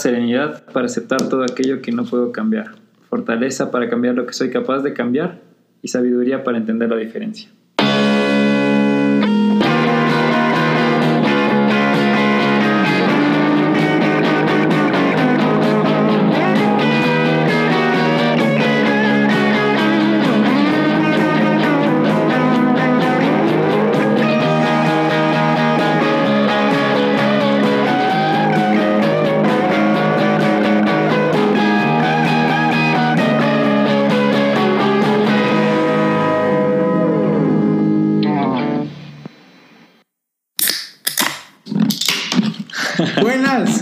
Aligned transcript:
serenidad 0.00 0.64
para 0.72 0.86
aceptar 0.86 1.28
todo 1.28 1.44
aquello 1.44 1.80
que 1.80 1.92
no 1.92 2.04
puedo 2.04 2.32
cambiar, 2.32 2.72
fortaleza 3.08 3.70
para 3.70 3.88
cambiar 3.88 4.16
lo 4.16 4.26
que 4.26 4.32
soy 4.32 4.50
capaz 4.50 4.80
de 4.80 4.92
cambiar 4.92 5.38
y 5.82 5.88
sabiduría 5.88 6.42
para 6.42 6.58
entender 6.58 6.90
la 6.90 6.96
diferencia. 6.96 7.50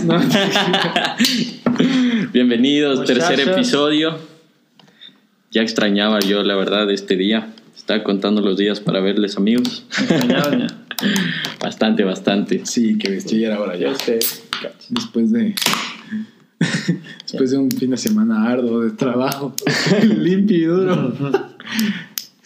No. 0.09 0.19
Bienvenidos, 2.33 3.01
Muchachos. 3.01 3.27
tercer 3.27 3.47
episodio. 3.47 4.17
Ya 5.51 5.61
extrañaba 5.61 6.19
yo, 6.19 6.41
la 6.41 6.55
verdad, 6.55 6.89
este 6.89 7.15
día. 7.15 7.53
Estaba 7.77 8.03
contando 8.03 8.41
los 8.41 8.57
días 8.57 8.79
para 8.79 9.01
verles, 9.01 9.37
amigos. 9.37 9.85
Me 9.99 10.05
extrañaban 10.05 10.59
ya. 10.61 10.67
Bastante, 11.61 12.03
bastante. 12.03 12.65
Sí, 12.65 12.97
que 12.97 13.11
bestia, 13.11 13.37
ya 13.37 13.47
era 13.49 13.59
hora 13.59 13.75
ya. 13.75 13.91
Yo 13.91 13.99
sé. 13.99 14.17
Después 14.89 15.31
de. 15.31 15.53
Después 17.21 17.51
de 17.51 17.59
un 17.59 17.69
fin 17.69 17.91
de 17.91 17.97
semana 17.97 18.49
arduo 18.49 18.81
de 18.81 18.89
trabajo, 18.89 19.53
limpio 20.17 20.57
y 20.57 20.65
duro. 20.65 21.13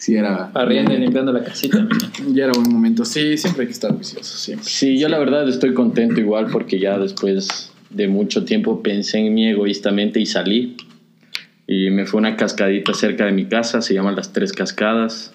Sí, 0.04 0.16
era. 0.16 0.50
Barriendo 0.52 0.92
y 0.92 0.98
limpiando 0.98 1.32
la 1.32 1.42
casita. 1.42 1.88
Ya 2.30 2.44
era 2.44 2.52
buen 2.52 2.70
momento. 2.70 3.06
Sí, 3.06 3.38
siempre 3.38 3.62
hay 3.62 3.68
que 3.68 3.72
estar 3.72 3.96
vicioso, 3.96 4.36
siempre. 4.36 4.68
Sí, 4.68 4.98
yo 4.98 5.08
la 5.08 5.18
verdad 5.18 5.48
estoy 5.48 5.72
contento 5.72 6.20
igual 6.20 6.48
porque 6.52 6.78
ya 6.78 6.98
después 6.98 7.72
de 7.88 8.06
mucho 8.06 8.44
tiempo 8.44 8.82
pensé 8.82 9.20
en 9.20 9.32
mí 9.32 9.48
egoístamente 9.48 10.20
y 10.20 10.26
salí. 10.26 10.76
Y 11.66 11.88
me 11.88 12.04
fue 12.04 12.18
una 12.18 12.36
cascadita 12.36 12.92
cerca 12.92 13.24
de 13.24 13.32
mi 13.32 13.46
casa, 13.46 13.80
se 13.80 13.94
llaman 13.94 14.14
Las 14.14 14.34
Tres 14.34 14.52
Cascadas. 14.52 15.32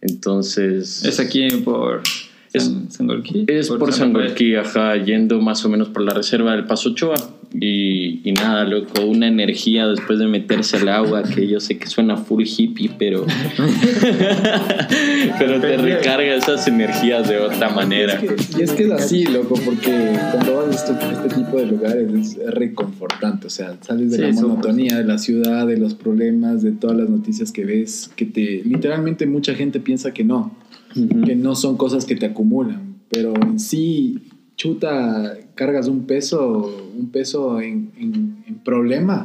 Entonces... 0.00 1.04
Es 1.04 1.20
aquí 1.20 1.46
por 1.64 2.02
San, 2.58 2.90
Sangolquí. 2.90 3.44
Es 3.46 3.68
por, 3.68 3.92
San 3.92 4.12
Rafael. 4.12 4.30
Sangolquí, 4.30 4.54
ajá, 4.56 4.96
yendo 4.96 5.40
más 5.40 5.64
o 5.64 5.68
menos 5.68 5.88
por 5.88 6.02
la 6.02 6.12
reserva 6.12 6.52
del 6.52 6.64
Paso 6.64 6.90
Ochoa. 6.90 7.14
Y, 7.52 8.20
y 8.28 8.32
nada, 8.32 8.64
loco, 8.64 9.04
una 9.04 9.26
energía 9.26 9.88
después 9.88 10.20
de 10.20 10.28
meterse 10.28 10.76
al 10.76 10.88
agua, 10.88 11.24
que 11.24 11.48
yo 11.48 11.58
sé 11.58 11.78
que 11.78 11.88
suena 11.88 12.16
full 12.16 12.44
hippie, 12.44 12.92
pero. 12.96 13.26
pero 15.38 15.60
te 15.60 15.76
recarga 15.76 16.34
esas 16.34 16.68
energías 16.68 17.28
de 17.28 17.38
otra 17.38 17.70
manera. 17.70 18.20
Y 18.56 18.62
es 18.62 18.72
que 18.72 18.84
es 18.84 18.90
así, 18.92 19.26
loco, 19.26 19.56
porque 19.64 20.12
cuando 20.30 20.58
vas 20.58 20.88
a 20.88 20.92
este, 20.92 21.12
este 21.12 21.40
tipo 21.40 21.56
de 21.56 21.66
lugares 21.66 22.36
es 22.36 22.54
reconfortante. 22.54 23.48
O 23.48 23.50
sea, 23.50 23.76
sales 23.80 24.12
de 24.12 24.16
Sí, 24.16 24.22
la 24.22 24.42
monotonía 24.42 24.98
de 24.98 25.04
la 25.04 25.18
ciudad, 25.18 25.66
de 25.66 25.76
los 25.76 25.94
problemas, 25.94 26.62
de 26.62 26.72
todas 26.72 26.96
las 26.96 27.08
noticias 27.08 27.50
que 27.50 27.64
ves, 27.64 28.12
que 28.14 28.26
te. 28.26 28.62
Literalmente 28.64 29.26
mucha 29.26 29.54
gente 29.54 29.80
piensa 29.80 30.12
que 30.12 30.22
no. 30.22 30.54
Que 30.94 31.36
no 31.36 31.54
son 31.54 31.76
cosas 31.76 32.04
que 32.04 32.16
te 32.16 32.26
acumulan, 32.26 32.96
pero 33.08 33.34
en 33.42 33.58
sí, 33.60 34.18
chuta, 34.56 35.38
cargas 35.54 35.88
un 35.88 36.06
peso, 36.06 36.90
un 36.96 37.10
peso 37.10 37.60
en, 37.60 37.90
en- 37.98 38.44
en 38.46 38.54
problema 38.56 39.24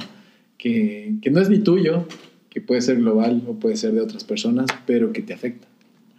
que, 0.57 1.15
que 1.21 1.29
no 1.31 1.39
es 1.41 1.49
ni 1.49 1.59
tuyo, 1.59 2.05
que 2.49 2.61
puede 2.61 2.81
ser 2.81 2.97
global 2.97 3.43
o 3.47 3.53
puede 3.53 3.75
ser 3.75 3.93
de 3.93 4.01
otras 4.01 4.23
personas, 4.23 4.67
pero 4.85 5.11
que 5.11 5.21
te 5.21 5.33
afecta. 5.33 5.67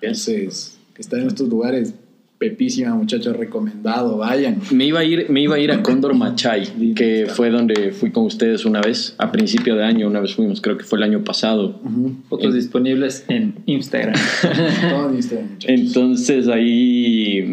Entonces, 0.01 0.79
estar 0.99 1.19
en 1.21 1.29
estos 1.29 1.49
lugares, 1.49 1.95
pepísima, 2.39 2.95
muchachos, 2.95 3.37
recomendado, 3.37 4.19
vayan. 4.19 4.61
Me 4.71 4.85
iba, 4.87 5.01
a 5.01 5.05
ir, 5.05 5.27
me 5.31 5.41
iba 5.41 5.57
a 5.57 5.59
ir 5.59 5.73
a 5.73 5.83
Cóndor 5.83 6.15
Machay, 6.15 6.67
que 6.97 7.27
fue 7.27 7.51
donde 7.51 7.93
fui 7.93 8.11
con 8.11 8.25
ustedes 8.27 8.65
una 8.65 8.81
vez, 8.81 9.15
a 9.19 9.33
principio 9.33 9.75
de 9.77 9.85
año, 9.85 10.07
una 10.07 10.21
vez 10.21 10.35
fuimos, 10.35 10.61
creo 10.61 10.77
que 10.77 10.85
fue 10.85 10.99
el 10.99 11.05
año 11.05 11.25
pasado. 11.25 11.81
Fotos 12.29 12.47
En- 12.49 12.55
disponibles 12.61 13.25
en 13.29 13.55
Instagram. 13.67 14.15
Todo 14.91 15.11
en 15.11 15.17
Instagram, 15.17 15.49
muchachos. 15.53 15.71
Entonces 15.81 16.49
ahí 16.49 17.53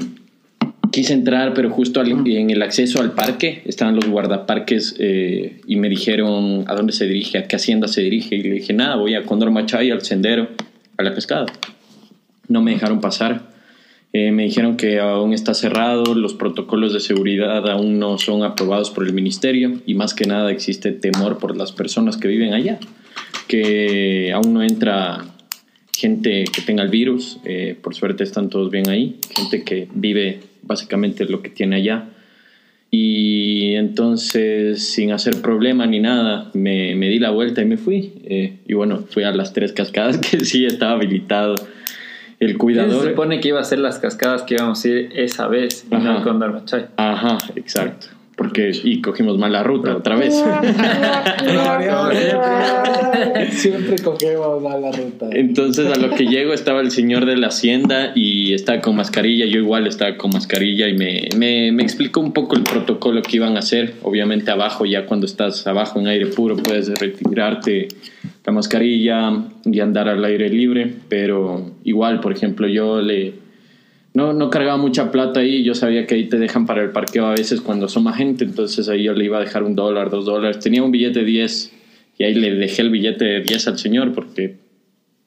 quise 0.92 1.14
entrar, 1.14 1.54
pero 1.54 1.70
justo 1.72 2.02
al- 2.02 2.28
en 2.28 2.50
el 2.50 2.62
acceso 2.62 3.00
al 3.02 3.14
parque 3.14 3.62
estaban 3.66 3.96
los 3.96 4.06
guardaparques 4.08 4.96
eh, 5.00 5.62
y 5.66 5.78
me 5.78 5.90
dijeron 5.90 6.66
a 6.68 6.76
dónde 6.76 6.94
se 6.94 7.08
dirige, 7.08 7.38
a 7.40 7.48
qué 7.48 7.56
hacienda 7.56 7.88
se 7.88 8.02
dirige. 8.02 8.36
Y 8.36 8.44
le 8.44 8.52
dije, 8.56 8.74
nada, 8.74 8.98
voy 8.98 9.16
a 9.16 9.24
Cóndor 9.24 9.50
Machay, 9.50 9.92
al 9.92 10.02
sendero, 10.02 10.50
a 10.98 11.04
la 11.04 11.14
cascada. 11.14 11.46
No 12.50 12.62
me 12.62 12.72
dejaron 12.72 13.00
pasar. 13.00 13.53
Eh, 14.16 14.32
me 14.32 14.44
dijeron 14.44 14.78
que 14.78 15.00
aún 15.00 15.34
está 15.34 15.56
cerrado, 15.56 16.14
los 16.14 16.36
protocolos 16.36 16.94
de 16.94 17.00
seguridad 17.00 17.68
aún 17.68 17.98
no 17.98 18.20
son 18.20 18.44
aprobados 18.44 18.92
por 18.92 19.08
el 19.08 19.14
ministerio 19.14 19.82
y 19.88 19.96
más 19.96 20.14
que 20.14 20.26
nada 20.26 20.52
existe 20.52 20.92
temor 20.92 21.40
por 21.40 21.58
las 21.58 21.72
personas 21.72 22.18
que 22.18 22.28
viven 22.28 22.54
allá, 22.54 22.80
que 23.48 24.32
aún 24.32 24.54
no 24.54 24.62
entra 24.62 25.26
gente 25.98 26.44
que 26.44 26.62
tenga 26.62 26.84
el 26.84 26.90
virus, 26.90 27.40
eh, 27.44 27.76
por 27.82 27.96
suerte 27.96 28.24
están 28.24 28.50
todos 28.50 28.70
bien 28.70 28.88
ahí, 28.88 29.18
gente 29.36 29.64
que 29.64 29.88
vive 29.96 30.42
básicamente 30.62 31.26
lo 31.26 31.42
que 31.42 31.50
tiene 31.50 31.78
allá. 31.78 32.10
Y 32.92 33.74
entonces, 33.74 34.88
sin 34.88 35.12
hacer 35.12 35.42
problema 35.42 35.88
ni 35.88 36.00
nada, 36.00 36.52
me, 36.54 36.94
me 36.94 37.10
di 37.10 37.18
la 37.18 37.32
vuelta 37.32 37.64
y 37.64 37.66
me 37.66 37.78
fui. 37.78 38.14
Eh, 38.26 38.58
y 38.68 38.74
bueno, 38.74 39.06
fui 39.10 39.24
a 39.24 39.32
las 39.32 39.52
tres 39.54 39.74
cascadas 39.74 40.18
que 40.30 40.46
sí 40.46 40.66
estaba 40.66 40.92
habilitado. 40.92 41.56
El 42.44 42.52
Se 42.54 42.58
cuidador. 42.58 43.10
supone 43.10 43.40
que 43.40 43.50
iba 43.50 43.60
a 43.60 43.64
ser 43.64 43.80
las 43.80 44.00
cascadas 44.00 44.44
que 44.44 44.56
íbamos 44.56 44.84
a 44.84 44.88
ir 44.88 45.12
esa 45.16 45.48
vez 45.48 45.86
y 45.90 45.96
no 45.96 46.18
el 46.18 46.24
Condor 46.24 46.54
Machay. 46.54 46.86
Ajá, 46.98 47.38
exacto. 47.56 48.08
Porque, 48.36 48.72
y 48.84 49.02
cogimos 49.02 49.38
mal 49.38 49.52
la 49.52 49.64
ruta 49.64 49.96
otra 49.96 50.16
vez. 50.16 50.34
Siempre 53.52 53.96
cogemos 54.04 54.62
mal 54.62 54.82
la 54.82 54.92
ruta. 54.92 55.28
Entonces 55.32 55.96
a 55.96 56.00
lo 56.00 56.10
que 56.10 56.26
llego 56.26 56.54
estaba 56.54 56.82
el 56.82 56.92
señor 56.92 57.26
de 57.26 57.38
la 57.38 57.48
hacienda 57.48 58.12
y 58.16 58.54
estaba 58.54 58.82
con 58.82 58.96
mascarilla, 58.96 59.46
yo 59.46 59.60
igual 59.60 59.86
estaba 59.86 60.18
con 60.18 60.32
mascarilla 60.32 60.88
y 60.88 60.98
me, 60.98 61.30
me, 61.38 61.72
me 61.72 61.84
explicó 61.84 62.22
un 62.22 62.34
poco 62.34 62.56
el 62.56 62.64
protocolo 62.64 63.22
que 63.22 63.38
iban 63.38 63.56
a 63.56 63.60
hacer. 63.60 63.94
Obviamente 64.02 64.50
abajo, 64.52 64.86
ya 64.86 65.06
cuando 65.06 65.26
estás 65.26 65.68
abajo 65.68 66.00
en 66.00 66.08
aire 66.08 66.26
puro, 66.28 66.58
puedes 66.58 66.90
retirarte 67.00 67.88
la 68.46 68.52
mascarilla 68.52 69.32
y 69.66 69.80
andar 69.80 70.10
al 70.10 70.24
aire 70.26 70.50
libre, 70.50 70.92
pero 71.08 71.72
igual, 71.84 72.20
por 72.20 72.34
ejemplo, 72.34 72.68
yo 72.68 73.02
le... 73.02 73.43
No, 74.14 74.34
no 74.34 74.50
cargaba 74.50 74.78
mucha 74.78 75.12
plata 75.12 75.40
ahí, 75.40 75.64
yo 75.64 75.74
sabía 75.74 76.06
que 76.06 76.16
ahí 76.16 76.26
te 76.30 76.38
dejan 76.38 76.66
para 76.68 76.84
el 76.84 76.92
parqueo 76.92 77.26
a 77.26 77.32
veces 77.32 77.62
cuando 77.62 77.88
más 78.02 78.18
gente, 78.18 78.44
entonces 78.44 78.88
ahí 78.90 79.04
yo 79.04 79.14
le 79.14 79.26
iba 79.26 79.38
a 79.38 79.42
dejar 79.42 79.64
un 79.64 79.76
dólar, 79.76 80.10
dos 80.12 80.26
dólares, 80.26 80.60
tenía 80.60 80.84
un 80.84 80.92
billete 80.92 81.20
de 81.20 81.26
10 81.26 81.74
y 82.20 82.24
ahí 82.24 82.36
le 82.36 82.54
dejé 82.54 82.84
el 82.84 82.92
billete 82.92 83.26
de 83.26 83.42
10 83.42 83.68
al 83.68 83.80
señor 83.80 84.14
porque 84.14 84.58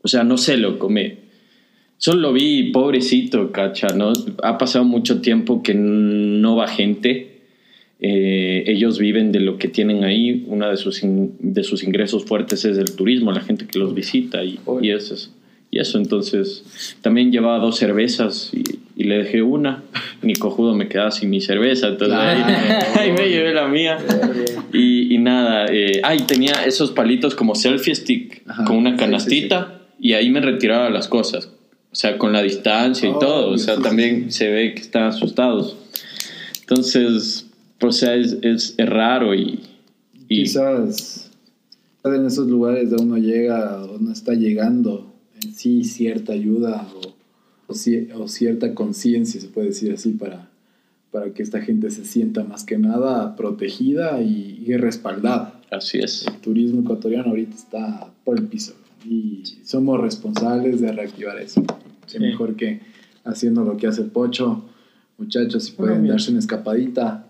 o 0.02 0.08
sea, 0.08 0.22
no 0.22 0.38
sé, 0.38 0.56
loco, 0.56 0.88
me... 0.88 1.16
Solo 1.98 2.20
lo 2.20 2.32
vi 2.32 2.70
pobrecito, 2.70 3.50
cacha, 3.50 3.88
¿no? 3.88 4.12
Ha 4.44 4.56
pasado 4.56 4.84
mucho 4.84 5.20
tiempo 5.20 5.64
que 5.64 5.74
no 5.74 6.54
va 6.54 6.68
gente. 6.68 7.40
Eh, 7.98 8.62
ellos 8.68 9.00
viven 9.00 9.32
de 9.32 9.40
lo 9.40 9.58
que 9.58 9.66
tienen 9.66 10.04
ahí. 10.04 10.44
Uno 10.46 10.68
de 10.70 10.76
sus, 10.76 11.02
in- 11.02 11.34
de 11.40 11.64
sus 11.64 11.82
ingresos 11.82 12.24
fuertes 12.24 12.64
es 12.66 12.78
el 12.78 12.94
turismo, 12.94 13.32
la 13.32 13.40
gente 13.40 13.66
que 13.66 13.80
los 13.80 13.94
visita 13.94 14.44
y, 14.44 14.60
y 14.80 14.90
eso. 14.90 15.14
es- 15.14 15.32
Y 15.76 15.78
eso, 15.78 15.98
entonces, 15.98 16.64
también 17.02 17.30
llevaba 17.30 17.58
dos 17.58 17.76
cervezas 17.76 18.50
y, 18.54 18.62
y 18.96 19.04
le 19.04 19.18
dejé 19.18 19.42
una. 19.42 19.82
Ni 20.22 20.32
cojudo 20.32 20.74
me 20.74 20.88
quedaba 20.88 21.10
sin 21.10 21.28
mi 21.28 21.42
cerveza, 21.42 21.88
entonces 21.88 22.16
ahí, 22.16 22.42
ahí 22.98 23.12
me 23.12 23.28
llevé 23.28 23.52
la 23.52 23.68
mía. 23.68 23.98
Y, 24.72 25.14
y 25.14 25.18
nada, 25.18 25.66
eh, 25.70 26.00
ay, 26.02 26.20
tenía 26.26 26.64
esos 26.64 26.92
palitos 26.92 27.34
como 27.34 27.54
selfie 27.54 27.94
stick 27.94 28.42
Ajá, 28.46 28.64
con 28.64 28.76
una 28.78 28.92
sí, 28.92 28.96
canastita 28.96 29.82
y 30.00 30.14
ahí 30.14 30.30
me 30.30 30.40
retiraba 30.40 30.88
las 30.88 31.08
cosas. 31.08 31.50
O 31.92 31.94
sea, 31.94 32.16
con 32.16 32.32
la 32.32 32.40
distancia 32.40 33.06
y 33.06 33.12
Oh, 33.12 33.18
todo. 33.18 33.50
O 33.50 33.58
sea, 33.58 33.76
también 33.76 34.32
se 34.32 34.50
ve 34.50 34.72
que 34.74 34.80
están 34.80 35.02
asustados. 35.04 35.76
Entonces, 36.60 37.50
o 37.82 37.92
sea, 37.92 38.14
es, 38.14 38.38
es, 38.40 38.74
es 38.78 38.88
raro 38.88 39.34
y, 39.34 39.60
y 40.26 40.44
Quizás 40.44 41.30
en 42.02 42.24
esos 42.24 42.46
lugares 42.46 42.90
de 42.90 42.96
uno 42.96 43.18
llega 43.18 43.84
o 43.84 43.98
no 43.98 44.10
está 44.10 44.32
llegando 44.32 45.05
sí 45.52 45.84
cierta 45.84 46.32
ayuda 46.32 46.86
o, 46.94 47.72
o, 47.72 48.22
o 48.22 48.28
cierta 48.28 48.74
conciencia, 48.74 49.40
se 49.40 49.48
puede 49.48 49.68
decir 49.68 49.92
así, 49.92 50.10
para, 50.12 50.50
para 51.10 51.32
que 51.32 51.42
esta 51.42 51.60
gente 51.60 51.90
se 51.90 52.04
sienta 52.04 52.44
más 52.44 52.64
que 52.64 52.78
nada 52.78 53.36
protegida 53.36 54.20
y, 54.22 54.62
y 54.66 54.76
respaldada. 54.76 55.60
así 55.70 55.98
es. 55.98 56.26
El 56.26 56.40
turismo 56.40 56.82
ecuatoriano 56.82 57.30
ahorita 57.30 57.54
está 57.54 58.12
por 58.24 58.38
el 58.38 58.46
piso 58.46 58.74
y 59.04 59.42
somos 59.64 60.00
responsables 60.00 60.80
de 60.80 60.92
reactivar 60.92 61.38
eso. 61.38 61.62
Sí. 62.06 62.18
mejor 62.20 62.54
que 62.54 62.80
haciendo 63.24 63.64
lo 63.64 63.76
que 63.76 63.86
hace 63.88 64.02
Pocho. 64.04 64.64
Muchachos, 65.18 65.64
si 65.64 65.72
pueden 65.72 65.98
Bueno, 65.98 66.12
darse 66.12 66.30
una 66.30 66.40
escapadita, 66.40 67.26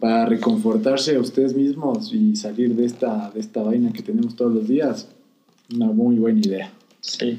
para 0.00 0.26
reconfortarse 0.26 1.16
a 1.16 1.20
ustedes 1.20 1.54
mismos 1.54 2.12
y 2.12 2.36
salir 2.36 2.74
de 2.74 2.84
esta, 2.84 3.30
de 3.30 3.40
esta 3.40 3.62
vaina 3.62 3.92
que 3.92 4.02
tenemos 4.02 4.36
todos 4.36 4.54
los 4.54 4.68
días, 4.68 5.08
una 5.74 5.86
muy 5.86 6.16
buena 6.16 6.40
idea. 6.40 6.72
Sí. 7.00 7.38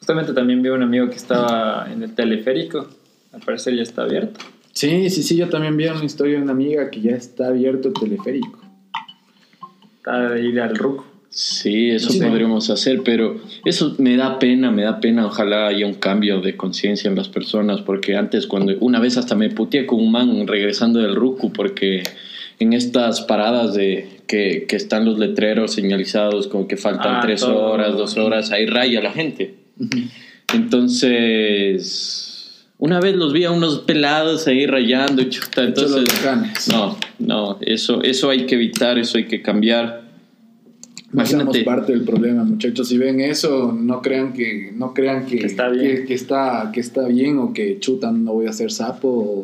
Justamente 0.00 0.32
también 0.32 0.62
vi 0.62 0.70
un 0.70 0.82
amigo 0.82 1.08
que 1.08 1.16
estaba 1.16 1.86
en 1.92 2.02
el 2.02 2.14
teleférico. 2.14 2.88
Al 3.32 3.40
parecer 3.40 3.76
ya 3.76 3.82
está 3.82 4.02
abierto. 4.02 4.40
Sí, 4.72 5.08
sí, 5.10 5.22
sí, 5.22 5.36
yo 5.36 5.48
también 5.48 5.76
vi 5.76 5.86
una 5.86 6.04
historia 6.04 6.36
de 6.38 6.42
una 6.42 6.52
amiga 6.52 6.90
que 6.90 7.00
ya 7.00 7.12
está 7.12 7.48
abierto 7.48 7.88
el 7.88 7.94
teleférico. 7.94 8.58
Está 9.98 10.30
de 10.30 10.42
ir 10.42 10.60
al 10.60 10.74
ruco. 10.74 11.06
Sí, 11.28 11.90
eso 11.90 12.10
Sí. 12.10 12.20
podríamos 12.20 12.70
hacer, 12.70 13.02
pero 13.04 13.36
eso 13.64 13.94
me 13.98 14.16
da 14.16 14.38
pena, 14.40 14.72
me 14.72 14.82
da 14.82 14.98
pena. 14.98 15.26
Ojalá 15.26 15.68
haya 15.68 15.86
un 15.86 15.94
cambio 15.94 16.40
de 16.40 16.56
conciencia 16.56 17.08
en 17.08 17.14
las 17.14 17.28
personas, 17.28 17.82
porque 17.82 18.16
antes, 18.16 18.46
cuando 18.48 18.74
una 18.80 18.98
vez 18.98 19.16
hasta 19.16 19.36
me 19.36 19.48
puteé 19.50 19.86
con 19.86 20.00
un 20.00 20.10
man 20.10 20.46
regresando 20.48 20.98
del 20.98 21.14
Ruku, 21.14 21.52
porque 21.52 22.02
en 22.58 22.72
estas 22.72 23.20
paradas 23.20 23.74
de 23.74 24.08
que, 24.26 24.64
que 24.66 24.74
están 24.76 25.04
los 25.04 25.18
letreros 25.18 25.72
señalizados, 25.72 26.48
como 26.48 26.66
que 26.66 26.76
faltan 26.76 27.16
Ah, 27.16 27.20
tres 27.22 27.42
todo. 27.42 27.64
horas, 27.70 27.96
dos 27.96 28.16
horas, 28.16 28.50
ahí 28.50 28.66
raya 28.66 29.00
la 29.00 29.12
gente. 29.12 29.54
Entonces, 30.54 32.66
una 32.78 33.00
vez 33.00 33.16
los 33.16 33.32
vi 33.32 33.44
a 33.44 33.50
unos 33.50 33.80
pelados 33.80 34.46
ahí 34.46 34.66
rayando, 34.66 35.22
y 35.22 35.28
chuta, 35.28 35.64
entonces. 35.64 36.04
No, 36.68 36.96
no, 37.18 37.58
eso, 37.60 38.02
eso 38.02 38.30
hay 38.30 38.46
que 38.46 38.54
evitar, 38.56 38.98
eso 38.98 39.18
hay 39.18 39.26
que 39.26 39.42
cambiar. 39.42 40.08
No 41.12 41.22
Imagínate. 41.22 41.64
parte 41.64 41.92
del 41.92 42.04
problema, 42.04 42.44
muchachos. 42.44 42.88
Si 42.88 42.96
ven 42.96 43.20
eso, 43.20 43.72
no 43.72 44.00
crean 44.00 44.32
que, 44.32 44.70
no 44.74 44.94
crean 44.94 45.26
que, 45.26 45.38
Que 45.38 45.46
está 45.46 45.68
bien. 45.68 45.96
que, 45.96 46.04
que 46.04 46.14
está, 46.14 46.70
que 46.72 46.80
está 46.80 47.08
bien 47.08 47.38
o 47.38 47.52
que 47.52 47.78
chutan, 47.80 48.24
no 48.24 48.34
voy 48.34 48.46
a 48.46 48.50
hacer 48.50 48.70
sapo 48.70 49.08
o, 49.08 49.42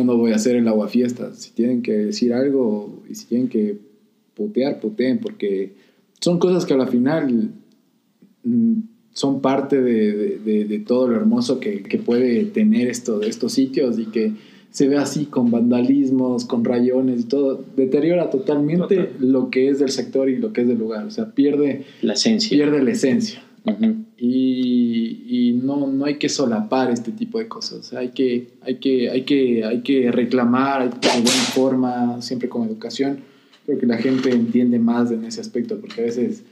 o 0.00 0.04
no 0.04 0.16
voy 0.16 0.32
a 0.32 0.36
hacer 0.36 0.54
el 0.56 0.68
agua 0.68 0.88
fiesta. 0.88 1.34
Si 1.34 1.50
tienen 1.50 1.82
que 1.82 1.92
decir 1.92 2.32
algo 2.32 3.02
y 3.10 3.16
si 3.16 3.26
tienen 3.26 3.48
que 3.48 3.76
putear, 4.34 4.78
puteen, 4.78 5.18
porque 5.18 5.72
son 6.20 6.38
cosas 6.38 6.64
que 6.64 6.74
a 6.74 6.76
la 6.76 6.86
final 6.86 7.50
mm, 8.44 8.74
son 9.18 9.40
parte 9.40 9.82
de, 9.82 10.12
de- 10.16 10.38
de- 10.38 10.64
de 10.64 10.78
todo 10.78 11.08
lo 11.08 11.16
hermoso 11.16 11.58
que, 11.58 11.82
que 11.82 11.98
puede 11.98 12.44
tener 12.44 12.86
esto, 12.88 13.20
estos 13.22 13.52
sitios 13.52 13.98
y 13.98 14.06
que 14.06 14.32
se 14.70 14.86
ve 14.86 14.96
así 14.96 15.24
con 15.24 15.50
vandalismos, 15.50 16.44
con 16.44 16.64
rayones 16.64 17.22
y 17.22 17.24
todo, 17.24 17.64
deteriora 17.76 18.30
totalmente 18.30 18.94
Total. 18.96 19.08
lo 19.18 19.50
que 19.50 19.68
es 19.70 19.80
del 19.80 19.88
sector 19.88 20.28
y 20.30 20.36
lo 20.36 20.52
que 20.52 20.60
es 20.60 20.68
del 20.68 20.78
lugar, 20.78 21.04
o 21.06 21.10
sea, 21.10 21.32
pierde, 21.34 21.82
La 22.00 22.12
esencia. 22.12 22.50
pierde 22.56 22.80
la 22.82 22.90
esencia. 22.92 23.42
Y, 24.20 25.22
y 25.28 25.52
no, 25.62 25.86
no 25.86 26.04
hay 26.04 26.16
que 26.16 26.28
solapar 26.28 26.90
este 26.90 27.10
tipo 27.12 27.38
de 27.38 27.48
cosas, 27.48 27.78
o 27.78 27.82
sea, 27.82 27.98
hay 28.00 28.10
que, 28.10 28.48
hay 28.62 28.76
que, 28.76 29.10
hay 29.10 29.22
que, 29.22 29.64
hay 29.64 29.80
que 29.82 30.10
reclamar 30.12 30.82
hay 30.82 30.88
que- 30.90 31.08
de 31.08 31.14
buena 31.22 31.30
forma, 31.54 32.22
siempre 32.22 32.48
con 32.48 32.66
educación. 32.68 33.18
Creo 33.66 33.78
que 33.78 33.86
la 33.86 33.98
gente 33.98 34.30
entiende 34.30 34.78
más 34.78 35.10
en 35.10 35.24
ese 35.24 35.40
aspecto, 35.40 35.78
porque 35.80 36.00
a 36.02 36.04
veces 36.04 36.42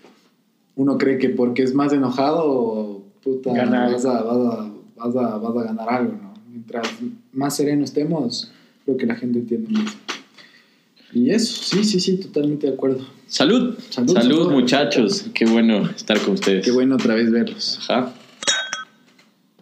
uno 0.76 0.98
cree 0.98 1.18
que 1.18 1.30
porque 1.30 1.62
es 1.62 1.74
más 1.74 1.92
enojado, 1.92 3.02
puta, 3.22 3.50
vas 3.52 4.04
a, 4.04 4.22
vas, 4.22 4.38
a, 4.38 4.70
vas, 4.96 5.16
a, 5.16 5.38
vas 5.38 5.56
a 5.56 5.62
ganar 5.64 5.88
algo, 5.88 6.12
¿no? 6.12 6.34
Mientras 6.48 6.86
más 7.32 7.56
sereno 7.56 7.84
estemos, 7.84 8.52
creo 8.84 8.96
que 8.96 9.06
la 9.06 9.16
gente 9.16 9.40
entiende 9.40 9.68
más. 9.70 9.96
Y 11.12 11.30
eso, 11.30 11.62
sí, 11.62 11.82
sí, 11.84 11.98
sí, 12.00 12.18
totalmente 12.18 12.66
de 12.66 12.74
acuerdo. 12.74 13.06
Salud. 13.26 13.74
Salud, 13.90 14.12
Salud, 14.12 14.36
salud. 14.36 14.52
muchachos. 14.52 15.26
Qué 15.32 15.46
bueno 15.46 15.88
estar 15.88 16.20
con 16.20 16.34
ustedes. 16.34 16.64
Qué 16.64 16.70
bueno 16.72 16.96
otra 16.96 17.14
vez 17.14 17.30
verlos. 17.30 17.78
Ajá. 17.88 18.12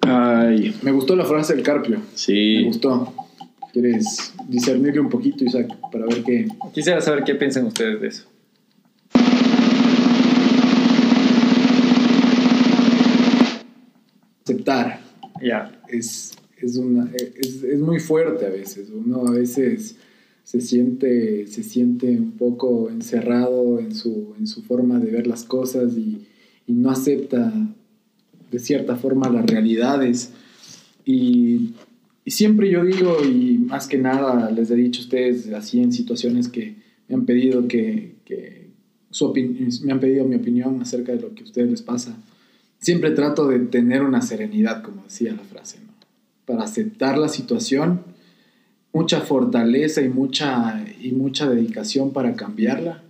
Ay, 0.01 0.75
Me 0.83 0.91
gustó 0.91 1.15
la 1.17 1.25
frase 1.25 1.55
del 1.55 1.63
Carpio. 1.63 1.99
Me 1.99 2.05
sí. 2.15 2.65
gustó. 2.65 3.13
¿Quieres 3.73 4.33
discernirle 4.49 5.01
un 5.01 5.09
poquito, 5.09 5.45
Isaac, 5.45 5.69
para 5.91 6.07
ver 6.07 6.23
qué? 6.23 6.47
Quisiera 6.73 7.01
saber 7.01 7.25
qué 7.25 7.35
piensan 7.35 7.67
ustedes 7.67 8.01
de 8.01 8.09
eso. 8.09 8.25
Aceptar. 14.45 15.01
Ya. 15.43 15.81
es, 15.89 16.33
es, 16.59 16.77
una, 16.77 17.11
es, 17.15 17.63
es 17.63 17.81
muy 17.81 17.99
fuerte 17.99 18.47
a 18.47 18.51
veces. 18.51 18.91
Uno 18.91 19.27
a 19.27 19.31
veces 19.31 19.97
se 20.45 20.61
siente, 20.61 21.47
se 21.47 21.63
siente 21.63 22.11
un 22.11 22.33
poco 22.33 22.91
encerrado 22.91 23.81
en 23.81 23.95
su, 23.95 24.35
en 24.39 24.47
su 24.47 24.63
forma 24.63 24.99
de 24.99 25.11
ver 25.11 25.27
las 25.27 25.45
cosas 25.45 25.97
y, 25.97 26.27
y 26.67 26.73
no 26.75 26.91
acepta 26.91 27.53
de 28.51 28.59
cierta 28.59 28.97
forma 28.97 29.31
las 29.31 29.47
realidades. 29.47 30.33
Y, 31.07 31.71
y 32.25 32.31
siempre 32.31 32.71
yo 32.71 32.85
digo, 32.85 33.17
y 33.25 33.59
más 33.59 33.87
que 33.87 33.99
nada 33.99 34.51
les 34.51 34.71
he 34.71 34.77
dicho 34.77 35.01
a 35.01 35.05
ustedes 35.05 35.53
así 35.53 35.81
en 35.81 35.93
situaciones 35.93 36.49
que 36.49 36.77
me 37.09 37.15
han 37.15 37.25
pedido 37.25 37.67
que, 37.67 38.17
que 38.25 38.69
su 39.11 39.33
me 39.83 39.93
han 39.93 40.01
pedido 40.01 40.27
mi 40.27 40.37
opinión 40.37 40.81
acerca 40.83 41.13
de 41.13 41.21
lo 41.21 41.35
que 41.35 41.43
a 41.43 41.45
ustedes 41.45 41.71
les 41.71 41.83
pasa 41.83 42.17
siempre 42.85 43.13
trato 43.13 43.49
de 43.49 43.59
tener 43.61 44.03
una 44.03 44.21
serenidad, 44.21 44.83
como 44.83 45.05
decía 45.05 45.33
la 45.33 45.43
frase, 45.43 45.79
¿no? 45.85 45.93
para 46.45 46.65
aceptar 46.65 47.17
la 47.17 47.29
situación, 47.29 48.03
mucha 48.93 49.23
fortaleza 49.23 50.03
y 50.03 50.11
mucha, 50.11 50.85
y 51.01 51.13
mucha 51.13 51.49
dedicación 51.49 52.13
para 52.13 52.37
cambiarla. 52.37 53.03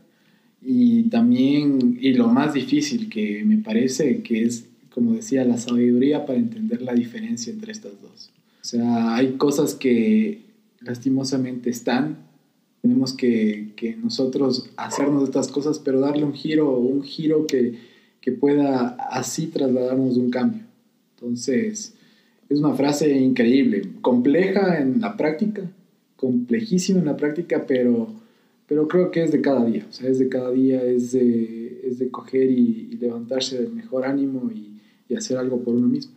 Y 0.62 1.05
también, 1.05 1.99
y 2.00 2.15
lo 2.15 2.29
más 2.29 2.55
difícil 2.55 3.09
que 3.09 3.44
me 3.44 3.59
parece, 3.59 4.23
que 4.23 4.44
es, 4.44 4.67
como 4.91 5.15
decía, 5.15 5.44
la 5.44 5.59
sabiduría 5.59 6.25
para 6.25 6.38
entender 6.38 6.81
la 6.81 6.94
diferencia 6.94 7.53
entre 7.53 7.73
estas 7.73 8.00
dos. 8.00 8.31
O 8.62 8.65
sea, 8.65 9.17
hay 9.17 9.32
cosas 9.32 9.75
que 9.75 10.43
lastimosamente 10.81 11.69
están, 11.69 12.19
tenemos 12.81 13.12
que, 13.12 13.73
que 13.75 13.97
nosotros 13.97 14.71
hacernos 14.76 15.25
estas 15.25 15.49
cosas, 15.49 15.81
pero 15.81 16.00
darle 16.00 16.25
un 16.25 16.32
giro, 16.32 16.79
un 16.79 17.03
giro 17.03 17.47
que, 17.47 17.94
que 18.25 18.32
pueda 18.32 18.97
así 19.11 19.49
trasladarnos 19.49 20.15
de 20.15 20.23
un 20.23 20.31
cambio. 20.31 20.62
Entonces, 21.15 21.93
es 22.49 22.59
una 22.59 22.73
frase 22.73 23.15
increíble, 23.19 23.82
compleja 24.00 24.81
en 24.81 25.03
la 25.03 25.15
práctica, 25.15 25.71
complejísima 26.17 27.00
en 27.00 27.05
la 27.05 27.19
práctica, 27.19 27.67
pero, 27.69 28.09
pero 28.67 28.88
creo 28.88 29.11
que 29.11 29.25
es 29.25 29.31
de 29.31 29.43
cada 29.43 29.67
día. 29.67 29.85
O 29.87 29.93
sea, 29.93 30.09
es 30.09 30.19
de 30.19 30.31
cada 30.31 30.50
día, 30.53 30.82
es 30.82 31.12
de, 31.12 31.82
es 31.85 31.99
de 31.99 32.11
coger 32.11 32.50
y, 32.50 32.88
y 32.93 32.97
levantarse 32.97 33.61
del 33.61 33.75
mejor 33.75 34.06
ánimo 34.06 34.50
y, 34.50 34.81
y 35.06 35.17
hacer 35.17 35.37
algo 35.37 35.61
por 35.61 35.75
uno 35.75 35.87
mismo. 35.87 36.15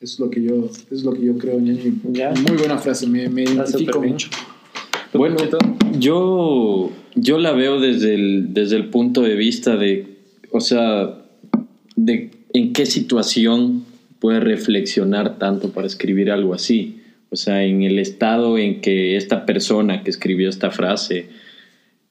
Eso 0.00 0.14
es 0.14 0.18
lo 0.18 0.30
que 0.30 0.42
yo, 0.42 0.64
eso 0.64 0.84
es 0.90 1.04
lo 1.04 1.12
que 1.12 1.26
yo 1.26 1.38
creo, 1.38 1.60
ñaño. 1.60 1.92
Ya. 2.10 2.30
Muy 2.32 2.56
buena 2.56 2.78
frase, 2.78 3.06
me, 3.06 3.28
me 3.28 3.44
identifico 3.44 4.02
mucho. 4.02 4.30
¿Tú, 5.12 5.18
Bueno, 5.18 5.36
yo, 5.96 6.90
yo 7.14 7.38
la 7.38 7.52
veo 7.52 7.78
desde 7.78 8.16
el, 8.16 8.52
desde 8.52 8.74
el 8.74 8.90
punto 8.90 9.22
de 9.22 9.36
vista 9.36 9.76
de, 9.76 10.16
o 10.50 10.60
sea, 10.60 11.22
de 11.96 12.30
en 12.52 12.72
qué 12.72 12.86
situación 12.86 13.84
puedes 14.20 14.42
reflexionar 14.42 15.38
tanto 15.38 15.70
para 15.70 15.86
escribir 15.86 16.30
algo 16.30 16.54
así. 16.54 17.02
O 17.30 17.36
sea, 17.36 17.64
en 17.64 17.82
el 17.82 17.98
estado 17.98 18.56
en 18.56 18.80
que 18.80 19.16
esta 19.16 19.44
persona 19.44 20.02
que 20.02 20.10
escribió 20.10 20.48
esta 20.48 20.70
frase, 20.70 21.28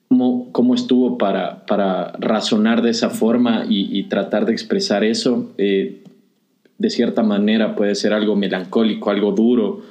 cómo, 0.09 0.51
cómo 0.51 0.75
estuvo 0.75 1.17
para, 1.17 1.65
para 1.65 2.11
razonar 2.19 2.81
de 2.81 2.91
esa 2.91 3.09
forma 3.09 3.65
y, 3.69 4.03
tratar 4.03 4.45
de 4.45 4.51
expresar 4.51 5.03
eso, 5.03 5.51
eh, 5.57 6.03
de 6.77 6.89
cierta 6.89 7.23
manera 7.23 7.75
puede 7.75 7.95
ser 7.95 8.13
algo 8.13 8.35
melancólico, 8.35 9.09
algo 9.09 9.31
duro, 9.31 9.83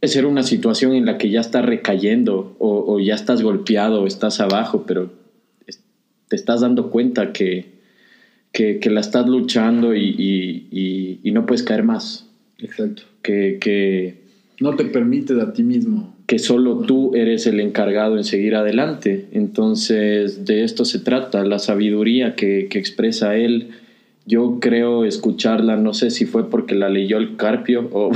es 0.00 0.12
ser 0.12 0.26
una 0.26 0.42
situación 0.42 0.94
en 0.94 1.06
la 1.06 1.18
que 1.18 1.30
ya 1.30 1.40
estás 1.40 1.64
recayendo 1.64 2.56
o, 2.58 2.94
o 2.94 3.00
ya 3.00 3.14
estás 3.14 3.42
golpeado 3.42 4.06
estás 4.06 4.40
abajo, 4.40 4.84
pero 4.86 5.10
te 6.28 6.36
estás 6.36 6.60
dando 6.60 6.90
cuenta 6.90 7.32
que, 7.32 7.79
que, 8.52 8.78
que 8.78 8.90
la 8.90 9.00
estás 9.00 9.26
luchando 9.28 9.94
y, 9.94 10.00
y- 10.18 10.66
y- 10.70 11.20
y 11.22 11.30
no 11.32 11.46
puedes 11.46 11.62
caer 11.62 11.82
más, 11.84 12.26
Exacto. 12.58 13.02
que, 13.22 13.58
que, 13.60 14.14
No 14.60 14.74
te 14.76 14.84
permites 14.84 15.38
a 15.38 15.52
ti 15.52 15.62
mismo. 15.62 16.14
que 16.26 16.38
solo 16.38 16.78
tú 16.80 17.14
eres 17.14 17.46
el 17.46 17.58
encargado 17.60 18.16
en 18.16 18.24
seguir 18.24 18.54
adelante. 18.54 19.26
Entonces, 19.32 20.44
de 20.44 20.62
esto 20.64 20.84
se 20.84 20.98
trata, 21.00 21.44
la 21.44 21.58
sabiduría 21.58 22.34
que, 22.36 22.66
que 22.70 22.78
expresa 22.78 23.36
él. 23.36 23.68
Yo 24.26 24.58
creo 24.60 25.04
escucharla, 25.04 25.76
no 25.76 25.92
sé 25.94 26.10
si 26.10 26.26
fue 26.26 26.50
porque 26.50 26.74
la 26.76 26.88
leyó 26.88 27.16
el 27.18 27.34
Carpio 27.36 27.88
o, 27.92 28.12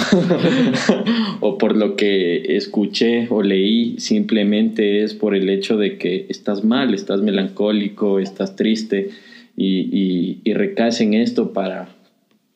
o 1.41 1.59
por 1.59 1.77
lo 1.77 1.97
que 1.97 2.57
escuché 2.57 3.27
o 3.31 3.43
leí, 3.43 3.97
simplemente 3.99 5.03
es 5.03 5.15
por 5.15 5.35
el 5.35 5.49
hecho 5.49 5.77
de 5.77 5.97
que 5.99 6.27
estás 6.29 6.63
mal, 6.65 6.95
estás 6.95 7.21
melancólico, 7.23 8.19
estás 8.21 8.55
triste 8.55 9.11
y, 9.57 9.81
y- 9.93 10.41
y 10.45 10.55
recaes 10.55 11.01
en 11.01 11.15
esto 11.15 11.53
para, 11.53 11.89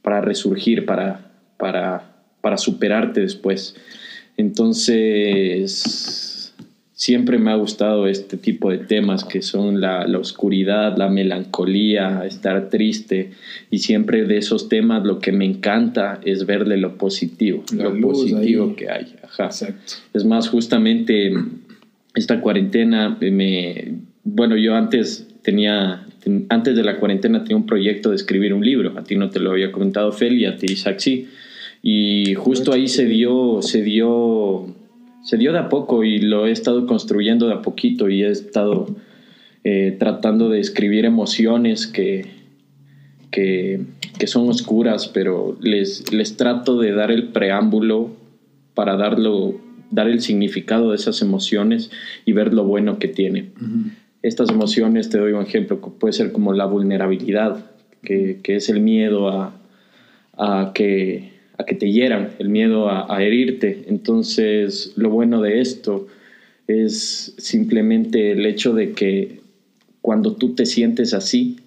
para 0.03 0.21
resurgir, 0.21 0.85
para, 0.85 1.31
para, 1.57 2.17
para 2.41 2.57
superarte 2.59 3.21
después. 3.21 3.75
Entonces, 5.09 6.55
siempre 6.93 7.39
me 7.39 7.51
ha 7.51 7.55
gustado 7.57 8.07
este 8.07 8.37
tipo 8.37 8.71
de 8.71 8.79
temas 8.79 9.25
que 9.25 9.43
son 9.43 9.81
la, 9.81 10.07
la 10.07 10.19
oscuridad, 10.19 10.97
la 10.97 11.09
melancolía, 11.09 12.25
estar 12.27 12.69
triste. 12.71 13.33
Y 13.71 13.79
siempre 13.79 14.25
de 14.25 14.39
esos 14.39 14.69
temas 14.69 15.05
lo 15.05 15.19
que 15.21 15.33
me 15.33 15.45
encanta 15.45 16.21
es 16.25 16.47
verle 16.47 16.77
lo 16.77 16.97
positivo, 16.97 17.65
La 17.75 17.85
lo 17.85 18.01
positivo 18.01 18.67
ahí. 18.69 18.75
que 18.75 18.91
hay. 18.91 19.15
Ajá. 19.25 19.47
Exacto. 19.47 19.95
Es 20.15 20.25
más, 20.25 20.49
justamente 20.49 21.33
esta 22.15 22.41
cuarentena 22.41 23.17
me... 23.21 23.95
Bueno, 24.25 24.57
yo 24.57 24.75
antes 24.75 25.27
tenía, 25.43 26.05
antes 26.49 26.77
de 26.77 26.83
la 26.83 26.99
cuarentena 26.99 27.43
tenía 27.43 27.57
un 27.57 27.67
proyecto 27.67 28.11
de 28.11 28.17
escribir 28.17 28.53
un 28.55 28.65
libro. 28.65 28.99
A 28.99 29.05
ti 29.05 29.17
no 29.17 29.31
te 29.31 29.41
lo 29.41 29.51
había 29.51 29.73
comentado 29.73 30.13
Fel 30.13 30.39
y 30.39 30.47
a 30.47 30.57
ti 30.57 30.67
Isaac 30.73 30.99
sí. 30.99 31.29
Y 31.83 32.35
justo 32.35 32.73
ahí 32.73 32.89
se 32.89 33.07
dio, 33.07 33.63
se 33.63 33.83
dio, 33.83 34.67
se 35.23 35.37
dio 35.37 35.53
de 35.53 35.59
a 35.59 35.69
poco 35.69 36.05
y 36.05 36.19
lo 36.19 36.47
he 36.47 36.51
estado 36.51 36.87
construyendo 36.87 37.47
de 37.47 37.55
a 37.55 37.63
poquito 37.63 38.09
y 38.09 38.25
he 38.25 38.31
estado 38.31 38.97
eh, 39.65 39.97
tratando 39.99 40.49
de 40.49 40.61
escribir 40.61 41.05
emociones 41.05 41.87
que, 41.87 42.27
que, 43.31 43.81
que, 44.19 44.27
son 44.27 44.49
oscuras, 44.49 45.09
pero 45.09 45.57
les, 45.61 46.13
les 46.13 46.37
trato 46.37 46.79
de 46.79 46.93
dar 46.93 47.11
el 47.11 47.29
preámbulo 47.29 48.11
para 48.75 48.97
darlo, 48.97 49.61
dar 49.91 50.09
el 50.09 50.21
significado 50.21 50.91
de 50.91 50.97
esas 50.97 51.23
emociones 51.23 51.91
y 52.25 52.33
ver 52.33 52.55
lo 52.55 52.65
bueno 52.65 52.99
que 52.99 53.09
tiene. 53.09 53.51
Estas 54.23 54.51
emociones, 54.51 55.11
te 55.11 55.19
doy 55.19 55.33
un 55.33 55.43
ejemplo, 55.43 55.81
puede 55.81 56.13
ser 56.13 56.33
como 56.33 56.53
la 56.53 56.67
vulnerabilidad, 56.67 57.65
que, 58.03 58.41
que 58.43 58.57
es 58.57 58.69
el 58.69 58.81
miedo 58.81 59.29
a, 59.29 59.55
a 60.37 60.73
que 60.75 61.39
a 61.59 61.65
que 61.65 61.75
te 61.75 61.91
hieran, 61.91 62.31
el 62.39 62.49
miedo 62.49 62.89
a, 62.89 63.23
herirte. 63.23 63.85
Entonces, 63.89 64.93
lo 64.97 65.11
bueno 65.11 65.43
de 65.43 65.61
esto 65.61 66.07
es 66.69 67.35
simplemente 67.37 68.31
el 68.31 68.47
hecho 68.47 68.75
de 68.75 68.93
que 68.93 69.41
cuando 70.01 70.37
tú 70.37 70.55
te 70.55 70.65
sientes 70.65 71.13
así 71.13 71.59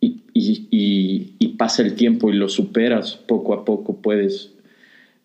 y, 0.00 1.48
pasa 1.58 1.82
el 1.82 1.92
tiempo 1.92 2.30
y 2.30 2.32
lo 2.32 2.48
superas 2.48 3.16
poco 3.16 3.52
a 3.52 3.66
poco, 3.66 3.96
puedes 3.96 4.52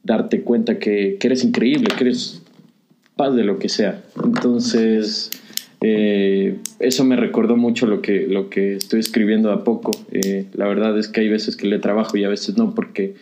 darte 0.04 0.42
cuenta 0.42 0.80
que, 0.80 1.18
eres 1.22 1.46
increíble, 1.46 1.88
que 1.98 2.04
eres 2.04 2.42
paz 3.16 3.34
de 3.36 3.46
lo 3.46 3.58
que 3.58 3.70
sea. 3.70 4.04
Entonces, 4.22 5.32
eh, 5.82 6.58
eso 6.80 7.04
me 7.04 7.16
recordó 7.16 7.58
mucho 7.58 7.86
lo 7.86 8.02
que, 8.02 8.28
lo 8.28 8.50
que 8.50 8.76
estoy 8.76 9.00
escribiendo 9.00 9.52
a 9.52 9.64
poco. 9.64 9.92
Eh, 10.12 10.46
la 10.54 10.68
verdad 10.68 10.98
es 10.98 11.08
que 11.08 11.22
hay 11.22 11.30
veces 11.30 11.56
que 11.56 11.68
le 11.68 11.80
trabajo 11.80 12.18
y 12.18 12.24
a 12.24 12.30
veces 12.30 12.58
no, 12.58 12.74
porque 12.74 13.16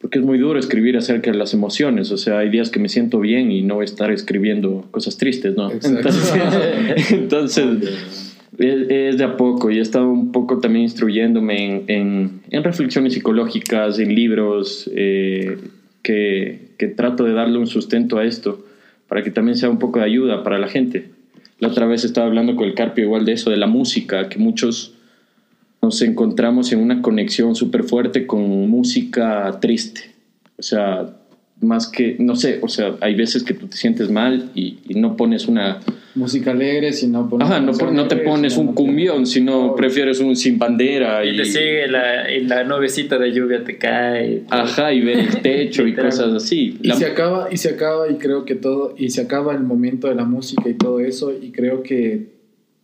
porque 0.00 0.20
es 0.20 0.24
muy 0.24 0.38
duro 0.38 0.58
escribir 0.58 0.96
acerca 0.96 1.30
de 1.32 1.36
las 1.36 1.54
emociones, 1.54 2.12
o 2.12 2.16
sea, 2.16 2.38
hay 2.38 2.50
días 2.50 2.70
que 2.70 2.78
me 2.78 2.88
siento 2.88 3.18
bien 3.18 3.50
y 3.50 3.62
no 3.62 3.76
voy 3.76 3.82
a 3.82 3.84
estar 3.84 4.12
escribiendo 4.12 4.86
cosas 4.92 5.16
tristes, 5.16 5.56
¿no? 5.56 5.72
Entonces, 5.72 6.32
es, 8.58 9.18
de 9.18 9.24
a 9.24 9.36
poco 9.36 9.70
y 9.70 9.78
he 9.78 9.80
estado 9.80 10.08
un 10.08 10.30
poco 10.30 10.58
también 10.58 10.84
instruyéndome 10.84 11.82
en, 11.88 12.42
en, 12.48 12.64
reflexiones 12.64 13.14
psicológicas, 13.14 13.98
en 13.98 14.14
libros, 14.14 14.88
eh, 14.94 15.58
que, 16.02 16.68
que 16.78 16.86
trato 16.86 17.24
de 17.24 17.32
darle 17.32 17.58
un 17.58 17.66
sustento 17.66 18.18
a 18.18 18.24
esto, 18.24 18.64
para 19.08 19.24
que 19.24 19.32
también 19.32 19.56
sea 19.56 19.68
un 19.68 19.80
poco 19.80 19.98
de 19.98 20.04
ayuda 20.04 20.44
para 20.44 20.58
la 20.58 20.68
gente. 20.68 21.10
La 21.58 21.68
otra 21.68 21.86
vez 21.86 22.04
estaba 22.04 22.26
hablando 22.26 22.54
con 22.56 22.66
el 22.66 22.74
Carpio 22.74 23.04
igual 23.04 23.24
de 23.24 23.32
eso, 23.32 23.50
de 23.50 23.56
la 23.56 23.66
música, 23.66 24.28
que 24.28 24.38
muchos 24.38 24.94
nos 25.82 26.00
encontramos 26.02 26.72
en 26.72 26.80
una 26.80 27.02
conexión 27.02 27.54
súper 27.54 27.84
fuerte 27.84 28.26
con 28.26 28.68
música 28.68 29.58
triste. 29.60 30.14
O 30.58 30.62
sea, 30.62 31.17
más 31.60 31.88
que, 31.88 32.16
no 32.18 32.36
sé, 32.36 32.60
o 32.62 32.68
sea, 32.68 32.96
hay 33.00 33.14
veces 33.14 33.42
que 33.42 33.54
tú 33.54 33.66
te 33.66 33.76
sientes 33.76 34.10
mal 34.10 34.50
y, 34.54 34.78
no 34.94 35.16
pones 35.16 35.48
una... 35.48 35.80
Música 36.14 36.50
alegre, 36.50 36.92
sino 36.92 37.28
pones... 37.28 37.48
Ajá, 37.48 37.60
no, 37.60 37.72
no 37.72 38.08
te 38.08 38.16
pones 38.16 38.56
un 38.56 38.74
cumbión, 38.74 39.26
sino 39.26 39.74
prefieres 39.74 40.20
un 40.20 40.34
sin 40.34 40.58
bandera. 40.58 41.24
Y, 41.24 41.36
te 41.36 41.44
sigue 41.44 41.88
la, 41.88 42.30
y 42.30 42.44
la 42.44 42.64
nubecita 42.64 43.18
de 43.18 43.32
lluvia 43.32 43.62
te 43.62 43.78
cae. 43.78 44.44
Ajá, 44.50 44.92
y 44.92 45.00
ve 45.00 45.20
el 45.20 45.42
techo 45.42 45.86
y 45.86 45.94
cosas 45.94 46.32
así. 46.34 46.78
Y 46.82 46.90
se 46.92 47.06
acaba, 47.06 47.48
y 47.52 47.56
se 47.56 47.70
acaba, 47.70 48.10
y 48.10 48.14
creo 48.16 48.44
que 48.44 48.54
todo, 48.54 48.94
y 48.96 49.10
se 49.10 49.20
acaba 49.20 49.54
el 49.54 49.62
momento 49.62 50.08
de 50.08 50.14
la 50.14 50.24
música 50.24 50.68
y 50.68 50.74
todo 50.74 51.00
eso, 51.00 51.32
y 51.32 51.52
creo 51.52 51.82
que 51.82 52.38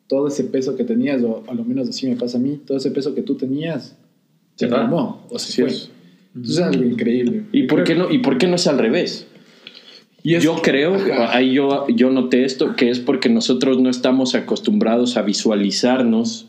todo 0.09 0.29
ese 0.29 0.45
peso 0.45 0.77
que 0.77 0.85
tenías, 0.85 1.23
o 1.23 1.45
a 1.49 1.55
lo 1.55 1.65
menos 1.65 1.89
así 1.89 2.07
me 2.07 2.17
pasa 2.17 2.39
a 2.39 2.41
mí, 2.41 2.61
todo 2.65 2.77
ese 2.77 2.91
peso 2.91 3.15
que 3.15 3.23
tú 3.23 3.37
tenías 3.37 3.97
se 4.57 4.69
formó 4.69 5.27
o 5.31 5.39
se 5.39 5.63
fue. 5.63 5.94
Entonces 6.35 6.59
es 6.59 6.63
algo 6.63 6.85
increíble. 6.85 7.45
¿Y 7.53 7.65
por, 7.65 7.85
qué 7.85 7.95
no, 7.95 8.11
¿Y 8.11 8.19
por 8.19 8.39
qué 8.39 8.47
no 8.47 8.57
es 8.57 8.67
al 8.67 8.79
revés? 8.79 9.27
yo 10.25 10.63
creo, 10.63 10.97
ahí 11.29 11.53
yo, 11.53 11.87
yo 11.89 12.11
noté 12.11 12.47
esto, 12.47 12.77
que 12.77 12.89
es 12.89 12.99
porque 12.99 13.29
nosotros 13.29 13.79
no 13.79 13.91
estamos 13.91 14.35
acostumbrados 14.35 15.19
a 15.19 15.23
visualizarnos 15.23 16.49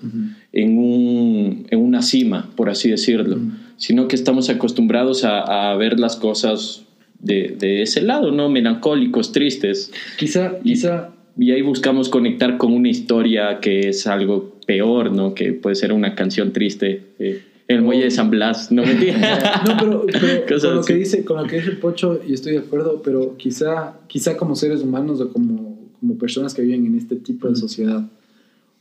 en, 0.54 0.78
un, 0.78 1.68
en, 1.70 1.80
una 1.80 2.02
cima, 2.02 2.50
por 2.56 2.70
así 2.70 2.90
decirlo, 2.90 3.38
sino 3.76 4.08
que 4.08 4.16
estamos 4.16 4.50
acostumbrados 4.50 5.26
a, 5.26 5.72
a 5.72 5.76
ver 5.76 6.00
las 6.00 6.16
cosas 6.16 6.86
de, 7.20 7.54
de, 7.60 7.82
ese 7.82 8.02
lado, 8.02 8.32
¿no? 8.32 8.48
Melancólicos, 8.48 9.34
tristes. 9.34 9.92
Quizá, 10.18 10.58
quizá 10.64 11.10
y 11.38 11.52
ahí 11.52 11.62
buscamos 11.62 12.08
conectar 12.08 12.58
con 12.58 12.72
una 12.72 12.90
historia 12.90 13.60
que 13.60 13.90
es 13.90 14.08
algo 14.08 14.56
peor, 14.66 15.12
¿no? 15.12 15.34
Que 15.34 15.52
puede 15.52 15.76
ser 15.76 15.92
una 15.92 16.16
canción 16.16 16.54
triste. 16.54 17.02
Eh, 17.20 17.42
el 17.68 17.82
muelle 17.82 18.04
de 18.04 18.12
San 18.12 18.30
Blas, 18.30 18.72
no 18.72 18.84
me 18.84 18.94
No, 19.66 19.78
pero, 19.80 20.06
con, 20.62 20.76
lo 20.76 20.84
que 20.84 20.96
dice, 20.96 21.26
con 21.26 21.38
lo 21.38 21.48
que 21.48 21.58
dice 21.58 21.72
el 21.72 21.78
Pocho, 21.78 22.20
y 22.26 22.34
estoy 22.34 22.54
de 22.54 22.60
acuerdo, 22.60 23.02
pero 23.04 23.38
quizá, 23.38 24.00
quizá 24.08 24.38
como 24.38 24.56
seres 24.56 24.82
humanos 24.82 25.20
o 25.22 25.32
como, 25.32 25.80
como 26.00 26.18
personas 26.18 26.54
que 26.54 26.62
viven 26.62 26.86
en 26.86 26.96
este 26.96 27.16
tipo 27.16 27.50
de 27.50 27.56
sociedad, 27.56 28.08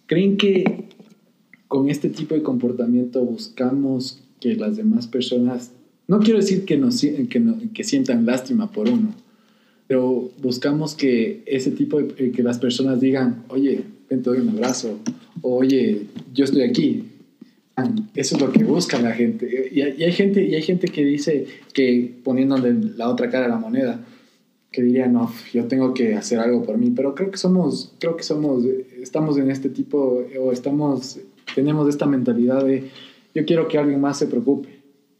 ¿creen 0.06 0.36
que 0.36 0.88
con 1.68 1.88
este 1.88 2.10
tipo 2.10 2.34
de 2.34 2.42
comportamiento 2.42 3.20
buscamos 3.24 4.22
que 4.40 4.54
las 4.54 4.76
demás 4.76 5.06
personas, 5.06 5.72
no 6.06 6.20
quiero 6.20 6.38
decir 6.38 6.66
que, 6.66 6.76
nos, 6.76 7.00
que, 7.00 7.42
que 7.72 7.84
sientan 7.84 8.26
lástima 8.26 8.70
por 8.70 8.88
uno, 8.90 9.14
pero 9.86 10.30
buscamos 10.42 10.94
que 10.94 11.42
ese 11.46 11.70
tipo 11.70 12.00
de, 12.00 12.14
eh, 12.18 12.32
que 12.32 12.42
las 12.42 12.58
personas 12.58 13.00
digan, 13.00 13.44
oye, 13.48 13.82
ven, 14.10 14.22
te 14.22 14.30
doy 14.30 14.40
un 14.40 14.50
abrazo, 14.50 14.98
o, 15.40 15.56
oye, 15.56 16.06
yo 16.34 16.44
estoy 16.44 16.62
aquí. 16.62 17.04
Eso 18.14 18.36
es 18.36 18.40
lo 18.40 18.52
que 18.52 18.64
busca 18.64 19.00
la 19.00 19.12
gente. 19.12 19.70
Y 19.72 19.80
hay, 19.80 20.12
gente. 20.12 20.44
y 20.44 20.54
hay 20.54 20.62
gente 20.62 20.88
que 20.88 21.04
dice 21.04 21.46
que 21.72 22.14
poniéndole 22.22 22.72
la 22.96 23.08
otra 23.08 23.28
cara 23.30 23.46
a 23.46 23.48
la 23.48 23.56
moneda, 23.56 24.04
que 24.70 24.82
diría, 24.82 25.06
no, 25.06 25.32
yo 25.52 25.66
tengo 25.66 25.94
que 25.94 26.14
hacer 26.14 26.38
algo 26.38 26.64
por 26.64 26.78
mí, 26.78 26.90
pero 26.90 27.14
creo 27.14 27.30
que 27.30 27.38
somos, 27.38 27.92
creo 27.98 28.16
que 28.16 28.22
somos, 28.24 28.64
estamos 29.00 29.38
en 29.38 29.50
este 29.50 29.68
tipo, 29.68 30.24
o 30.40 30.52
estamos, 30.52 31.20
tenemos 31.54 31.88
esta 31.88 32.06
mentalidad 32.06 32.64
de, 32.64 32.90
yo 33.34 33.44
quiero 33.44 33.68
que 33.68 33.78
alguien 33.78 34.00
más 34.00 34.18
se 34.18 34.26
preocupe, 34.26 34.68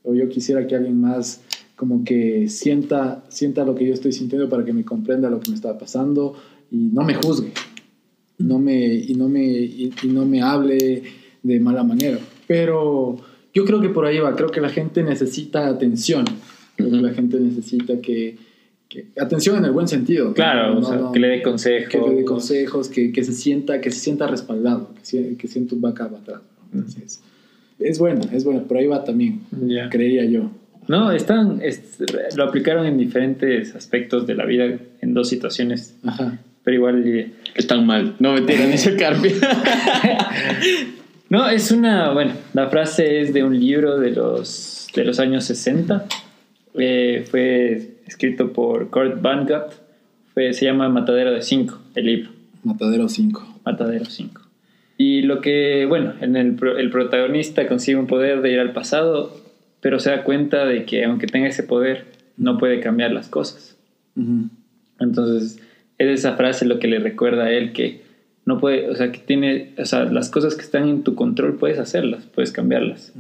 o 0.03 0.15
yo 0.15 0.29
quisiera 0.29 0.67
que 0.67 0.75
alguien 0.75 1.01
más 1.01 1.41
como 1.77 2.05
que 2.05 2.49
sienta, 2.49 3.25
sienta 3.29 3.65
lo 3.65 3.75
que 3.75 3.87
yo 3.87 3.95
estoy 3.95 4.13
sintiendo 4.13 4.49
para 4.49 4.65
que 4.65 4.73
me 4.73 4.85
comprenda 4.85 5.31
lo 5.31 5.41
que 5.41 5.51
me 5.51 5.57
está 5.57 5.77
pasando 5.79 6.35
y 6.71 6.77
no 6.77 7.05
me 7.05 7.15
juzgue 7.15 7.53
no 8.39 8.59
me, 8.59 8.95
y, 8.95 9.15
no 9.15 9.29
me, 9.29 9.43
y, 9.43 9.93
no 10.05 10.27
me 10.27 10.43
hable 10.43 11.03
de 11.43 11.61
mala 11.61 11.85
manera. 11.85 12.19
Pero 12.47 13.17
yo 13.53 13.65
creo 13.65 13.81
que 13.81 13.89
por 13.89 14.07
ahí 14.07 14.19
va, 14.19 14.35
creo 14.35 14.49
que 14.49 14.61
la 14.61 14.69
gente 14.69 15.03
necesita 15.03 15.69
atención, 15.69 16.25
creo 16.77 16.91
que 16.91 16.97
la 16.97 17.13
gente 17.15 17.39
necesita 17.39 18.01
que, 18.01 18.37
atención 19.21 19.57
en 19.57 19.65
el 19.65 19.73
buen 19.73 19.89
sentido. 19.89 20.35
Claro, 20.35 21.13
que 21.13 21.21
le 21.21 21.29
dé 21.29 21.43
consejos. 21.43 21.89
Que 21.89 21.99
le 21.99 22.15
dé 22.17 22.25
consejos, 22.25 22.89
que, 22.89 23.13
que, 23.13 23.25
se 23.25 23.33
sienta, 23.33 23.81
que 23.81 23.91
se 23.91 24.01
sienta 24.01 24.27
respaldado, 24.27 24.91
que, 25.09 25.37
que 25.37 25.49
sienta 25.49 25.75
un 25.75 25.81
backup 25.81 26.17
atrás. 26.17 26.41
Entonces, 26.73 27.23
es 27.79 27.99
bueno, 27.99 28.23
es 28.33 28.45
bueno, 28.45 28.63
por 28.65 28.77
ahí 28.77 28.87
va 28.87 29.05
también, 29.05 29.41
creía 29.91 30.25
yo. 30.25 30.51
No, 30.87 31.13
están, 31.13 31.63
lo 32.37 32.45
aplicaron 32.45 32.87
en 32.87 32.99
diferentes 32.99 33.75
aspectos 33.75 34.27
de 34.27 34.35
la 34.35 34.45
vida, 34.45 34.79
en 35.01 35.15
dos 35.15 35.29
situaciones. 35.29 35.97
Ajá. 36.05 36.39
Pero 36.63 36.77
igual... 36.77 37.33
Están 37.55 37.87
mal. 37.87 38.17
No, 38.19 38.33
mentira, 38.33 38.67
dice 38.67 38.97
Carpi. 38.97 39.29
no, 41.35 41.49
es 41.49 41.71
una... 41.71 42.11
Bueno, 42.13 42.33
la 42.53 42.69
frase 42.69 43.21
es 43.21 43.33
de 43.35 43.45
un 43.45 43.59
libro 43.59 43.99
de 43.99 44.11
los, 44.11 44.89
de 44.95 45.05
los 45.05 45.21
años 45.21 45.45
60. 45.45 46.07
Eh, 46.75 47.25
fue 47.31 47.97
escrito 48.07 48.53
por 48.53 48.91
Kurt 48.91 49.21
Vonnegut. 49.21 49.73
Fue, 50.33 50.53
se 50.53 50.65
llama 50.65 50.89
Matadero 50.89 51.33
de 51.33 51.43
5, 51.43 51.79
el 51.95 52.07
libro. 52.07 52.31
Matadero 52.63 53.09
5. 53.09 53.61
Matadero 53.65 54.05
5. 54.05 54.43
Y 54.97 55.23
lo 55.23 55.41
que, 55.41 55.87
bueno, 55.87 56.15
en 56.21 56.37
el, 56.37 56.57
el 56.79 56.91
protagonista 56.91 57.67
consigue 57.67 57.99
un 57.99 58.07
poder 58.07 58.41
de 58.41 58.53
ir 58.53 58.61
al 58.61 58.73
pasado 58.73 59.45
pero 59.85 60.01
se 60.01 60.09
da 60.09 60.25
cuenta 60.25 60.65
de 60.65 60.87
que 60.87 61.05
aunque 61.05 61.27
tenga 61.27 61.47
ese 61.47 61.63
poder, 61.63 62.07
no 62.39 62.57
puede 62.57 62.81
cambiar 62.81 63.13
las 63.13 63.29
cosas. 63.29 63.77
Entonces, 64.99 65.61
es 65.99 66.21
esa 66.21 66.37
frase 66.37 66.65
lo 66.65 66.79
que 66.79 66.89
le 66.89 67.01
recuerda 67.01 67.45
a 67.45 67.53
él 67.53 67.75
que 67.75 68.01
no 68.47 68.59
puede, 68.59 68.91
o 68.91 68.95
sea, 68.95 69.11
que 69.11 69.19
tiene, 69.19 69.75
o 69.79 69.85
sea, 69.85 70.05
las 70.05 70.29
cosas 70.29 70.55
que 70.55 70.63
están 70.63 70.89
en 70.89 71.03
tu 71.03 71.15
control 71.15 71.57
puedes 71.57 71.79
hacerlas, 71.79 72.27
puedes 72.27 72.53
cambiarlas. 72.53 73.13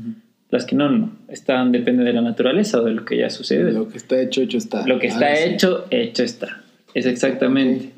Las 0.50 0.66
que 0.66 0.76
no, 0.76 0.90
no, 0.90 1.12
están, 1.28 1.72
depende 1.72 2.04
de 2.04 2.12
la 2.12 2.20
naturaleza 2.20 2.80
o 2.80 2.84
de 2.84 2.92
lo 2.92 3.04
que 3.04 3.16
ya 3.16 3.30
sucede. 3.30 3.72
Lo 3.72 3.88
que 3.88 3.96
está 3.96 4.20
hecho, 4.20 4.42
hecho 4.42 4.58
está. 4.58 4.86
Lo 4.86 4.98
que 4.98 5.08
está 5.08 5.34
hecho, 5.38 5.86
hecho 5.90 6.22
está. 6.22 6.62
Es 6.92 7.06
exactamente. 7.06 7.90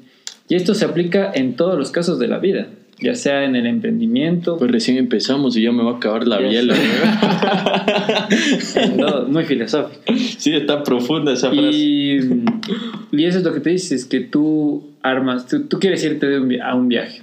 Y 0.49 0.55
esto 0.55 0.75
se 0.75 0.85
aplica 0.85 1.33
en 1.35 1.57
todos 1.57 1.77
los 1.77 1.91
casos 1.91 2.19
de 2.19 2.29
la 2.29 2.39
vida 2.39 2.69
ya 3.01 3.15
sea 3.15 3.45
en 3.45 3.57
el 3.57 3.67
emprendimiento. 3.67 4.57
Pues 4.57 4.71
recién 4.71 4.97
empezamos 4.97 5.57
y 5.57 5.63
ya 5.63 5.73
me 5.73 5.83
va 5.83 5.93
a 5.93 5.97
acabar 5.97 6.27
la 6.27 6.39
biela. 6.39 6.75
muy 9.29 9.45
filosófico. 9.45 10.01
Sí, 10.39 10.55
está 10.55 10.83
profunda 10.83 11.33
esa 11.33 11.51
frase. 11.51 11.77
Y, 11.77 12.21
y, 13.13 13.25
eso 13.25 13.39
es 13.39 13.45
lo 13.45 13.53
que 13.53 13.61
te 13.61 13.71
dices, 13.71 14.05
que 14.05 14.21
tú 14.21 14.85
armas, 15.03 15.47
tú, 15.47 15.65
tú 15.65 15.79
quieres 15.79 16.03
irte 16.05 16.27
de 16.27 16.41
un 16.41 16.61
a 16.61 16.75
un 16.75 16.89
viaje. 16.89 17.23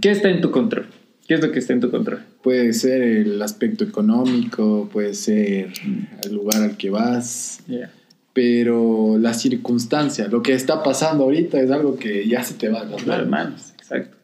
¿Qué 0.00 0.10
está 0.10 0.28
en 0.28 0.40
tu 0.40 0.50
control? 0.50 0.86
¿Qué 1.26 1.34
es 1.34 1.42
lo 1.42 1.52
que 1.52 1.58
está 1.58 1.74
en 1.74 1.80
tu 1.80 1.90
control? 1.90 2.20
Puede 2.42 2.72
ser 2.72 3.02
el 3.02 3.40
aspecto 3.42 3.84
económico, 3.84 4.88
puede 4.90 5.14
ser 5.14 5.68
el 6.24 6.34
lugar 6.34 6.62
al 6.62 6.76
que 6.76 6.88
vas, 6.88 7.60
pero 8.32 9.18
la 9.18 9.34
circunstancia, 9.34 10.28
lo 10.28 10.42
que 10.42 10.54
está 10.54 10.82
pasando 10.82 11.24
ahorita 11.24 11.60
es 11.60 11.70
algo 11.70 11.98
que 11.98 12.26
ya 12.26 12.42
se 12.42 12.54
te 12.54 12.70
va 12.70 12.80
a 12.80 12.84
las 12.84 13.06
Las 13.06 13.28
manos, 13.28 13.72
exacto. 13.76 14.17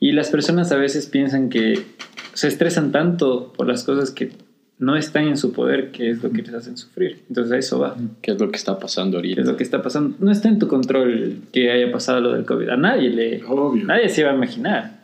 Y 0.00 0.12
las 0.12 0.30
personas 0.30 0.72
a 0.72 0.76
veces 0.76 1.06
piensan 1.06 1.50
que 1.50 1.84
se 2.32 2.48
estresan 2.48 2.90
tanto 2.90 3.52
por 3.52 3.68
las 3.68 3.84
cosas 3.84 4.10
que 4.10 4.32
no 4.78 4.96
están 4.96 5.28
en 5.28 5.36
su 5.36 5.52
poder, 5.52 5.90
que 5.90 6.08
es 6.08 6.22
lo 6.22 6.30
que 6.30 6.40
les 6.40 6.54
hacen 6.54 6.78
sufrir. 6.78 7.20
Entonces 7.28 7.52
a 7.52 7.58
eso 7.58 7.78
va. 7.78 7.96
¿Qué 8.22 8.32
es 8.32 8.40
lo 8.40 8.50
que 8.50 8.56
está 8.56 8.78
pasando 8.78 9.20
¿Qué 9.20 9.28
ahorita? 9.28 9.40
es 9.42 9.46
lo 9.46 9.56
que 9.58 9.62
está 9.62 9.82
pasando? 9.82 10.16
No 10.18 10.30
está 10.30 10.48
en 10.48 10.58
tu 10.58 10.68
control 10.68 11.36
que 11.52 11.70
haya 11.70 11.92
pasado 11.92 12.20
lo 12.20 12.32
del 12.32 12.46
COVID. 12.46 12.70
A 12.70 12.76
nadie 12.78 13.10
le... 13.10 13.44
Obvio. 13.44 13.84
Nadie 13.84 14.08
se 14.08 14.22
iba 14.22 14.30
a 14.30 14.34
imaginar. 14.34 15.00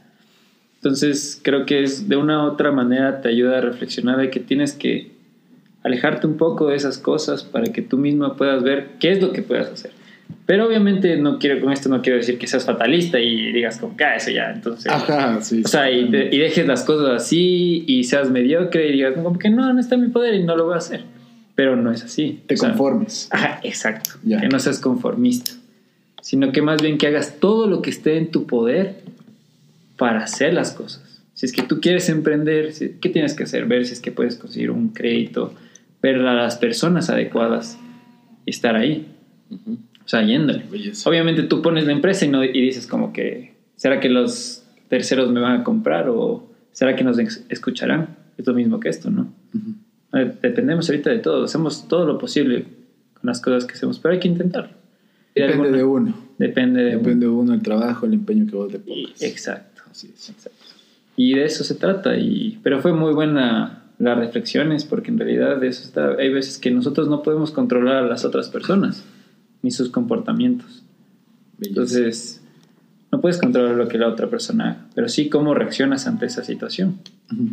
Entonces 0.76 1.40
creo 1.42 1.66
que 1.66 1.82
es 1.82 2.08
de 2.08 2.16
una 2.16 2.44
u 2.44 2.46
otra 2.46 2.72
manera 2.72 3.20
te 3.20 3.28
ayuda 3.28 3.58
a 3.58 3.60
reflexionar 3.60 4.16
de 4.16 4.30
que 4.30 4.40
tienes 4.40 4.72
que 4.72 5.10
alejarte 5.82 6.26
un 6.26 6.38
poco 6.38 6.68
de 6.68 6.76
esas 6.76 6.96
cosas 6.96 7.44
para 7.44 7.66
que 7.66 7.82
tú 7.82 7.98
mismo 7.98 8.34
puedas 8.34 8.62
ver 8.62 8.92
qué 8.98 9.12
es 9.12 9.20
lo 9.20 9.32
que 9.32 9.42
puedas 9.42 9.68
hacer. 9.68 9.90
Pero 10.45 10.66
obviamente 10.66 11.16
no 11.16 11.38
quiero 11.38 11.61
con 11.61 11.73
esto 11.73 11.88
no 11.88 12.02
quiero 12.02 12.18
decir 12.18 12.38
que 12.38 12.47
seas 12.47 12.64
fatalista 12.64 13.18
y 13.21 13.52
digas 13.52 13.78
como 13.78 13.97
que 13.97 14.04
ah, 14.04 14.16
eso 14.16 14.30
ya, 14.30 14.50
entonces 14.52 14.87
Ajá, 14.92 15.40
sí. 15.42 15.62
o 15.64 15.68
sea, 15.68 15.90
y, 15.90 16.09
de- 16.09 16.28
y 16.33 16.38
dejes 16.38 16.66
las 16.66 16.85
cosas 16.85 17.23
así 17.23 17.85
y 17.87 18.04
seas 18.04 18.30
mediocre 18.30 18.88
y 18.88 18.92
digas 18.92 19.14
como 19.14 19.38
que 19.38 19.50
no, 19.50 19.73
no 19.73 19.80
está 19.80 19.97
en 19.97 20.02
mi 20.02 20.09
poder 20.09 20.35
y 20.35 20.45
no 20.45 20.56
lo 20.56 20.64
voy 20.66 20.75
a 20.75 20.78
hacer. 20.78 21.02
Pero 21.56 21.75
no 21.75 21.90
es 21.90 22.04
así. 22.04 22.42
te 22.47 22.54
O 22.54 22.59
sea, 22.59 22.68
conformes. 22.68 23.28
Ajá, 23.33 23.61
exacto. 23.62 24.11
Ya. 24.23 24.40
Que 24.40 24.49
no 24.49 24.59
seas 24.61 24.78
conformista, 24.78 25.52
sino 26.21 26.52
que 26.52 26.61
más 26.62 26.83
bien 26.83 26.99
que 26.99 27.06
hagas 27.06 27.40
todo 27.40 27.66
lo 27.66 27.80
que 27.83 27.90
esté 27.90 28.18
en 28.18 28.30
tu 28.30 28.47
poder 28.47 28.97
para 29.97 30.23
hacer 30.25 30.52
las 30.54 30.73
cosas. 30.73 31.23
Si 31.35 31.47
es 31.47 31.52
que 31.52 31.62
tú 31.62 31.80
quieres 31.80 32.09
emprender, 32.09 32.73
¿qué 33.00 33.09
tienes 33.09 33.35
que 33.35 33.45
hacer? 33.45 33.64
Ver 33.66 33.87
si 33.87 33.95
es 33.95 34.00
que 34.00 34.12
puedes 34.12 34.37
conseguir 34.37 34.71
un 34.71 34.90
crédito, 34.90 35.54
ver 36.02 36.16
a 36.21 36.35
las 36.35 36.56
personas 36.56 37.09
adecuadas 37.11 37.78
y 38.45 38.50
estar 38.50 38.76
ahí. 38.76 39.06
Ujú. 39.50 39.78
O 40.06 40.08
sea, 40.08 40.22
yéndole. 40.22 40.62
Obviamente 41.04 41.42
tú 41.42 41.60
pones 41.60 41.84
la 41.84 41.92
empresa 41.92 42.25
y, 42.25 42.28
no, 42.28 42.42
y 42.44 42.52
dices 42.60 42.86
como 42.86 43.12
que, 43.12 43.54
¿será 43.76 43.98
que 44.00 44.08
los 44.08 44.62
terceros 44.88 45.30
me 45.32 45.40
van 45.40 45.60
a 45.60 45.64
comprar 45.64 46.08
o 46.08 46.48
será 46.72 46.94
que 46.96 47.02
nos 47.04 47.18
escucharán? 47.18 48.16
Es 48.38 48.46
lo 48.46 48.54
mismo 48.54 48.78
que 48.80 48.88
esto, 48.88 49.10
¿no? 49.10 49.32
Eh, 50.14 50.32
Dependemos 50.40 50.88
ahorita 50.88 51.10
de 51.10 51.18
todo, 51.18 51.44
hacemos 51.44 51.88
todo 51.88 52.06
lo 52.06 52.18
posible 52.18 52.62
con 53.14 53.22
las 53.25 53.40
cosas 53.40 53.64
que 53.64 53.75
hacemos, 53.75 53.98
pero 53.98 54.14
hay 54.14 54.20
que 54.20 54.28
intentarlo. 54.28 54.70
Depende 55.34 55.54
alguna- 55.54 55.76
de 55.76 55.84
uno. 55.84 56.14
Depende 56.38 56.82
de 56.84 56.90
Depende 56.96 57.26
de 57.26 57.32
uno 57.32 57.52
el 57.54 57.62
trabajo, 57.62 58.06
el 58.06 58.14
empeño 58.14 58.46
que 58.46 58.54
vos 58.56 58.72
le 58.72 58.78
pongas. 58.78 59.20
Exacto. 59.22 59.82
Así 59.90 60.10
es. 60.14 60.30
exacto. 60.30 60.58
Y 61.16 61.34
de 61.34 61.44
eso 61.46 61.64
se 61.64 61.75
trata. 61.75 62.16
Y, 62.16 62.60
pero 62.62 62.80
fue 62.80 62.92
muy 62.92 63.12
buena 63.12 63.82
las 63.98 64.18
reflexiones, 64.18 64.84
porque 64.84 65.10
en 65.10 65.18
realidad 65.18 65.56
de 65.56 65.68
eso 65.68 65.82
está, 65.82 66.10
hay 66.18 66.30
veces 66.32 66.58
que 66.58 66.70
nosotros 66.70 67.08
no 67.08 67.22
podemos 67.22 67.50
controlar 67.50 67.96
a 68.04 68.06
las 68.06 68.25
otras 68.26 68.48
personas, 68.50 69.02
ni 69.66 69.73
sus 69.73 69.90
comportamientos. 69.90 70.85
Entonces, 71.61 72.40
no 73.11 73.20
puedes 73.20 73.38
controlar 73.38 73.75
lo 73.75 73.88
que 73.88 73.99
la 73.99 74.06
otra 74.06 74.30
persona 74.30 74.70
haga, 74.70 74.87
pero 74.94 75.08
sí 75.08 75.28
cómo 75.28 75.54
reaccionas 75.54 76.06
ante 76.06 76.26
esa 76.26 76.44
situación 76.44 77.00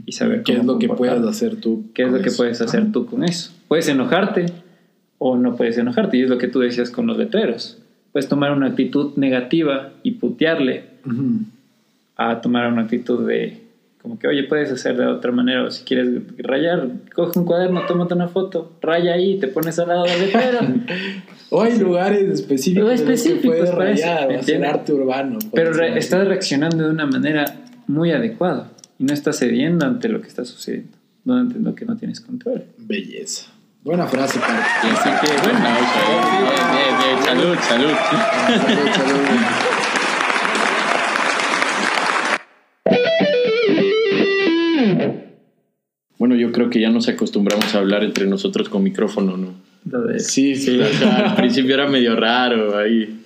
y 0.06 0.12
saber 0.12 0.44
¿Qué 0.44 0.58
es 0.58 0.64
lo 0.64 0.78
que 0.78 0.88
puedas 0.90 1.26
hacer 1.26 1.56
tú? 1.56 1.86
¿Qué 1.96 2.04
es 2.04 2.12
lo 2.12 2.22
que 2.22 2.30
puedes 2.30 2.62
hacer 2.62 2.92
tú 2.92 3.08
con 3.08 3.24
eso? 3.24 3.52
Puedes 3.68 3.88
enojarte 3.88 4.46
o 5.18 5.38
no 5.38 5.56
puedes 5.56 5.76
enojarte, 5.80 6.18
y 6.18 6.22
es 6.22 6.30
lo 6.30 6.38
que 6.38 6.48
tú 6.48 6.60
decías 6.60 6.92
con 6.92 7.08
los 7.08 7.18
letreros. 7.18 7.80
Puedes 8.12 8.30
tomar 8.30 8.52
una 8.52 8.68
actitud 8.68 9.16
negativa 9.16 9.94
y 10.04 10.12
putearle 10.12 10.84
a 12.16 12.42
tomar 12.42 12.72
una 12.72 12.84
actitud 12.84 13.26
de 13.26 13.63
como 14.04 14.20
que, 14.20 14.28
oye, 14.28 14.44
puedes 14.44 14.72
hacer 14.72 14.96
de 14.98 15.08
otra 15.08 15.32
manera, 15.32 15.64
o 15.64 15.72
si 15.72 15.84
quieres 15.84 16.10
rayar, 16.38 16.88
coge 17.16 17.40
un 17.40 17.46
cuaderno, 17.46 17.86
tómate 17.88 18.14
una 18.14 18.28
foto, 18.28 18.74
raya 18.82 19.14
ahí, 19.14 19.40
te 19.40 19.48
pones 19.48 19.80
al 19.80 19.88
lado 19.88 20.04
del 20.04 20.20
letrero. 20.20 20.60
O 21.56 21.62
hay 21.62 21.78
lugares 21.78 22.24
específicos, 22.24 22.92
específicos 22.94 23.46
puedes 23.46 23.72
rayar 23.76 24.28
o 24.32 24.40
hacer 24.40 24.66
arte 24.66 24.92
urbano. 24.92 25.38
Pero 25.54 25.72
re- 25.72 25.96
estás 26.00 26.28
reaccionando 26.28 26.84
de 26.84 26.90
una 26.90 27.06
manera 27.06 27.46
muy 27.86 28.12
adecuada 28.12 28.72
y 28.98 29.04
no 29.04 29.14
estás 29.14 29.38
cediendo 29.38 29.86
ante 29.86 30.10
lo 30.10 30.20
que 30.20 30.30
está 30.30 30.46
sucediendo, 30.46 30.98
no 31.26 31.36
ante 31.38 31.60
lo 31.60 31.76
que 31.76 31.86
no 31.86 31.96
tienes 31.96 32.22
control. 32.22 32.64
Belleza. 32.80 33.52
Buena 33.84 34.08
frase, 34.08 34.40
para. 34.40 34.66
Así 34.66 35.10
que, 35.28 35.32
bueno. 35.48 35.60
Salud, 37.24 37.56
salud. 37.62 37.94
Salud, 38.48 38.90
salud. 38.96 39.20
Bueno, 46.24 46.38
yo 46.38 46.54
creo 46.54 46.70
que 46.70 46.80
ya 46.80 46.90
nos 46.90 47.10
acostumbramos 47.10 47.76
a 47.76 47.80
hablar 47.80 48.02
entre 48.02 48.26
nosotros 48.28 48.70
con 48.70 48.82
micrófono, 48.82 49.36
¿no? 49.36 50.20
Sí, 50.20 50.56
sí. 50.56 50.80
O 50.80 50.88
sea, 50.88 51.32
al 51.32 51.36
principio 51.42 51.74
era 51.74 51.86
medio 51.86 52.16
raro 52.16 52.78
ahí. 52.78 53.26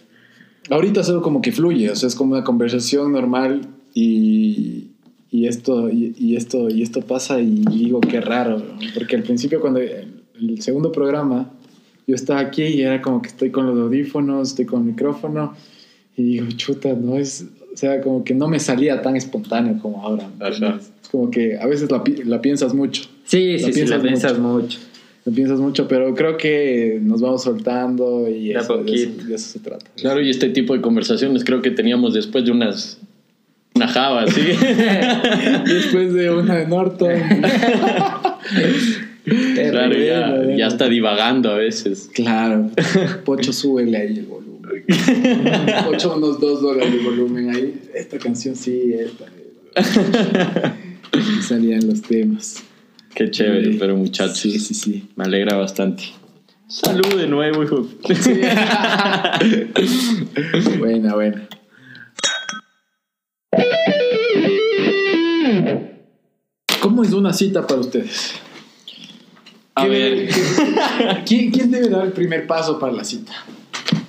Ahorita 0.72 1.04
solo 1.04 1.22
como 1.22 1.40
que 1.40 1.52
fluye, 1.52 1.92
o 1.92 1.96
sea, 1.96 2.08
es 2.08 2.16
como 2.16 2.34
una 2.34 2.44
conversación 2.44 3.12
normal 3.12 3.68
y, 3.94 4.88
y 5.30 5.46
esto 5.46 5.92
y, 5.92 6.16
y 6.18 6.38
esto 6.38 6.72
y 6.72 6.82
esto 6.82 7.02
pasa 7.02 7.40
y 7.40 7.66
digo 7.70 8.02
qué 8.02 8.20
raro, 8.20 8.58
¿no? 8.58 8.80
porque 8.96 9.16
al 9.16 9.22
principio 9.22 9.62
cuando 9.62 9.80
el, 9.80 10.24
el 10.34 10.60
segundo 10.64 10.92
programa 10.92 11.52
yo 12.08 12.16
estaba 12.16 12.40
aquí 12.40 12.64
y 12.64 12.82
era 12.82 13.00
como 13.00 13.22
que 13.22 13.28
estoy 13.28 13.52
con 13.52 13.68
los 13.68 13.78
audífonos, 13.78 14.50
estoy 14.50 14.66
con 14.66 14.80
el 14.80 14.88
micrófono 14.88 15.54
y 16.16 16.24
digo, 16.24 16.48
chuta, 16.56 16.94
no 16.94 17.16
es, 17.16 17.46
o 17.78 17.80
sea, 17.80 18.02
como 18.02 18.24
que 18.24 18.34
no 18.34 18.48
me 18.48 18.60
salía 18.60 19.04
tan 19.04 19.16
espontáneo 19.16 19.78
como 19.80 20.02
ahora. 20.02 20.28
Es 20.50 21.10
como 21.12 21.30
que 21.30 21.60
a 21.60 21.68
veces 21.68 21.92
la, 21.92 22.04
pi- 22.04 22.24
la 22.24 22.42
piensas 22.42 22.74
mucho. 22.74 23.04
Sí, 23.24 23.60
La 23.60 23.68
sí, 23.68 23.74
sí, 23.74 23.86
la 23.86 24.02
piensas 24.02 24.40
mucho. 24.40 24.80
Lo 25.26 25.32
piensas 25.32 25.60
mucho, 25.60 25.88
pero 25.88 26.16
creo 26.16 26.38
que 26.38 27.00
nos 27.04 27.22
vamos 27.22 27.44
soltando 27.44 28.28
y 28.28 28.48
De 28.48 28.60
eso, 28.60 28.78
de, 28.82 28.94
eso, 28.96 29.10
poquito. 29.12 29.28
de 29.28 29.36
eso 29.36 29.48
se 29.50 29.60
trata. 29.60 29.86
Claro, 29.96 30.22
y 30.22 30.32
este 30.32 30.50
tipo 30.50 30.74
de 30.74 30.82
conversaciones 30.82 31.44
creo 31.44 31.62
que 31.62 31.70
teníamos 31.70 32.16
después 32.16 32.44
de 32.46 32.52
unas. 32.52 32.98
Una 33.76 33.88
java, 33.88 34.26
¿sí? 34.26 34.42
Después 35.68 36.12
de 36.16 36.32
una 36.32 36.56
de 36.56 36.66
Norton. 36.66 37.12
claro, 39.72 39.94
ya, 39.98 40.56
ya 40.58 40.66
está 40.68 40.90
divagando 40.90 41.52
a 41.52 41.58
veces. 41.58 42.10
Claro. 42.12 42.72
Pocho, 43.24 43.54
súbele 43.54 43.98
ahí 43.98 44.14
el 44.72 44.84
volumen. 44.84 45.86
Pocho, 45.86 46.16
unos 46.16 46.40
dos 46.40 46.62
dólares 46.62 46.94
de 46.94 47.00
volumen 47.00 47.50
ahí. 47.56 47.82
Esta 47.94 48.18
canción 48.20 48.56
sí, 48.56 48.94
esta. 48.94 49.26
Y 51.14 51.42
salían 51.42 51.88
los 51.88 52.02
temas. 52.02 52.64
Qué 53.16 53.32
chévere, 53.32 53.72
Sí. 53.74 53.78
pero 53.80 53.96
muchachos. 53.96 54.38
Sí, 54.38 54.60
sí, 54.60 54.74
sí. 54.74 55.10
Me 55.16 55.24
alegra 55.24 55.56
bastante. 55.58 56.04
Salud 56.68 57.16
de 57.16 57.28
nuevo, 57.28 57.64
hijo. 57.64 57.88
Buena, 60.80 61.16
buena. 61.16 61.48
¿Cómo 66.82 67.04
es 67.04 67.14
una 67.14 67.34
cita 67.34 67.66
para 67.66 67.82
ustedes? 67.82 68.34
A 69.76 69.84
¿Qué- 69.84 69.90
ver. 69.90 70.30
¿quién, 71.26 71.52
quién 71.52 71.72
debe 71.72 71.90
dar 71.90 72.06
el 72.06 72.12
primer 72.12 72.48
paso 72.48 72.80
para 72.80 72.94
la 72.94 73.04
cita? 73.04 73.34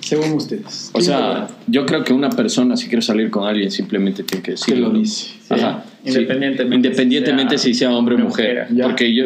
Según 0.09 0.31
ustedes. 0.33 0.89
O 0.93 0.99
¿Quién 0.99 1.05
sea, 1.05 1.47
yo 1.67 1.85
creo 1.85 2.03
que 2.03 2.13
una 2.13 2.29
persona, 2.31 2.75
si 2.75 2.87
quiere 2.87 3.01
salir 3.01 3.29
con 3.29 3.47
alguien, 3.47 3.69
simplemente 3.69 4.23
tiene 4.23 4.41
que 4.41 4.47
que 4.47 4.51
decirlo. 4.51 4.87
lo 4.87 4.93
¿no? 4.93 4.99
dice. 4.99 5.35
Ajá. 5.49 5.83
sí. 6.03 6.09
Independientemente 6.09 6.75
Independientemente 6.87 7.57
si 7.57 7.73
si 7.73 7.79
sea 7.79 7.91
hombre 7.91 8.15
o 8.15 8.17
mujer. 8.19 8.67
Porque 8.81 9.13
yo, 9.13 9.25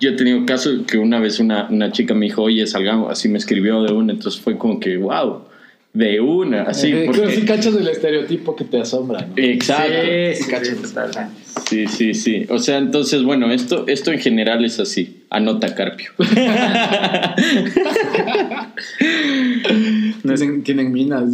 yo 0.00 0.10
he 0.10 0.12
tenido 0.14 0.44
casos 0.44 0.80
que 0.86 0.98
una 0.98 1.20
vez 1.20 1.38
una, 1.38 1.68
una 1.70 1.92
chica 1.92 2.14
me 2.14 2.26
dijo, 2.26 2.42
oye, 2.42 2.66
salgamos, 2.66 3.10
así 3.12 3.28
me 3.28 3.38
escribió 3.38 3.82
de 3.82 3.92
una, 3.92 4.12
entonces 4.12 4.40
fue 4.40 4.56
como 4.58 4.80
que, 4.80 4.96
wow, 4.96 5.42
de 5.92 6.20
una, 6.20 6.62
así. 6.62 6.92
Eh, 6.92 7.04
porque- 7.06 7.22
que 7.22 7.32
sí 7.32 7.42
cachas 7.42 7.74
el 7.74 7.88
estereotipo 7.88 8.54
que 8.56 8.64
te 8.64 8.80
asombra, 8.80 9.20
¿no? 9.22 9.32
Exacto. 9.36 9.92
Sí, 10.36 10.44
Sí. 10.44 11.47
Sí. 11.66 11.86
Sí, 11.86 12.14
sí. 12.14 12.46
O 12.48 12.58
sea, 12.58 12.78
entonces, 12.78 13.22
bueno, 13.22 13.50
esto, 13.50 13.84
esto 13.88 14.12
en 14.12 14.18
general 14.18 14.64
es 14.64 14.78
así. 14.80 15.22
Anota 15.30 15.74
Carpio. 15.74 16.10
Tienen, 20.22 20.62
tienen 20.62 20.92
minas. 20.92 21.32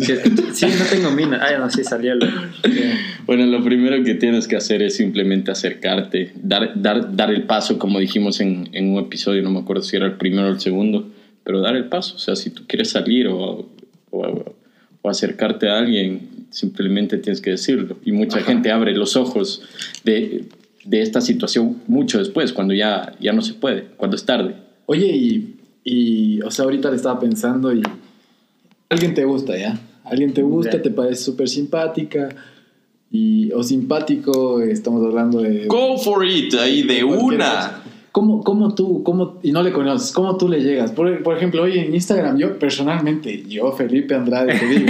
Sí, 0.52 0.66
no 0.66 0.84
tengo 0.90 1.10
mina. 1.10 1.40
Ay, 1.42 1.56
no, 1.58 1.70
sí 1.70 1.84
salió. 1.84 2.14
lo- 2.14 2.26
Bueno, 3.26 3.46
lo 3.46 3.62
primero 3.64 4.02
que 4.04 4.14
tienes 4.14 4.46
que 4.48 4.56
hacer 4.56 4.82
es 4.82 4.96
simplemente 4.96 5.50
acercarte, 5.50 6.32
dar, 6.36 6.80
dar, 6.80 7.14
dar 7.16 7.30
el 7.30 7.44
paso, 7.44 7.78
como 7.78 7.98
dijimos 7.98 8.40
en, 8.40 8.68
en 8.72 8.90
un 8.92 8.98
episodio, 9.00 9.42
no 9.42 9.50
me 9.50 9.60
acuerdo 9.60 9.82
si 9.82 9.96
era 9.96 10.06
el 10.06 10.12
primero 10.12 10.48
o 10.48 10.50
el 10.52 10.60
segundo, 10.60 11.08
pero 11.42 11.60
dar 11.60 11.74
el 11.76 11.86
paso. 11.86 12.16
O 12.16 12.18
sea, 12.18 12.36
si 12.36 12.50
tú 12.50 12.64
quieres 12.66 12.90
salir 12.90 13.26
o, 13.28 13.38
o, 14.10 14.18
o 14.18 14.54
acercarte 15.10 15.68
a 15.68 15.78
alguien, 15.78 16.46
simplemente 16.50 17.18
tienes 17.18 17.40
que 17.40 17.50
decirlo. 17.50 17.96
Y 18.04 18.12
mucha 18.12 18.40
gente 18.40 18.70
abre 18.70 18.94
los 18.94 19.16
ojos 19.16 19.62
de, 20.04 20.46
de 20.84 21.02
esta 21.02 21.20
situación 21.20 21.82
mucho 21.86 22.18
después, 22.18 22.52
cuando 22.52 22.74
ya, 22.74 23.14
ya 23.20 23.32
no 23.32 23.42
se 23.42 23.54
puede, 23.54 23.84
cuando 23.96 24.16
es 24.16 24.24
tarde. 24.24 24.54
Oye, 24.86 25.06
y, 25.06 25.56
y, 25.84 26.42
o 26.42 26.50
sea, 26.50 26.64
ahorita 26.64 26.90
le 26.90 26.96
estaba 26.96 27.18
pensando 27.20 27.74
y 27.74 27.82
alguien 28.88 29.14
te 29.14 29.24
gusta, 29.24 29.56
¿ya? 29.56 29.78
Alguien 30.04 30.34
te 30.34 30.42
gusta, 30.42 30.82
te 30.82 30.90
parece 30.90 31.22
súper 31.22 31.48
simpática. 31.48 32.28
Y, 33.10 33.52
o 33.52 33.62
simpático, 33.62 34.60
estamos 34.60 35.04
hablando 35.04 35.40
de. 35.40 35.66
Go 35.66 35.96
for 35.98 36.26
it, 36.26 36.52
ahí 36.54 36.82
de 36.82 37.04
una. 37.04 37.46
cosa. 37.46 37.83
¿Cómo, 38.14 38.44
cómo 38.44 38.76
tú, 38.76 39.02
cómo, 39.02 39.40
y 39.42 39.50
no 39.50 39.60
le 39.64 39.72
conoces, 39.72 40.12
cómo 40.12 40.36
tú 40.36 40.48
le 40.48 40.60
llegas? 40.62 40.92
Por, 40.92 41.20
por 41.24 41.36
ejemplo, 41.36 41.64
hoy 41.64 41.80
en 41.80 41.92
Instagram, 41.92 42.38
yo 42.38 42.60
personalmente, 42.60 43.42
yo, 43.48 43.72
Felipe 43.72 44.14
Andrade, 44.14 44.56
te 44.56 44.66
digo, 44.68 44.86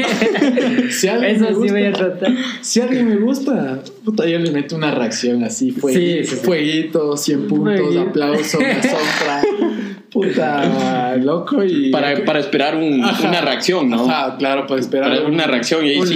si 0.91 1.09
alguien, 1.09 1.37
Eso 1.37 1.45
me 1.45 1.49
sí 1.49 1.55
gusta, 1.55 1.73
voy 1.73 1.83
a 1.85 1.93
tratar. 1.95 2.33
si 2.61 2.81
alguien 2.83 3.09
me 3.09 3.17
gusta, 3.17 3.83
puta, 4.05 4.27
yo 4.29 4.39
le 4.39 4.51
meto 4.51 4.77
una 4.77 4.91
reacción 4.91 5.43
así, 5.43 5.71
fueguito, 5.71 6.23
Sí, 6.23 6.25
sí, 6.29 6.37
sí. 6.37 6.45
fueguito 6.45 7.17
100 7.17 7.47
puntos, 7.49 7.97
aplauso, 7.97 8.59
me 8.61 8.67
asombra, 8.73 9.43
puta, 10.15 11.17
loco 11.17 11.63
y... 11.65 11.91
Para, 11.91 12.25
para 12.25 12.39
esperar 12.39 12.77
un- 12.77 13.03
una 13.05 13.41
reacción, 13.41 13.91
¿no? 13.91 14.09
Ajá, 14.09 14.37
claro, 14.39 14.67
para 14.67 14.81
esperar 14.81 15.11
Para 15.11 15.27
un- 15.27 15.35
una 15.35 15.47
reacción 15.47 15.85
y 15.85 15.91
ahí 15.91 15.99
un 15.99 16.07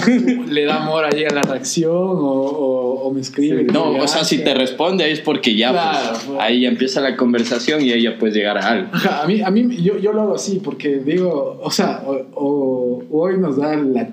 sí, 0.00 0.36
le 0.50 0.64
da 0.64 0.82
amor 0.82 1.04
ahí 1.06 1.24
a 1.24 1.30
la 1.34 1.42
reacción 1.42 1.90
o, 1.92 2.04
o, 2.04 3.08
o 3.08 3.12
me 3.12 3.20
escribe. 3.22 3.64
No, 3.64 3.90
o 3.90 4.06
sea, 4.06 4.20
"Ah, 4.20 4.24
si 4.24 4.44
te 4.44 4.54
responde 4.54 5.02
ahí 5.04 5.12
es 5.12 5.20
porque 5.20 5.56
ya, 5.56 5.70
Claro, 5.72 5.98
pues, 6.10 6.24
pues. 6.24 6.40
ahí 6.40 6.60
ya 6.60 6.68
empieza 6.68 7.00
la 7.00 7.16
conversación 7.16 7.82
y 7.82 7.90
ahí 7.92 8.02
ya 8.02 8.18
puedes 8.18 8.36
llegar 8.36 8.58
a 8.58 8.68
algo. 8.70 8.88
Ajá, 8.92 9.22
a 9.22 9.26
mí, 9.26 9.40
a 9.40 9.50
mí 9.50 9.76
yo, 9.82 9.98
yo 9.98 10.12
lo 10.12 10.20
hago 10.22 10.34
así 10.34 10.60
porque 10.62 10.98
digo, 10.98 11.58
o 11.62 11.70
sea, 11.70 12.02
o, 12.06 12.12
o- 12.34 13.02
hoy 13.10 13.38
nos 13.38 13.56
da 13.56 13.74
la 13.76 14.08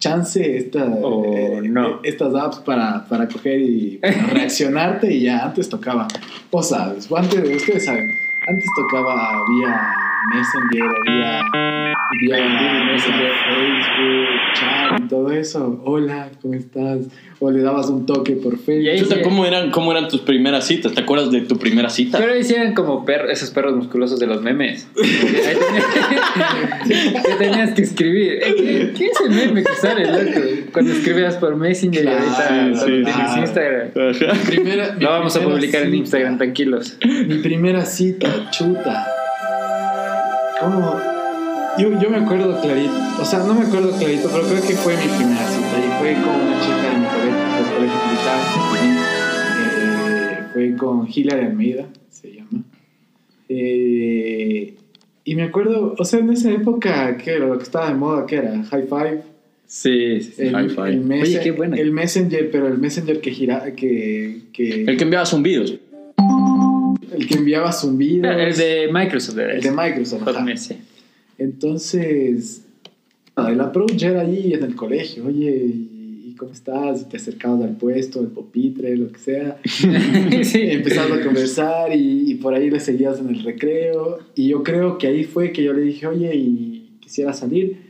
chance 0.00 0.56
esta, 0.56 0.84
O 0.84 1.24
eh, 1.24 1.60
no. 1.62 2.00
estas 2.02 2.34
apps 2.34 2.58
para, 2.58 3.06
para 3.08 3.28
coger 3.28 3.60
y 3.60 3.98
para 3.98 4.26
reaccionarte 4.32 5.12
y 5.12 5.22
ya 5.22 5.44
antes 5.44 5.68
tocaba, 5.68 6.08
o 6.50 6.62
sea, 6.62 6.94
antes, 7.16 7.56
ustedes 7.56 7.84
saben, 7.84 8.10
antes 8.48 8.68
tocaba 8.74 9.44
vía 9.48 9.94
Messenger, 10.28 10.90
vía, 11.06 11.42
vía 12.20 12.84
Messenger, 12.92 13.32
Facebook, 13.48 14.28
chat 14.54 15.00
y 15.00 15.08
todo 15.08 15.30
eso, 15.32 15.80
hola, 15.84 16.28
¿cómo 16.42 16.54
estás? 16.54 17.06
O 17.38 17.50
le 17.50 17.62
dabas 17.62 17.88
un 17.88 18.04
toque 18.04 18.32
por 18.32 18.58
Facebook. 18.58 19.18
Y. 19.18 19.22
¿cómo, 19.22 19.46
eran, 19.46 19.70
¿Cómo 19.70 19.90
eran 19.92 20.08
tus 20.08 20.20
primeras 20.20 20.66
citas? 20.66 20.92
¿Te 20.92 21.00
acuerdas 21.00 21.30
de 21.30 21.40
tu 21.40 21.56
primera 21.58 21.88
cita? 21.88 22.18
Pero 22.18 22.36
hicieron 22.36 22.74
como 22.74 23.06
perros, 23.06 23.30
esos 23.30 23.50
perros 23.50 23.74
musculosos 23.74 24.20
de 24.20 24.26
los 24.26 24.42
memes. 24.42 24.88
Ahí 24.98 25.56
tenías, 26.86 27.26
que 27.26 27.34
tenías 27.38 27.74
que 27.74 27.82
escribir. 27.82 28.40
Eh, 28.44 28.92
¿Qué, 28.96 29.06
es 29.06 29.20
el 29.24 29.30
meme 29.30 29.64
que 29.64 29.74
sale, 29.74 30.04
loco? 30.06 30.40
Cuando 30.72 30.92
escribías 30.92 31.36
por 31.36 31.56
Messenger 31.56 32.02
Claro, 32.02 32.18
y 32.18 32.78
ahorita 32.78 32.78
sí, 32.78 32.86
tienes 32.86 33.14
claro. 33.52 33.84
Instagram. 33.86 34.44
Primera- 34.46 34.96
Lo 34.98 35.08
vamos 35.10 35.34
a 35.36 35.40
publicar 35.40 35.82
en. 35.84 35.94
Instagram, 35.94 36.36
tranquilos. 36.36 36.98
Mi 37.26 37.38
primera 37.38 37.86
cita, 37.86 38.50
chuta. 38.50 39.06
¿Cómo? 40.60 41.00
Yo, 41.78 41.98
yo 41.98 42.10
me 42.10 42.18
acuerdo 42.18 42.60
clarito, 42.60 42.92
o 43.18 43.24
sea, 43.24 43.38
no 43.38 43.54
me 43.54 43.62
acuerdo 43.62 43.92
clarito, 43.92 44.28
pero 44.30 44.46
creo 44.46 44.60
que 44.60 44.74
fue 44.74 44.94
mi 44.94 45.08
primera 45.08 45.46
cita 45.46 45.78
y 45.78 45.98
fue 45.98 46.14
con 46.22 46.34
una 46.34 46.60
chica 46.60 46.90
de 46.90 46.98
mi 46.98 47.06
colegio, 47.06 47.44
del 47.56 47.64
colegio 47.74 47.98
militar. 48.06 48.40
Eh, 49.78 50.38
fue 50.52 50.76
con 50.76 51.08
Hilary 51.08 51.46
Almeida, 51.46 51.86
se 52.10 52.34
llama. 52.34 52.62
Eh, 53.48 54.74
y 55.24 55.34
me 55.34 55.44
acuerdo, 55.44 55.94
o 55.96 56.04
sea, 56.04 56.18
en 56.18 56.30
esa 56.30 56.50
época, 56.50 57.16
¿qué 57.16 57.36
era? 57.36 57.46
Lo 57.46 57.56
que 57.56 57.64
estaba 57.64 57.88
de 57.88 57.94
moda, 57.94 58.26
¿qué 58.26 58.36
era? 58.36 58.62
High 58.62 58.86
Five. 58.86 59.22
Sí, 59.66 60.20
sí, 60.20 60.32
sí. 60.36 60.42
El, 60.42 60.52
High 60.52 60.68
five. 60.68 60.90
el 60.90 61.22
Oye, 61.22 61.40
qué 61.40 61.52
buena. 61.52 61.76
El 61.78 61.92
Messenger, 61.92 62.50
pero 62.50 62.66
el 62.66 62.76
Messenger 62.76 63.20
que 63.20 63.30
gira, 63.30 63.72
que, 63.74 64.42
que 64.52 64.82
El 64.82 64.96
que 64.98 65.04
enviaba 65.04 65.24
zumbidos. 65.24 65.78
El 67.12 67.26
que 67.26 67.34
enviaba 67.34 67.72
zumbidos. 67.72 68.30
Ah, 68.34 68.42
El 68.42 68.56
de 68.56 68.88
Microsoft, 68.92 69.38
era 69.38 69.52
El 69.54 69.60
de. 69.62 69.70
Microsoft. 69.70 70.26
ajá. 70.28 70.44
Entonces, 71.38 72.64
el 73.36 73.60
approach 73.60 74.02
era 74.02 74.20
ahí 74.20 74.52
en 74.52 74.62
el 74.62 74.74
colegio, 74.74 75.26
oye, 75.26 75.64
¿y 75.66 76.34
cómo 76.36 76.52
estás? 76.52 77.08
Te 77.08 77.16
acercabas 77.16 77.62
al 77.62 77.76
puesto, 77.76 78.20
al 78.20 78.26
pupitre, 78.28 78.94
lo 78.96 79.10
que 79.10 79.18
sea. 79.18 79.58
Sí. 80.44 80.60
Empezabas 80.62 81.18
a 81.20 81.24
conversar 81.24 81.94
y, 81.96 82.30
y 82.30 82.34
por 82.36 82.54
ahí 82.54 82.70
le 82.70 82.80
seguías 82.80 83.18
en 83.20 83.30
el 83.30 83.42
recreo. 83.42 84.18
Y 84.34 84.48
yo 84.48 84.62
creo 84.62 84.98
que 84.98 85.06
ahí 85.06 85.24
fue 85.24 85.52
que 85.52 85.62
yo 85.62 85.72
le 85.72 85.82
dije, 85.82 86.06
oye, 86.06 86.34
¿y 86.34 86.90
quisiera 87.00 87.32
salir? 87.32 87.89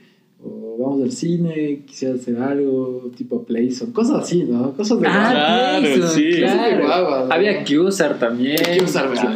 Vamos 0.81 1.03
al 1.03 1.13
cine, 1.13 1.83
quisiera 1.87 2.15
hacer 2.15 2.37
algo 2.39 3.11
tipo 3.17 3.43
Playzone, 3.45 3.93
cosas 3.93 4.23
así, 4.23 4.45
¿no? 4.45 4.73
Cosas 4.73 5.01
de 5.01 5.07
Ah, 5.09 5.79
Claro, 5.83 6.09
sí. 6.09 6.31
claro. 6.39 6.77
De 6.77 6.83
guava, 6.83 7.25
¿no? 7.27 7.33
Había 7.35 7.63
que 7.65 7.79
usar 7.79 8.19
también. 8.19 8.57
Que 8.57 8.83
usar, 8.83 9.09
Sí, 9.17 9.27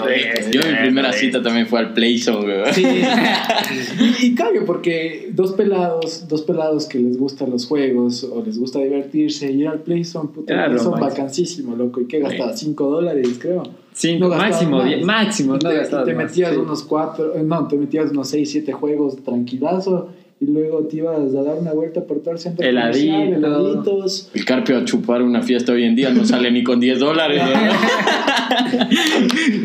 sí, 0.42 0.50
Yo 0.52 0.60
mi 0.68 0.76
primera 0.78 1.12
sí. 1.12 1.26
cita 1.26 1.42
también 1.42 1.66
fue 1.66 1.78
al 1.80 1.92
Playzone, 1.94 2.46
weón. 2.46 2.72
Sí. 2.74 2.84
y, 4.22 4.26
y 4.26 4.34
porque 4.66 5.30
dos 5.32 5.52
pelados, 5.52 6.26
dos 6.28 6.42
pelados 6.42 6.86
que 6.86 6.98
les 6.98 7.18
gustan 7.18 7.50
los 7.50 7.66
juegos 7.66 8.24
o 8.24 8.42
les 8.44 8.58
gusta 8.58 8.78
divertirse, 8.80 9.50
ir 9.52 9.68
al 9.68 9.80
Playzone, 9.80 10.28
puta, 10.30 10.52
Claro, 10.54 10.72
máximo. 10.72 10.90
vacancísimo, 10.98 11.76
loco. 11.76 12.00
¿Y 12.00 12.06
qué 12.06 12.20
gastaba? 12.20 12.56
5 12.56 12.90
dólares, 12.90 13.28
creo. 13.38 13.62
Cinco, 13.92 14.24
No 14.24 14.30
gastabas 14.30 14.50
máximo, 14.52 14.82
diez- 14.82 15.04
máximo, 15.04 15.54
Y 15.54 15.58
no 15.64 16.04
te, 16.04 16.14
metías 16.14 16.50
sí. 16.52 16.56
unos 16.56 16.82
cuatro, 16.82 17.34
eh, 17.36 17.42
no, 17.44 17.68
te 17.68 17.76
metías 17.76 18.10
unos 18.10 18.28
6, 18.28 18.50
7 18.50 18.72
juegos 18.72 19.16
tranquilazo 19.22 20.08
y 20.40 20.46
luego 20.46 20.80
te 20.88 20.96
ibas 20.96 21.16
a 21.34 21.42
dar 21.42 21.56
una 21.56 21.72
vuelta 21.72 22.04
por 22.04 22.20
todo 22.20 22.32
el 22.32 22.38
centro 22.38 22.66
Heladito. 22.66 23.12
comercial, 23.12 23.44
heladitos. 23.44 24.30
El 24.34 24.44
Carpio 24.44 24.76
a 24.78 24.84
chupar 24.84 25.22
una 25.22 25.42
fiesta 25.42 25.72
hoy 25.72 25.84
en 25.84 25.94
día 25.94 26.10
no 26.10 26.24
sale 26.24 26.50
ni 26.50 26.62
con 26.64 26.80
10 26.80 26.98
dólares. 26.98 27.40
¿no? 27.42 27.50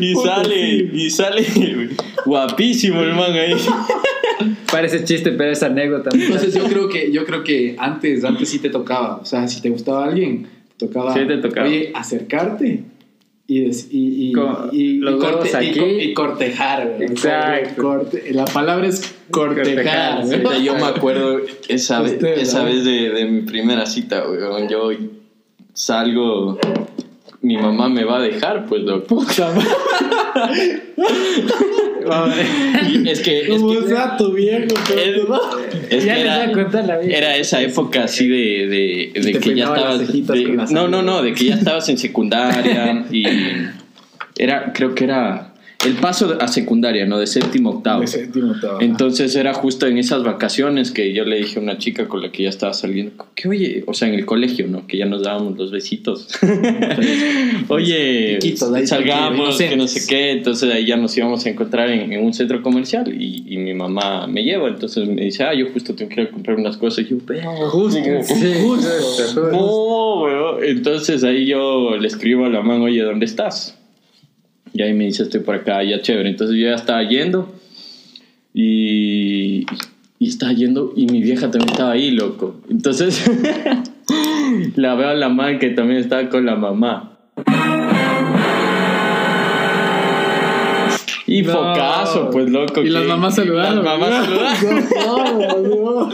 y 0.00 0.14
sale, 0.14 0.90
y 0.92 1.10
sale 1.10 1.44
guapísimo 2.24 3.00
el 3.02 3.14
man 3.14 3.32
ahí. 3.32 3.54
Parece 4.70 5.04
chiste, 5.04 5.32
pero 5.32 5.50
es 5.52 5.62
anécdota. 5.62 6.10
Entonces 6.12 6.54
yo 6.54 6.64
creo 6.64 6.88
que 6.88 7.10
yo 7.12 7.24
creo 7.26 7.42
que 7.44 7.74
antes 7.78 8.24
antes 8.24 8.48
sí 8.48 8.58
te 8.60 8.70
tocaba, 8.70 9.16
o 9.16 9.24
sea, 9.24 9.46
si 9.48 9.60
te 9.60 9.68
gustaba 9.70 10.04
alguien, 10.04 10.46
te 10.76 10.86
tocaba, 10.86 11.12
Sí, 11.12 11.20
te 11.26 11.36
tocaba. 11.38 11.66
oye, 11.66 11.90
acercarte 11.94 12.84
y 13.52 13.60
des- 13.64 13.88
y, 13.90 13.98
y, 14.30 14.32
y- 14.72 14.94
los 14.98 15.22
corte- 15.22 15.56
aquí. 15.56 16.14
cortejar, 16.14 16.94
güey. 16.96 17.10
Exacto. 17.10 17.82
Corte- 17.82 18.32
la 18.32 18.44
palabra 18.44 18.86
es 18.86 19.14
cortejar. 19.30 19.74
Cortejar, 19.74 20.26
güey. 20.26 20.42
Puta, 20.42 20.58
Yo 20.58 20.74
me 20.76 20.84
acuerdo 20.84 21.40
esa, 21.68 22.00
vez, 22.00 22.22
esa 22.22 22.62
vez 22.64 22.84
de, 22.84 23.10
de 23.10 23.24
mi 23.24 23.42
primera 23.42 23.86
cita, 23.86 24.24
weón. 24.28 24.68
Yo 24.68 24.90
salgo, 25.72 26.58
mi 27.42 27.56
mamá 27.56 27.88
me 27.88 28.04
va 28.04 28.18
a 28.18 28.20
dejar, 28.20 28.66
pues 28.66 28.82
loco. 28.82 29.24
Y 32.88 33.08
es 33.08 33.20
que, 33.20 33.42
es 33.42 33.48
Como 33.48 33.70
que 33.72 33.88
sea 33.88 34.16
tu 34.16 34.32
viejo, 34.32 34.66
pero 34.88 35.34
es, 35.70 35.90
es 35.90 36.04
ya 36.04 36.14
que 36.14 36.20
era, 36.22 36.42
a 36.44 36.52
contar 36.52 36.84
la 36.86 36.98
vida. 36.98 37.16
era 37.16 37.36
esa 37.36 37.60
época 37.60 38.04
así 38.04 38.26
de, 38.26 39.12
de, 39.14 39.38
que 39.38 39.54
ya 39.54 39.64
estabas. 39.64 39.98
de- 40.12 40.66
no, 40.70 40.88
no, 40.88 41.02
no, 41.02 41.22
de 41.22 41.34
que 41.34 41.46
ya 41.46 41.54
estabas 41.56 41.88
en 41.88 41.98
secundaria 41.98 43.04
y 43.12 43.24
era, 44.38 44.72
creo 44.72 44.94
que 44.94 45.04
era 45.04 45.49
el 45.86 45.94
paso 45.94 46.36
a 46.40 46.48
secundaria, 46.48 47.06
¿no? 47.06 47.18
De 47.18 47.26
séptimo 47.26 47.70
octavo. 47.70 48.02
De 48.02 48.06
séptimo 48.06 48.52
octavo. 48.52 48.80
Entonces 48.80 49.34
era 49.36 49.54
justo 49.54 49.86
en 49.86 49.98
esas 49.98 50.22
vacaciones 50.22 50.90
que 50.90 51.12
yo 51.12 51.24
le 51.24 51.36
dije 51.36 51.58
a 51.58 51.62
una 51.62 51.78
chica 51.78 52.06
con 52.06 52.22
la 52.22 52.30
que 52.30 52.42
ya 52.44 52.48
estaba 52.50 52.72
saliendo, 52.74 53.12
que 53.34 53.48
oye, 53.48 53.84
o 53.86 53.94
sea, 53.94 54.08
en 54.08 54.14
el 54.14 54.26
colegio, 54.26 54.66
¿no? 54.68 54.86
Que 54.86 54.98
ya 54.98 55.06
nos 55.06 55.22
dábamos 55.22 55.56
los 55.56 55.70
besitos. 55.70 56.28
oye, 57.68 58.38
salgamos, 58.84 59.58
que 59.58 59.76
no 59.76 59.88
sé 59.88 60.06
qué. 60.08 60.32
Entonces 60.32 60.72
ahí 60.72 60.86
ya 60.86 60.96
nos 60.96 61.16
íbamos 61.16 61.44
a 61.46 61.50
encontrar 61.50 61.90
en, 61.90 62.12
en 62.12 62.24
un 62.24 62.32
centro 62.32 62.62
comercial 62.62 63.12
y, 63.18 63.44
y 63.46 63.56
mi 63.58 63.74
mamá 63.74 64.26
me 64.26 64.42
lleva. 64.44 64.68
Entonces 64.68 65.08
me 65.08 65.22
dice, 65.22 65.44
ah, 65.44 65.54
yo 65.54 65.66
justo 65.72 65.94
tengo 65.94 66.08
que 66.14 66.20
ir 66.22 66.28
a 66.28 66.30
comprar 66.30 66.58
unas 66.58 66.76
cosas. 66.76 67.04
Y 67.06 67.10
yo, 67.10 67.16
"Ve". 67.26 67.42
Justo, 67.70 68.00
Sí, 68.22 68.52
justo. 68.62 69.50
No, 69.50 70.22
weón. 70.22 70.64
Entonces 70.64 71.24
ahí 71.24 71.46
yo 71.46 71.96
le 71.96 72.06
escribo 72.06 72.44
a 72.44 72.48
la 72.48 72.60
mamá, 72.62 72.84
oye, 72.84 73.02
¿dónde 73.02 73.26
estás? 73.26 73.76
Y 74.72 74.82
ahí 74.82 74.92
me 74.94 75.04
dice, 75.06 75.24
estoy 75.24 75.40
por 75.40 75.56
acá, 75.56 75.82
ya 75.82 76.00
chévere. 76.00 76.28
Entonces 76.30 76.56
yo 76.56 76.68
ya 76.68 76.74
estaba 76.74 77.02
yendo 77.02 77.52
y, 78.54 79.66
y 80.18 80.28
estaba 80.28 80.52
yendo 80.52 80.92
y 80.96 81.06
mi 81.06 81.20
vieja 81.22 81.50
también 81.50 81.70
estaba 81.70 81.92
ahí, 81.92 82.10
loco. 82.12 82.60
Entonces 82.70 83.24
la 84.76 84.94
veo 84.94 85.08
a 85.08 85.14
la 85.14 85.28
mamá 85.28 85.58
que 85.58 85.70
también 85.70 86.00
estaba 86.00 86.28
con 86.28 86.46
la 86.46 86.56
mamá. 86.56 87.18
Y 91.26 91.42
No. 91.42 91.52
focazo, 91.52 92.30
pues 92.32 92.50
loco. 92.50 92.82
Y 92.82 92.88
las 92.90 93.04
mamás 93.04 93.36
saludaron. 93.36 93.84
Las 93.84 93.84
mamás 93.84 94.24
saludaron. 94.60 94.88
No, 95.06 95.38
no, 95.62 96.06
no. 96.06 96.10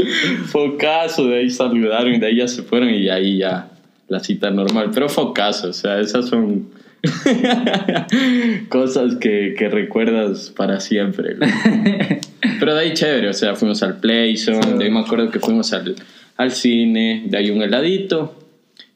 Focazo, 0.47 1.27
de 1.29 1.38
ahí 1.38 1.51
saludaron 1.51 2.14
y 2.14 2.19
de 2.19 2.27
ahí 2.27 2.37
ya 2.37 2.49
se 2.49 2.62
fueron 2.62 2.90
y 2.90 3.09
ahí 3.09 3.38
ya 3.38 3.71
la 4.09 4.21
cita 4.21 4.51
normal. 4.51 4.90
Pero 4.92 5.09
focazo, 5.09 5.69
o 5.69 5.73
sea, 5.73 6.01
esas 6.01 6.27
son 6.29 6.69
cosas 8.69 9.16
que, 9.16 9.55
que 9.59 9.69
recuerdas 9.69 10.53
para 10.57 10.81
siempre. 10.81 11.35
¿no? 11.35 11.47
Pero 12.61 12.75
de 12.75 12.81
ahí 12.81 12.95
chévere, 12.95 13.29
o 13.29 13.33
sea, 13.33 13.55
fuimos 13.55 13.83
al 13.83 13.99
Playzone, 13.99 14.79
de 14.79 14.85
ahí 14.85 14.90
me 14.90 15.01
acuerdo 15.01 15.31
que 15.31 15.40
fuimos 15.40 15.73
al, 15.73 15.95
al 16.37 16.53
cine, 16.53 17.25
de 17.29 17.37
ahí 17.37 17.51
un 17.51 17.62
heladito 17.62 18.35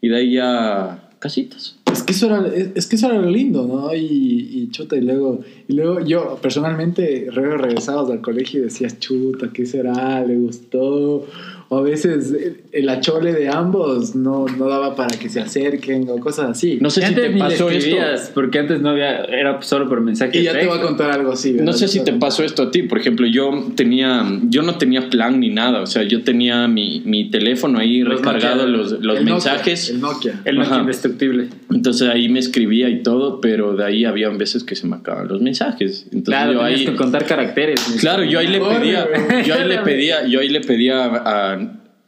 y 0.01 0.09
de 0.09 0.17
ahí 0.17 0.33
ya 0.35 1.11
casitas. 1.19 1.77
Es 1.93 2.03
que 2.03 2.13
eso 2.13 2.27
era, 2.27 2.47
es, 2.47 2.71
es 2.75 2.87
que 2.87 2.97
eso 2.97 3.07
era 3.07 3.21
lo 3.21 3.31
lindo, 3.31 3.67
¿no? 3.67 3.95
Y, 3.95 4.01
y 4.01 4.71
chuta, 4.71 4.97
y 4.97 5.03
luego, 5.03 5.41
y 5.69 5.75
luego 5.75 6.01
yo 6.01 6.39
personalmente, 6.41 7.29
regresados 7.31 8.11
al 8.11 8.21
colegio 8.21 8.61
y 8.61 8.65
decías, 8.65 8.99
chuta, 8.99 9.51
¿qué 9.53 9.67
será? 9.67 10.25
¿Le 10.25 10.37
gustó? 10.37 11.27
O 11.73 11.79
a 11.79 11.83
veces 11.83 12.33
el, 12.33 12.57
el 12.73 12.89
achole 12.89 13.33
de 13.33 13.49
ambos 13.49 14.17
no, 14.17 14.45
no 14.59 14.69
daba 14.69 14.97
para 14.97 15.17
que 15.17 15.29
se 15.29 15.39
acerquen 15.41 16.09
o 16.11 16.17
cosas 16.19 16.51
así. 16.51 16.79
No 16.81 16.91
sé 16.91 16.99
Y 16.99 17.03
si 17.05 17.09
antes 17.11 17.33
te 17.33 17.39
pasó 17.39 17.71
esto. 17.71 17.97
porque 18.35 18.59
antes 18.59 18.81
no 18.81 18.91
había, 18.91 19.19
era 19.27 19.63
solo 19.63 19.89
por 19.89 20.01
mensaje. 20.01 20.41
y 20.41 20.43
ya 20.43 20.59
te 20.59 20.67
voy 20.67 20.79
a 20.79 20.83
contar 20.83 21.13
algo 21.13 21.31
así. 21.31 21.53
No 21.53 21.73
sé 21.73 21.87
si 21.87 22.03
te 22.03 22.13
pasó 22.15 22.43
esto 22.43 22.65
a 22.65 22.71
ti, 22.73 22.83
por 22.83 22.99
ejemplo, 22.99 23.25
yo 23.25 23.69
tenía, 23.77 24.25
yo 24.49 24.63
no 24.63 24.79
tenía 24.79 25.09
plan 25.11 25.39
ni 25.39 25.51
nada, 25.51 25.81
o 25.83 25.87
sea, 25.87 26.03
yo 26.03 26.25
tenía 26.25 26.67
mi, 26.67 27.03
mi 27.05 27.31
teléfono 27.31 27.79
ahí 27.79 28.01
Los 28.01 28.17
recargado 28.19 28.67
Nokia, 28.67 28.77
los, 28.77 28.91
los 28.93 29.19
El 29.19 29.25
Nokia, 29.27 29.35
mensajes, 29.35 29.91
el 29.91 30.01
Nokia. 30.01 30.41
El 30.45 30.57
Nokia 30.57 30.73
Ajá. 30.73 30.81
indestructible. 30.81 31.49
entonces 31.71 32.09
ahí 32.09 32.29
me 32.29 32.41
escribía 32.41 32.89
y 32.89 33.05
todo, 33.05 33.41
pero 33.41 33.77
de 33.77 33.85
ahí 33.85 34.05
había 34.05 34.29
veces 34.31 34.65
que 34.65 34.75
se 34.75 34.89
me 34.89 34.97
acababan 34.97 35.29
los 35.29 35.41
mensajes, 35.41 36.03
entonces 36.07 36.25
Claro, 36.25 36.53
yo 36.55 36.59
tenías 36.63 36.81
ahí, 36.81 36.87
que 36.87 36.97
contar 36.97 37.27
caracteres. 37.27 37.81
claro, 38.01 38.25
yo 38.25 38.41
ahí 38.41 38.49
le 38.49 38.59
pedía, 38.61 39.07
yo 39.47 39.55
ahí 39.55 39.69
le 39.69 39.79
pedía, 39.79 40.27
yo 40.27 40.41
ahí 40.41 40.49
le 40.49 40.61
pedía 40.63 41.05
a, 41.05 41.60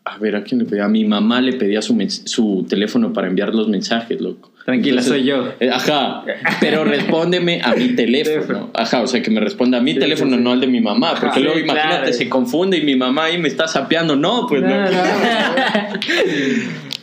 a 0.05 0.19
ver, 0.19 0.37
¿a 0.37 0.43
quién 0.43 0.59
le 0.61 0.67
pedía? 0.67 0.85
A 0.85 0.89
mi 0.89 1.05
mamá 1.05 1.41
le 1.41 1.53
pedía 1.55 1.81
su, 1.83 2.67
teléfono 2.69 3.13
para 3.13 3.29
enviar 3.29 3.55
los 3.55 3.69
mensajes, 3.69 4.21
loco. 4.21 4.51
Tranquila, 4.65 5.03
soy 5.03 5.25
yo. 5.25 5.55
eh, 5.59 5.71
Ajá, 5.71 6.25
pero 6.61 6.85
respóndeme 6.85 7.61
a 7.65 7.75
mi 7.75 7.89
teléfono. 7.97 8.71
Ajá, 8.75 9.03
o 9.03 9.07
sea, 9.09 9.21
que 9.21 9.31
me 9.31 9.41
responda 9.41 9.79
a 9.79 9.81
mi 9.81 9.93
Sí, 9.95 9.99
teléfono, 9.99 10.31
sí, 10.33 10.37
sí. 10.37 10.43
no 10.45 10.53
al 10.53 10.61
de 10.61 10.67
mi 10.69 10.81
mamá. 10.81 11.15
Porque 11.21 11.39
Sí, 11.41 11.43
luego 11.45 11.59
imagínate, 11.59 11.97
claro. 11.99 12.13
se 12.13 12.29
confunde 12.29 12.79
y 12.79 12.83
mi 12.85 12.95
mamá 12.95 13.25
ahí 13.25 13.39
me 13.39 13.49
está 13.49 13.67
sapeando. 13.67 14.15
No, 14.15 14.47
pues 14.49 14.63
no. 14.63 14.69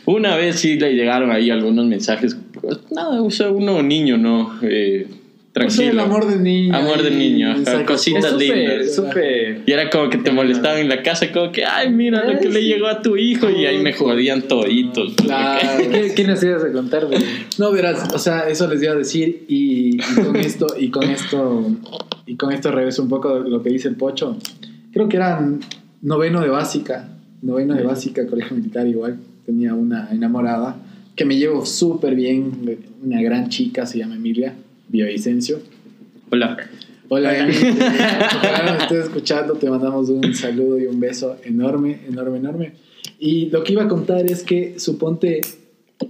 Una 0.06 0.36
vez 0.36 0.56
sí 0.58 0.78
le 0.78 0.94
llegaron 0.94 1.30
ahí 1.30 1.50
algunos 1.50 1.86
mensajes. 1.86 2.36
Pues, 2.60 2.78
nada, 2.90 3.22
o 3.22 3.30
sea, 3.30 3.50
uno 3.50 3.82
niño, 3.82 4.16
¿no? 4.16 4.58
Eh, 4.62 5.06
O 5.50 5.52
sea, 5.52 5.66
tranquilo. 5.66 5.90
el 5.90 5.98
amor 5.98 6.26
de 6.28 6.38
niño. 6.38 6.76
Amor 6.76 7.02
de 7.02 7.10
niño, 7.10 7.50
ajá, 7.50 7.84
cositas 7.84 8.34
lindas. 8.34 8.94
súper. 8.94 9.62
Y 9.66 9.72
era 9.72 9.90
como 9.90 10.08
que 10.08 10.18
te 10.18 10.30
molestaban 10.30 10.78
en 10.78 10.88
la 10.88 11.02
casa, 11.02 11.32
como 11.32 11.50
que, 11.50 11.64
ay, 11.64 11.90
mira 11.90 12.24
lo 12.24 12.38
que 12.38 12.48
le 12.48 12.62
llegó 12.62 12.86
a 12.86 13.02
tu 13.02 13.16
hijo. 13.16 13.50
Y 13.50 13.66
ahí 13.66 13.78
me 13.82 13.92
jodían 13.92 14.42
toditos. 14.42 15.14
Claro. 15.14 15.78
¿Qué, 15.90 16.12
qué 16.14 16.24
nos 16.24 16.40
ibas 16.44 16.62
a 16.62 16.70
contar? 16.70 17.08
No, 17.58 17.72
verás, 17.72 18.14
o 18.14 18.18
sea, 18.18 18.48
eso 18.48 18.68
les 18.68 18.80
iba 18.80 18.92
a 18.92 18.96
decir 18.96 19.44
y, 19.48 19.96
y 19.96 20.22
con 20.24 20.36
esto, 20.36 20.66
y 20.78 20.90
con 20.90 21.10
esto, 21.10 21.66
y 22.26 22.36
con 22.36 22.52
esto 22.52 22.70
regreso 22.70 23.02
un 23.02 23.08
poco 23.08 23.40
lo 23.40 23.60
que 23.60 23.70
dice 23.70 23.88
el 23.88 23.96
Pocho. 23.96 24.36
Creo 24.92 25.08
que 25.08 25.16
era 25.16 25.44
noveno 26.00 26.42
de 26.42 26.48
básica, 26.48 27.08
noveno 27.42 27.74
de 27.74 27.82
básica, 27.82 28.24
colegio 28.28 28.56
militar 28.56 28.86
igual. 28.86 29.18
Tenía 29.44 29.74
una 29.74 30.10
enamorada 30.12 30.76
que 31.16 31.24
me 31.24 31.36
llevo 31.36 31.66
súper 31.66 32.14
bien, 32.14 32.52
una 33.02 33.20
gran 33.20 33.48
chica, 33.48 33.84
se 33.84 33.98
llama 33.98 34.14
Emilia 34.14 34.54
Villavicencio. 34.90 35.58
Hola. 36.30 36.56
Hola, 37.08 37.38
Emilia. 37.38 38.28
Ojalá 38.36 38.72
nos 38.74 38.82
estés 38.84 39.04
escuchando, 39.06 39.54
te 39.54 39.68
mandamos 39.68 40.08
un 40.10 40.32
saludo 40.34 40.78
y 40.78 40.86
un 40.86 41.00
beso 41.00 41.36
enorme, 41.44 42.00
enorme, 42.08 42.38
enorme. 42.38 42.72
Y 43.18 43.46
lo 43.50 43.64
que 43.64 43.72
iba 43.72 43.82
a 43.84 43.88
contar 43.88 44.24
es 44.30 44.42
que, 44.44 44.78
suponte, 44.78 45.40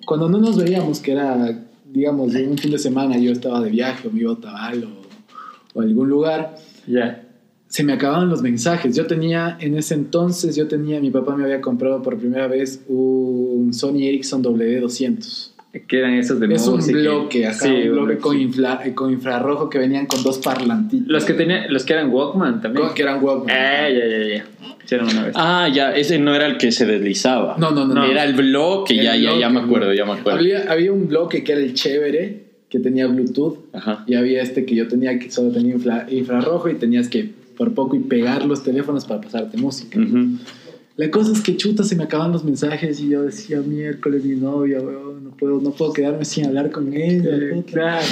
cuando 0.07 0.29
no 0.29 0.38
nos 0.38 0.62
veíamos, 0.62 1.01
que 1.01 1.12
era, 1.12 1.64
digamos, 1.90 2.35
un 2.35 2.59
fin 2.59 2.71
de 2.71 2.79
semana, 2.79 3.19
yo 3.19 3.33
estaba 3.33 3.61
de 3.62 3.71
viaje 3.71 4.09
o 4.09 4.11
me 4.11 4.21
iba 4.21 4.33
a 4.33 4.37
Tabal 4.40 4.85
o, 4.85 5.79
o 5.79 5.81
a 5.81 5.85
algún 5.85 6.09
lugar, 6.11 6.57
Ya. 6.87 7.27
se 7.69 7.83
me 7.83 7.95
acababan 7.95 8.29
los 8.29 8.43
mensajes. 8.43 8.95
Yo 8.95 9.07
tenía, 9.07 9.57
en 9.61 9.77
ese 9.79 9.95
entonces, 9.95 10.55
yo 10.55 10.69
tenía, 10.69 11.01
mi 11.01 11.11
papá 11.11 11.35
me 11.35 11.45
había 11.45 11.61
comprado 11.62 12.03
por 12.03 12.19
primera 12.19 12.47
vez 12.47 12.83
un 12.88 13.71
Sony 13.73 14.03
Ericsson 14.03 14.43
W200. 14.45 15.49
Que 15.87 15.98
eran 16.00 16.14
esos 16.14 16.40
de 16.40 16.52
Es 16.52 16.66
un 16.66 16.76
música 16.76 16.98
bloque, 16.98 17.46
acá, 17.46 17.54
Sí, 17.59 17.68
un 17.88 17.92
bloque 17.92 18.18
con, 18.18 18.37
infla- 18.37 18.80
eh, 18.85 18.92
con 18.92 19.12
infrarrojo 19.12 19.70
que 19.70 19.78
venían 19.78 20.06
con 20.06 20.20
dos 20.24 20.38
parlantitos. 20.38 21.06
Los 21.06 21.24
que 21.24 21.33
tenían, 21.35 21.72
los 21.72 21.85
que 21.85 21.92
eran 21.92 22.11
Walkman 22.11 22.61
también. 22.61 22.87
Con- 22.87 22.94
que 22.94 23.02
eran 23.02 23.22
Walkman. 23.22 23.48
Eh, 23.56 23.96
ya, 23.96 24.06
ya, 24.18 24.35
ya. 24.37 24.74
Hicieron 24.85 25.09
una 25.09 25.22
vez. 25.26 25.33
Ah, 25.37 25.68
ya, 25.72 25.94
ese 25.94 26.18
no 26.18 26.35
era 26.35 26.46
el 26.46 26.59
que 26.59 26.72
se 26.72 26.87
deslizaba. 26.87 27.54
No, 27.59 27.70
no, 27.70 27.87
no, 27.87 27.94
no. 27.94 28.04
Era 28.04 28.24
el 28.24 28.33
bloque, 28.35 28.96
ya, 28.96 29.14
El 29.14 29.22
ya, 29.22 29.38
ya 29.38 29.48
me 29.48 29.61
acuerdo, 29.61 29.94
ya 29.94 30.04
me 30.04 30.12
acuerdo. 30.14 30.40
Había, 30.40 30.64
había 30.72 30.92
un 30.92 31.06
bloque 31.06 31.44
que 31.44 31.52
era 31.52 31.61
el 31.61 31.72
chévere, 31.74 32.46
que 32.68 32.80
tenía 32.80 33.06
Bluetooth, 33.06 33.59
Ajá. 33.72 34.02
y 34.09 34.14
había 34.14 34.42
este 34.42 34.64
que 34.64 34.74
yo 34.74 34.88
tenía 34.88 35.16
que 35.20 35.30
solo 35.30 35.52
tenía 35.52 35.74
infla- 35.76 36.06
infrarrojo 36.11 36.68
y 36.68 36.74
tenías 36.74 37.09
que 37.09 37.30
por 37.56 37.74
poco 37.74 37.94
y 37.94 38.00
pegar 38.00 38.44
los 38.44 38.64
teléfonos 38.64 39.04
para 39.04 39.20
pasarte 39.20 39.56
música. 39.56 40.00
Ujú. 40.00 40.38
La 41.00 41.10
cosa 41.10 41.32
es 41.32 41.40
que 41.40 41.56
chuta 41.56 41.82
se 41.82 41.96
me 41.96 42.04
acaban 42.04 42.30
los 42.30 42.44
mensajes 42.44 43.00
y 43.00 43.08
yo 43.08 43.22
decía, 43.22 43.62
miércoles 43.62 44.22
mi 44.22 44.36
novia, 44.36 44.80
weón, 44.80 45.24
no 45.24 45.30
puedo, 45.30 45.58
no 45.58 45.70
puedo 45.70 45.94
quedarme 45.94 46.26
sin 46.26 46.44
hablar 46.44 46.70
con 46.70 46.92
ella. 46.92 47.30
Eh, 47.36 47.52
puta". 47.54 47.72
claro. 47.72 48.04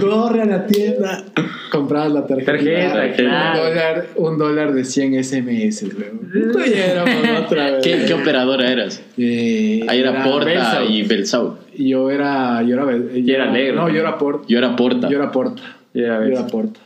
Corre 0.00 0.42
a 0.42 0.44
la 0.44 0.64
tienda, 0.64 1.24
comprabas 1.72 2.12
la 2.12 2.26
tarjeta. 2.28 2.52
Tarjeta, 2.52 3.02
un, 3.04 3.12
claro. 3.14 3.64
dólar, 3.64 4.06
un 4.14 4.38
dólar 4.38 4.72
de 4.74 4.84
100 4.84 5.24
SMS, 5.24 5.82
weón. 5.82 6.30
Puta, 6.52 6.66
ya 6.68 6.92
éramos 6.92 7.44
otra 7.46 7.70
vez. 7.72 7.82
¿Qué, 7.82 8.04
qué 8.06 8.14
operadora 8.14 8.70
eras? 8.70 9.02
Eh, 9.18 9.84
Ahí 9.88 9.98
era 9.98 10.22
Porta 10.22 10.44
Belsau. 10.44 10.88
y 10.88 11.02
Belsau. 11.02 11.56
Yo 11.76 12.10
era. 12.12 12.62
Yo 12.62 12.74
era, 12.74 12.92
yo 12.92 13.34
era 13.34 13.50
negro. 13.50 13.74
No, 13.74 13.88
yo 13.88 13.98
era 13.98 14.16
Porta. 14.18 14.46
Yo 14.46 14.56
era 14.56 14.76
Porta. 14.76 15.08
Yo 15.10 15.16
era 15.16 15.32
Porta. 15.32 15.62
Ya 15.94 16.02
Yo 16.02 16.20
ves. 16.20 16.30
era 16.38 16.46
Porta. 16.46 16.46
Yo 16.46 16.46
era 16.46 16.48
Porta. 16.48 16.80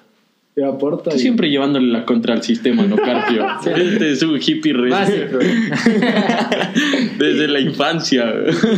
Tú 0.56 1.10
y- 1.14 1.18
siempre 1.18 1.50
llevándole 1.50 1.88
la 1.90 2.04
contra 2.04 2.32
al 2.34 2.42
sistema, 2.42 2.84
¿no, 2.86 2.94
Carpio? 2.96 3.44
Este 3.76 4.12
es 4.12 4.22
un 4.22 4.38
hippie 4.40 4.72
re- 4.72 4.90
Básico. 4.90 5.38
desde 7.18 7.48
la 7.48 7.60
infancia. 7.60 8.32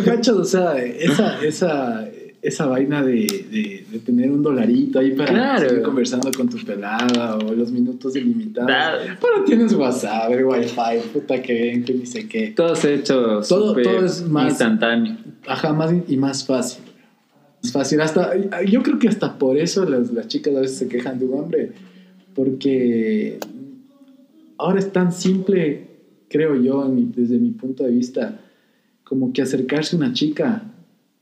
¿Cachas? 0.04 0.34
O 0.36 0.44
sea, 0.44 0.78
esa, 0.82 1.38
esa, 1.44 2.08
esa 2.40 2.66
vaina 2.66 3.02
de, 3.02 3.26
de, 3.50 3.84
de 3.90 3.98
tener 3.98 4.30
un 4.30 4.42
dolarito 4.42 5.00
ahí 5.00 5.10
para 5.12 5.32
Claro. 5.32 5.68
seguir 5.68 5.82
conversando 5.82 6.30
con 6.32 6.48
tu 6.48 6.56
pelada 6.64 7.36
o 7.36 7.52
los 7.52 7.70
minutos 7.70 8.16
ilimitados. 8.16 8.68
Claro. 8.68 8.98
Pero 9.20 9.44
tienes 9.44 9.72
WhatsApp, 9.74 10.32
el 10.32 10.44
Wi-Fi, 10.44 11.08
puta 11.12 11.42
que 11.42 11.52
ven, 11.52 11.84
que 11.84 11.92
ni 11.94 12.06
sé 12.06 12.26
qué. 12.26 12.52
Todo 12.56 12.74
se 12.74 12.88
ha 12.88 12.92
hecho 12.94 13.40
Todo- 13.46 13.74
todo 13.74 14.04
es 14.04 14.22
más- 14.26 14.48
instantáneo. 14.50 15.16
Ajá, 15.46 15.72
más 15.72 15.92
y 16.08 16.16
más 16.16 16.44
fácil. 16.46 16.82
Es 17.62 17.72
fácil. 17.72 18.00
Hasta, 18.00 18.32
yo 18.64 18.82
creo 18.82 18.98
que 18.98 19.08
hasta 19.08 19.38
por 19.38 19.56
eso 19.58 19.88
las, 19.88 20.12
las 20.12 20.28
chicas 20.28 20.54
a 20.54 20.60
veces 20.60 20.76
se 20.78 20.88
quejan 20.88 21.18
de 21.18 21.24
un 21.26 21.34
hombre. 21.40 21.72
Porque 22.34 23.38
ahora 24.58 24.78
es 24.78 24.92
tan 24.92 25.12
simple, 25.12 25.86
creo 26.28 26.54
yo, 26.60 26.84
mi- 26.88 27.10
desde 27.14 27.38
mi 27.38 27.50
punto 27.50 27.84
de 27.84 27.90
vista, 27.90 28.40
como 29.04 29.32
que 29.32 29.42
acercarse 29.42 29.96
a 29.96 29.98
una 29.98 30.12
chica. 30.12 30.62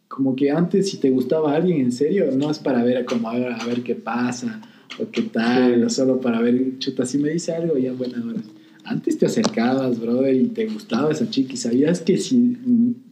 Como 0.09 0.37
que 0.37 0.51
antes, 0.51 0.91
si 0.91 0.99
te 0.99 1.11
gustaba 1.11 1.55
alguien 1.55 1.81
en 1.81 1.93
serio, 1.93 2.31
no 2.37 2.51
es 2.51 2.59
para 2.59 2.85
ver 2.85 3.05
como 3.05 3.29
a 3.31 3.35
ver, 3.39 3.53
a 3.53 3.65
ver 3.65 3.83
qué 3.83 3.95
pasa 3.95 4.61
o 5.01 5.11
qué 5.11 5.23
tal, 5.23 5.77
Sí. 5.77 5.83
o 5.83 5.91
solo 5.91 6.21
para 6.21 6.41
ver, 6.41 6.79
chuta, 6.79 7.05
si 7.05 7.19
me 7.19 7.31
dice 7.31 7.53
algo, 7.53 7.77
ya 7.79 7.93
buena 7.93 8.25
hora. 8.25 8.41
Antes 8.85 9.17
te 9.19 9.27
acercabas, 9.27 9.99
brother, 9.99 10.35
y 10.35 10.47
te 10.49 10.67
gustaba 10.67 11.11
esa 11.11 11.29
chica 11.31 11.55
y 11.55 11.57
sabías 11.57 12.01
que 12.01 12.19
si 12.19 12.57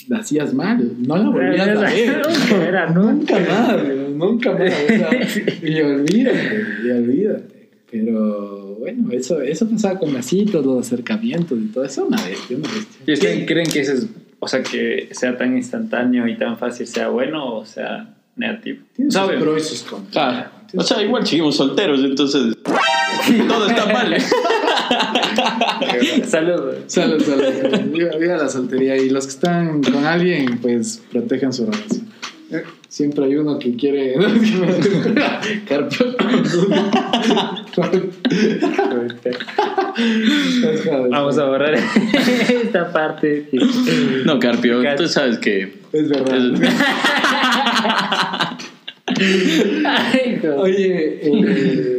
la 0.08 0.18
hacías 0.18 0.54
mal, 0.54 0.92
no 0.98 1.16
la 1.16 1.28
volvías 1.28 1.68
a 1.68 1.80
ver. 1.80 2.22
Era, 2.68 2.90
Nunca 2.90 3.38
más, 3.38 3.76
nunca 4.10 4.52
más. 4.52 4.60
o 4.60 4.88
sea, 4.88 5.10
y 5.62 5.80
olvídate, 5.80 6.64
y 6.84 6.90
olvídate. 6.90 7.70
Pero 7.90 8.76
bueno, 8.76 9.12
eso, 9.12 9.40
eso 9.42 9.68
pasaba 9.68 9.98
con 9.98 10.14
las 10.14 10.26
citas, 10.26 10.64
los 10.64 10.86
acercamientos 10.86 11.58
y 11.58 11.66
todo 11.68 11.84
eso, 11.84 12.06
una 12.06 12.22
bestia, 12.24 12.56
una 12.56 12.68
bestia. 12.68 13.02
¿Y 13.06 13.12
ustedes 13.12 13.46
creen 13.46 13.66
que 13.70 13.80
eso 13.80 13.92
es, 13.92 14.08
o 14.40 14.48
sea, 14.48 14.62
que 14.62 15.08
sea 15.12 15.36
tan 15.36 15.56
instantáneo 15.56 16.26
y 16.26 16.36
tan 16.36 16.56
fácil 16.58 16.86
sea 16.86 17.08
bueno 17.08 17.54
o 17.56 17.66
sea 17.66 18.14
negativo? 18.34 18.82
Tiene 18.96 19.10
sus 19.10 19.30
pros 19.32 19.62
y 19.62 19.68
sus 19.68 19.82
contras. 19.82 20.46
Ah, 20.46 20.52
o 20.74 20.82
sea, 20.82 21.02
igual 21.02 21.26
seguimos 21.26 21.56
solteros, 21.56 22.00
entonces 22.02 22.56
todo 23.48 23.66
está 23.68 23.86
mal. 23.86 24.16
Saludos. 26.26 26.76
Salud, 26.87 27.22
salud. 27.22 27.44
salud. 27.61 27.81
Viva, 27.92 28.16
viva 28.16 28.37
la 28.37 28.48
soltería. 28.48 28.96
Y 28.96 29.11
los 29.11 29.26
que 29.26 29.31
están 29.31 29.83
con 29.83 30.05
alguien, 30.05 30.59
pues 30.61 31.02
protejan 31.11 31.52
su 31.52 31.66
relación. 31.66 32.12
Siempre 32.88 33.24
hay 33.24 33.37
uno 33.37 33.59
que 33.59 33.74
quiere. 33.76 34.14
Carpio. 35.68 36.14
Vamos 41.11 41.38
a 41.38 41.44
borrar 41.44 41.74
esta 41.74 42.92
parte. 42.92 43.48
No, 44.26 44.38
Carpio, 44.38 44.83
tú 44.96 45.09
sabes 45.09 45.38
que. 45.38 45.81
Es 45.92 46.09
verdad. 46.11 46.38
Oye, 50.59 51.20
eh, 51.22 51.91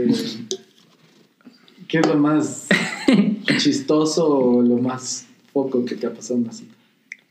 ¿qué 1.93 1.99
es 1.99 2.07
lo 2.07 2.15
más 2.15 2.67
chistoso 3.59 4.27
o 4.27 4.61
lo 4.63 4.77
más 4.77 5.27
poco 5.53 5.85
que 5.85 5.93
te 5.95 6.07
ha 6.07 6.11
pasado 6.11 6.35
en 6.39 6.45
una 6.45 6.51
cita? 6.53 6.73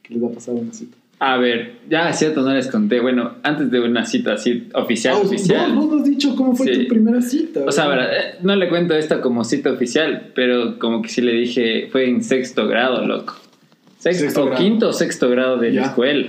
¿Qué 0.05 0.15
les 0.15 0.23
ha 0.23 0.29
pasado 0.33 0.59
en 0.59 0.65
una 0.65 0.73
cita? 0.73 0.97
A 1.19 1.37
ver, 1.37 1.79
ya 1.91 2.11
es 2.11 2.19
cierto, 2.19 2.43
no 2.43 2.53
les 2.55 2.69
conté. 2.69 3.01
Bueno, 3.01 3.33
antes 3.43 3.71
de 3.71 3.81
una 3.81 4.05
cita 4.05 4.35
así 4.35 4.69
oficial, 4.75 5.15
Ah, 5.15 5.19
vos- 5.19 5.27
oficial. 5.29 5.73
Vos, 5.75 5.89
vos 5.91 6.01
has 6.01 6.07
dicho 6.09 6.35
cómo 6.37 6.55
fue 6.55 6.67
Sí. 6.75 6.83
tu 6.83 6.89
primera 6.89 7.21
cita. 7.23 7.61
O 7.67 7.73
sea, 7.73 7.87
eh, 7.95 8.35
no 8.43 8.55
le 8.57 8.69
cuento 8.69 8.95
esto 8.95 9.21
como 9.21 9.43
cita 9.45 9.71
oficial, 9.73 10.31
pero 10.35 10.79
como 10.79 11.01
que 11.03 11.09
sí 11.09 11.21
le 11.23 11.33
dije, 11.33 11.89
fue 11.93 12.09
en 12.09 12.23
sexto 12.25 12.67
grado, 12.69 13.05
loco. 13.07 13.35
Sexto, 13.99 14.25
Sexto 14.25 14.43
o 14.43 14.47
grado. 14.47 14.61
quinto 14.63 14.89
o 14.89 14.93
sexto 14.93 15.29
grado 15.29 15.59
de 15.59 15.73
Ya. 15.73 15.81
la 15.83 15.87
escuela. 15.89 16.29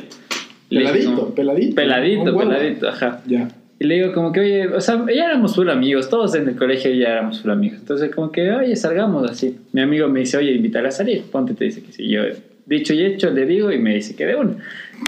Le 0.69 0.80
dije 0.80 0.91
Peladito, 0.93 1.36
peladito. 1.36 1.76
Peladito, 1.76 2.38
peladito, 2.38 2.89
ajá. 2.89 3.22
Ya. 3.28 3.48
Y 3.84 3.86
le 3.86 3.96
digo 3.96 4.13
como 4.13 4.32
que, 4.32 4.39
oye, 4.39 4.67
o 4.69 4.80
sea, 4.80 5.06
ya 5.13 5.26
éramos 5.26 5.56
full 5.56 5.67
amigos, 5.67 6.10
todos 6.10 6.34
en 6.36 6.48
el 6.48 6.56
colegio 6.56 6.89
ya 6.93 7.10
éramos 7.10 7.41
full 7.41 7.52
amigos. 7.52 7.80
Entonces 7.80 8.15
como 8.15 8.32
que, 8.32 8.50
oye, 8.50 8.78
salgamos 8.78 9.30
así. 9.30 9.60
Mi 9.74 9.82
amigo 9.82 10.08
me 10.08 10.22
dice, 10.22 10.38
oye, 10.38 10.54
invitarla 10.54 10.88
a 10.88 10.93
salir. 10.93 11.24
Ponte, 11.24 11.54
te 11.54 11.65
dice 11.65 11.84
que 11.84 11.91
sí. 11.91 12.08
Yo, 12.08 12.22
dicho 12.65 12.93
y 12.93 13.04
hecho, 13.04 13.30
le 13.30 13.46
digo 13.46 13.74
y 13.74 13.80
me 13.80 13.96
dice 13.96 14.15
que 14.15 14.26
de 14.26 14.38
una. 14.38 14.56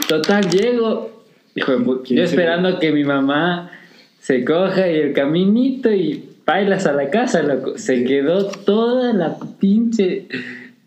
Total, 0.09 0.49
llego, 0.49 1.23
hijo 1.55 1.71
de 1.71 1.85
puta, 1.85 2.03
¿Quién 2.05 2.17
yo 2.17 2.23
esperando 2.25 2.77
que 2.77 2.91
mi 2.91 3.05
mamá 3.05 3.71
se 4.19 4.43
coja 4.43 4.91
y 4.91 4.97
el 4.97 5.13
caminito 5.13 5.93
y 5.93 6.31
bailas 6.45 6.85
a 6.85 6.91
la 6.91 7.09
casa, 7.09 7.43
loco. 7.43 7.77
Se 7.77 8.03
quedó 8.03 8.43
toda 8.45 9.13
la 9.13 9.37
pinche, 9.57 10.27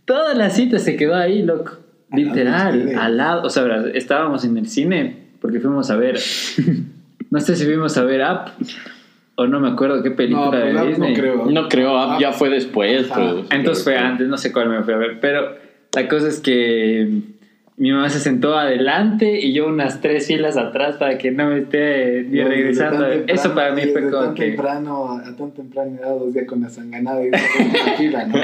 toda 0.04 0.34
la 0.34 0.50
cita 0.50 0.78
se 0.78 0.94
quedó 0.94 1.14
ahí, 1.14 1.42
loco. 1.42 1.78
Literal, 2.12 2.96
al 2.98 3.16
lado, 3.16 3.44
o 3.44 3.48
sea, 3.48 3.64
estábamos 3.94 4.44
en 4.44 4.58
el 4.58 4.68
cine 4.68 5.28
porque 5.40 5.60
fuimos 5.60 5.90
a 5.90 5.96
ver, 5.96 6.18
no 7.30 7.40
sé 7.40 7.56
si 7.56 7.64
fuimos 7.64 7.96
a 7.98 8.04
ver 8.04 8.20
Up 8.22 8.52
o 9.36 9.46
no 9.46 9.60
me 9.60 9.68
acuerdo 9.68 10.02
qué 10.02 10.10
No, 10.10 10.16
película 10.16 10.50
pero 10.50 10.66
de 10.66 10.72
no, 10.72 10.86
Disney. 10.86 11.14
creo. 11.14 11.46
No 11.50 11.68
creo, 11.68 11.96
ah, 11.96 12.18
ya 12.20 12.32
fue 12.32 12.48
después. 12.50 13.06
Pues. 13.06 13.46
Entonces 13.50 13.84
fue 13.84 13.96
antes, 13.96 14.26
no 14.28 14.36
sé 14.36 14.52
cuál 14.52 14.68
me 14.68 14.82
fui 14.82 14.94
a 14.94 14.96
ver, 14.96 15.20
pero 15.20 15.56
la 15.94 16.08
cosa 16.08 16.28
es 16.28 16.40
que 16.40 17.08
mi 17.76 17.92
mamá 17.92 18.08
se 18.08 18.18
sentó 18.18 18.56
adelante 18.58 19.38
y 19.40 19.52
yo 19.52 19.68
unas 19.68 20.00
tres 20.00 20.26
filas 20.26 20.56
atrás 20.56 20.96
para 20.96 21.16
que 21.16 21.30
no 21.30 21.50
me 21.50 21.58
esté 21.60 22.24
ni 22.28 22.40
No, 22.40 22.48
regresando. 22.48 23.06
Eso 23.28 23.54
para 23.54 23.72
mí 23.72 23.82
fue 23.92 24.10
como 24.10 24.24
tan 24.24 24.34
que... 24.34 24.46
temprano, 24.46 25.12
a 25.24 25.36
tan 25.36 25.52
temprana 25.52 25.96
edad, 25.96 26.18
dos 26.18 26.34
días 26.34 26.46
con 26.48 26.60
la 26.60 26.68
sanganada 26.70 27.24
y 27.24 27.30
la 27.30 27.38
fila, 27.96 28.26
¿no? 28.26 28.34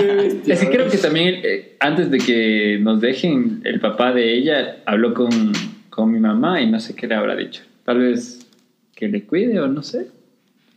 Qué 0.00 0.06
bestia, 0.14 0.54
Es 0.54 0.60
que 0.60 0.70
creo 0.70 0.86
¿no? 0.86 0.90
que 0.90 0.96
también 0.96 1.34
eh, 1.44 1.76
antes 1.80 2.10
de 2.10 2.16
que 2.16 2.78
nos 2.80 3.02
dejen, 3.02 3.60
el 3.64 3.78
papá 3.80 4.12
de 4.14 4.32
ella 4.32 4.76
habló 4.86 5.12
con, 5.12 5.28
con 5.90 6.10
mi 6.10 6.18
mamá 6.18 6.62
y 6.62 6.70
no 6.70 6.80
sé 6.80 6.96
qué 6.96 7.06
le 7.06 7.14
habrá 7.16 7.36
dicho. 7.36 7.62
Tal 7.84 7.98
vez 7.98 8.46
que 8.94 9.08
le 9.08 9.22
cuide 9.24 9.60
o 9.60 9.68
no 9.68 9.82
sé. 9.82 10.06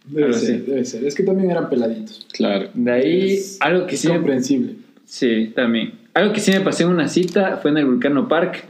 Debe 0.06 0.34
ser, 0.34 0.56
así. 0.56 0.64
debe 0.66 0.86
ser. 0.86 1.06
Es 1.06 1.16
que 1.16 1.24
también 1.24 1.52
eran 1.52 1.70
peladitos. 1.70 2.26
Claro. 2.34 2.70
De 2.74 2.92
ahí, 2.92 3.34
Es- 3.34 3.58
algo 3.62 3.86
que 3.88 3.98
sí... 3.98 4.08
me- 4.08 4.16
comprensible. 4.16 4.76
Sí, 5.06 5.52
también. 5.56 5.94
Algo 6.14 6.34
que 6.34 6.40
sí 6.40 6.52
me 6.52 6.62
pasó 6.62 6.84
en 6.84 6.90
una 6.90 7.08
cita 7.08 7.58
fue 7.58 7.72
en 7.72 7.78
el 7.78 7.86
Vulcano 7.86 8.28
Park, 8.28 8.64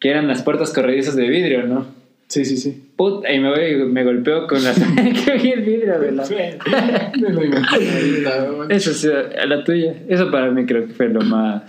que 0.00 0.10
eran 0.10 0.26
las 0.28 0.42
puertas 0.42 0.72
corredizas 0.72 1.14
de 1.16 1.28
vidrio, 1.28 1.64
¿no? 1.66 1.86
Sí, 2.28 2.44
sí, 2.44 2.56
sí. 2.56 2.82
Puta, 2.96 3.32
y 3.32 3.38
me, 3.38 3.50
voy, 3.50 3.84
me 3.92 4.02
golpeó 4.02 4.46
con 4.48 4.62
la... 4.64 4.72
que 5.24 5.38
vi 5.38 5.50
el 5.52 5.60
vidrio. 5.62 5.94
Me 6.00 6.10
¿no? 6.12 6.24
Eso 8.68 8.92
sí, 8.94 9.08
la 9.46 9.62
tuya. 9.64 9.94
Eso 10.08 10.30
para 10.30 10.50
mí 10.50 10.66
creo 10.66 10.86
que 10.86 10.92
fue 10.94 11.08
lo 11.08 11.20
más... 11.20 11.62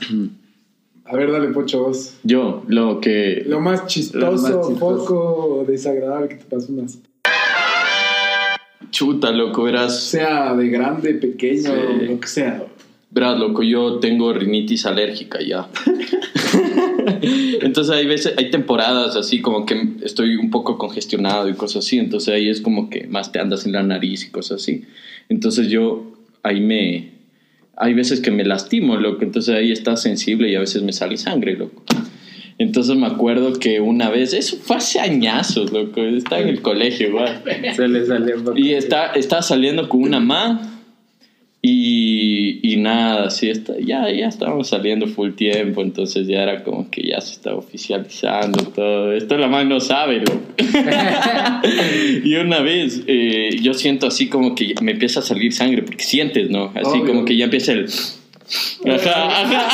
A 1.09 1.15
ver, 1.15 1.31
dale, 1.31 1.47
Pocho, 1.49 1.83
vos. 1.83 2.15
Yo, 2.23 2.63
lo 2.67 2.99
que. 2.99 3.43
Lo 3.47 3.59
más 3.61 3.85
chistoso, 3.87 4.19
Lo 4.25 4.31
más 4.33 4.41
chistoso. 4.43 4.75
poco 4.79 5.65
desagradable 5.67 6.27
que 6.29 6.35
te 6.35 6.43
pasó 6.45 6.71
una 6.73 6.87
cita. 6.87 7.07
Chuta, 8.91 9.31
loco, 9.31 9.63
verás. 9.63 9.99
Sea 10.01 10.53
de 10.55 10.67
grande, 10.69 11.13
pequeño, 11.13 11.61
Sí. 11.71 12.05
lo 12.07 12.19
que 12.19 12.27
sea. 12.27 12.63
Verás, 13.11 13.39
loco, 13.39 13.63
yo 13.63 13.99
tengo 13.99 14.33
rinitis 14.33 14.85
alérgica 14.85 15.39
ya. 15.41 15.67
entonces 17.61 17.95
hay 17.95 18.05
veces, 18.05 18.33
hay 18.37 18.51
temporadas 18.51 19.15
así 19.15 19.41
como 19.41 19.65
que 19.65 19.93
estoy 20.03 20.35
un 20.35 20.51
poco 20.51 20.77
congestionado 20.77 21.49
y 21.49 21.53
cosas 21.53 21.85
así. 21.85 21.97
Entonces 21.97 22.33
ahí 22.33 22.49
es 22.49 22.61
como 22.61 22.89
que 22.89 23.07
más 23.07 23.31
te 23.31 23.39
andas 23.39 23.65
en 23.65 23.71
la 23.73 23.83
nariz 23.83 24.25
y 24.25 24.29
cosas 24.31 24.61
así. 24.61 24.83
Entonces 25.29 25.67
yo 25.69 26.03
ahí 26.43 26.59
me... 26.61 27.16
Hay 27.77 27.93
veces 27.93 28.19
que 28.21 28.31
me 28.31 28.43
lastimo, 28.43 28.97
loco. 28.97 29.23
Entonces 29.23 29.55
ahí 29.55 29.71
está 29.71 29.97
sensible 29.97 30.49
y 30.49 30.55
a 30.55 30.59
veces 30.59 30.83
me 30.83 30.93
sale 30.93 31.17
sangre, 31.17 31.55
loco. 31.55 31.83
Entonces 32.57 32.95
me 32.95 33.05
acuerdo 33.05 33.53
que 33.53 33.79
una 33.79 34.09
vez, 34.09 34.33
eso 34.33 34.57
fue 34.57 34.77
hace 34.77 34.99
añazos, 34.99 35.71
loco. 35.71 36.01
Estaba 36.01 36.41
en 36.41 36.49
el 36.49 36.61
colegio, 36.61 37.09
igual. 37.09 37.43
Se 37.75 37.87
le 37.87 38.05
salió 38.05 38.37
un 38.37 38.43
poco. 38.43 38.57
Y 38.57 38.73
está, 38.73 39.13
estaba 39.13 39.41
saliendo 39.41 39.87
con 39.89 40.01
una 40.01 40.19
man 40.19 40.76
y, 41.61 42.59
y 42.61 42.77
nada, 42.77 43.29
sí, 43.31 43.49
está, 43.49 43.73
ya, 43.79 44.09
ya 44.11 44.27
estábamos 44.27 44.69
saliendo 44.69 45.07
full 45.07 45.31
tiempo, 45.31 45.81
entonces 45.81 46.27
ya 46.27 46.43
era 46.43 46.63
como 46.63 46.89
que 46.91 47.07
ya 47.07 47.19
se 47.19 47.33
estaba 47.33 47.57
oficializando 47.57 48.63
todo. 48.65 49.11
Esto 49.11 49.37
la 49.37 49.47
man 49.47 49.67
no 49.67 49.79
sabe, 49.79 50.19
loco. 50.19 50.39
y 52.23 52.35
una 52.35 52.61
vez 52.61 53.03
eh, 53.07 53.57
yo 53.61 53.73
siento 53.73 54.07
así 54.07 54.29
como 54.29 54.53
que 54.53 54.75
me 54.81 54.91
empieza 54.91 55.19
a 55.19 55.23
salir 55.23 55.51
sangre, 55.51 55.81
porque 55.81 56.03
sientes, 56.03 56.49
¿no? 56.49 56.71
Así 56.75 56.99
Obvio. 56.99 57.07
como 57.07 57.25
que 57.25 57.35
ya 57.35 57.45
empieza 57.45 57.73
el... 57.73 57.87
Ajá, 58.85 59.41
ajá. 59.41 59.69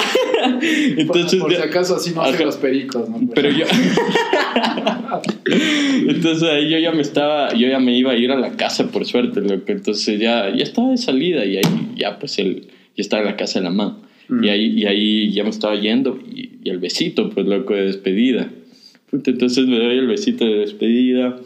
Entonces, 0.97 1.39
por, 1.39 1.49
por 1.49 1.57
si 1.57 1.62
acaso 1.62 1.95
así 1.95 2.12
no 2.12 2.21
hacen 2.21 2.36
Ajá. 2.36 2.45
los 2.45 2.57
pericos, 2.57 3.07
¿no? 3.07 3.29
pero 3.33 3.49
yo. 3.51 3.65
Entonces 6.07 6.43
ahí 6.49 6.69
yo 6.69 6.79
ya 6.79 6.91
me 6.91 7.01
estaba. 7.01 7.53
Yo 7.53 7.67
ya 7.67 7.79
me 7.79 7.95
iba 7.97 8.12
a 8.12 8.15
ir 8.15 8.31
a 8.31 8.36
la 8.36 8.51
casa, 8.51 8.89
por 8.89 9.05
suerte, 9.05 9.41
loco. 9.41 9.65
Entonces 9.67 10.19
ya, 10.19 10.49
ya 10.55 10.63
estaba 10.63 10.89
de 10.91 10.97
salida 10.97 11.45
y 11.45 11.57
ahí 11.57 11.91
ya, 11.95 12.17
pues, 12.17 12.39
el, 12.39 12.67
ya 12.95 13.01
estaba 13.01 13.21
en 13.21 13.29
la 13.29 13.36
casa 13.36 13.59
de 13.59 13.65
la 13.65 13.69
mamá. 13.69 13.99
Mm. 14.29 14.43
Y, 14.43 14.49
ahí, 14.49 14.65
y 14.79 14.86
ahí 14.86 15.31
ya 15.31 15.43
me 15.43 15.49
estaba 15.49 15.75
yendo 15.75 16.19
y, 16.25 16.53
y 16.63 16.69
el 16.69 16.79
besito, 16.79 17.29
pues, 17.29 17.45
loco, 17.45 17.73
de 17.75 17.86
despedida. 17.86 18.49
Entonces 19.12 19.67
me 19.67 19.77
doy 19.77 19.99
el 19.99 20.07
besito 20.07 20.43
de 20.45 20.55
despedida 20.55 21.38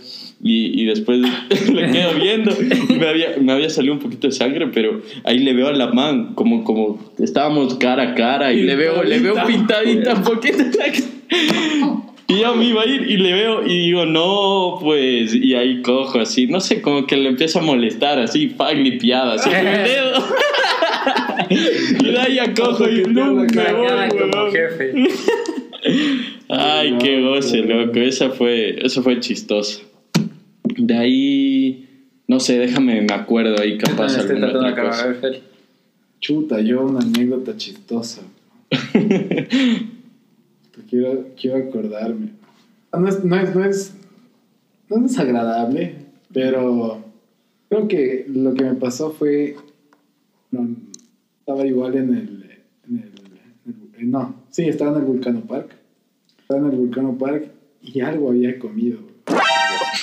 y, 0.41 0.81
y 0.81 0.85
después 0.85 1.19
le 1.73 1.91
quedo 1.91 2.13
viendo. 2.13 2.51
Me 2.97 3.07
había, 3.07 3.35
me 3.39 3.53
había 3.53 3.69
salido 3.69 3.93
un 3.93 3.99
poquito 3.99 4.27
de 4.27 4.33
sangre, 4.33 4.67
pero 4.67 5.01
ahí 5.23 5.39
le 5.39 5.53
veo 5.53 5.67
a 5.67 5.73
la 5.73 5.87
man, 5.87 6.33
como, 6.35 6.63
como 6.63 6.99
estábamos 7.19 7.75
cara 7.75 8.11
a 8.11 8.15
cara 8.15 8.53
y 8.53 8.63
le 8.63 8.75
veo, 8.75 9.03
le 9.03 9.19
veo 9.19 9.35
pintadita 9.45 10.13
un 10.13 10.23
poquito. 10.23 10.63
Y 12.29 12.39
yo 12.39 12.55
me 12.55 12.65
iba 12.65 12.81
a 12.81 12.85
ir 12.85 13.09
y 13.09 13.17
le 13.17 13.33
veo 13.33 13.65
y 13.65 13.77
digo, 13.85 14.05
no, 14.05 14.79
pues, 14.81 15.33
y 15.33 15.55
ahí 15.55 15.81
cojo 15.81 16.19
así, 16.19 16.45
no 16.47 16.59
sé, 16.59 16.81
como 16.81 17.07
que 17.07 17.15
le 17.15 17.29
empiezo 17.29 17.59
a 17.59 17.61
molestar 17.61 18.19
así, 18.19 18.47
pa, 18.47 18.73
limpiada, 18.73 19.35
así 19.35 19.49
con 19.49 19.65
el 19.65 19.83
dedo. 19.85 20.27
y 22.01 22.05
de 22.11 22.19
ahí 22.19 22.35
ya 22.35 22.53
cojo 22.53 22.89
y 22.89 23.05
Mañana 23.05 24.09
voy, 24.09 24.19
como 24.19 24.51
jefe. 24.51 24.93
Ay, 26.49 26.97
qué 26.99 27.21
goce, 27.21 27.59
loco. 27.59 27.99
Esa 27.99 28.29
fue, 28.29 28.77
eso 28.85 29.01
fue 29.03 29.19
chistoso. 29.21 29.81
De 30.77 30.95
ahí, 30.95 32.07
no 32.27 32.39
sé, 32.39 32.57
déjame, 32.59 33.01
me 33.01 33.13
acuerdo 33.13 33.59
ahí 33.59 33.77
capaz 33.77 34.15
Estoy 34.17 34.37
alguna 34.37 34.47
otra 34.57 34.69
acabar, 34.69 34.93
a 34.93 35.13
cosa. 35.15 35.27
ver. 35.27 35.41
Chuta, 36.19 36.61
yo 36.61 36.85
una 36.85 36.99
anécdota 36.99 37.55
chistosa. 37.57 38.21
Quiero, 40.89 41.25
quiero 41.39 41.57
acordarme. 41.57 42.29
No 42.97 43.07
es, 43.09 43.23
no, 43.23 43.35
es, 43.35 43.55
no, 43.55 43.65
es, 43.65 43.93
no 44.89 44.97
es 44.97 45.03
desagradable, 45.03 45.95
pero 46.31 47.03
creo 47.69 47.87
que 47.87 48.25
lo 48.29 48.53
que 48.53 48.63
me 48.63 48.73
pasó 48.75 49.11
fue. 49.11 49.55
No, 50.51 50.67
estaba 51.39 51.65
igual 51.65 51.95
en 51.95 52.09
el, 52.15 52.59
en 52.87 52.97
el- 52.99 53.11
en 53.65 53.89
el- 53.99 54.11
No, 54.11 54.35
sí, 54.49 54.63
estaba 54.63 54.91
en 54.91 54.99
el 54.99 55.05
Vulcano 55.05 55.41
Park. 55.41 55.71
Estaba 56.39 56.61
en 56.61 56.65
el 56.71 56.77
Vulcano 56.77 57.17
Park 57.17 57.51
y 57.81 57.99
algo 57.99 58.29
había 58.29 58.57
comido. 58.57 58.99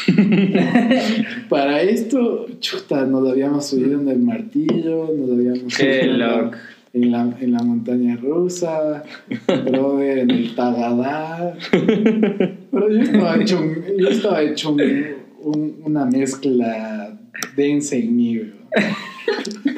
Para 1.49 1.83
esto, 1.83 2.47
chuta, 2.61 3.05
nos 3.07 3.29
habíamos 3.31 3.67
subido 3.67 4.01
en 4.01 4.09
el 4.09 4.19
martillo, 4.19 5.11
nos 5.17 5.31
habíamos 5.31 5.77
Qué 5.77 6.01
subido 6.01 6.13
en 6.13 6.19
la- 6.19 6.37
loco. 6.43 6.57
en 6.93 7.11
la, 7.13 7.37
en 7.41 7.53
la 7.53 7.63
montaña 7.63 8.17
rusa, 8.17 9.03
brother, 9.67 10.19
en 10.19 10.31
el 10.31 10.55
Tagadá. 10.55 11.57
Pero 11.71 12.91
yo 12.91 13.01
estaba 13.03 13.37
hecho, 13.41 13.61
yo 13.99 14.09
estaba 14.09 14.43
hecho 14.43 14.73
un- 14.73 15.05
un- 15.43 15.77
una 15.85 16.05
mezcla 16.07 17.19
densa 17.57 17.97
en 17.97 18.17
mí, 18.17 18.41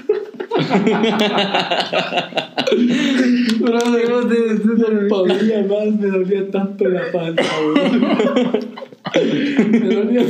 Brother, 3.60 4.10
no 4.10 5.08
podía 5.08 5.62
más, 5.62 5.86
me 6.00 6.06
dolía 6.08 6.50
tanto 6.50 6.88
la 6.88 7.02
panza, 7.12 7.42
weón. 7.60 8.00
Me 9.70 9.94
dolía 9.94 10.24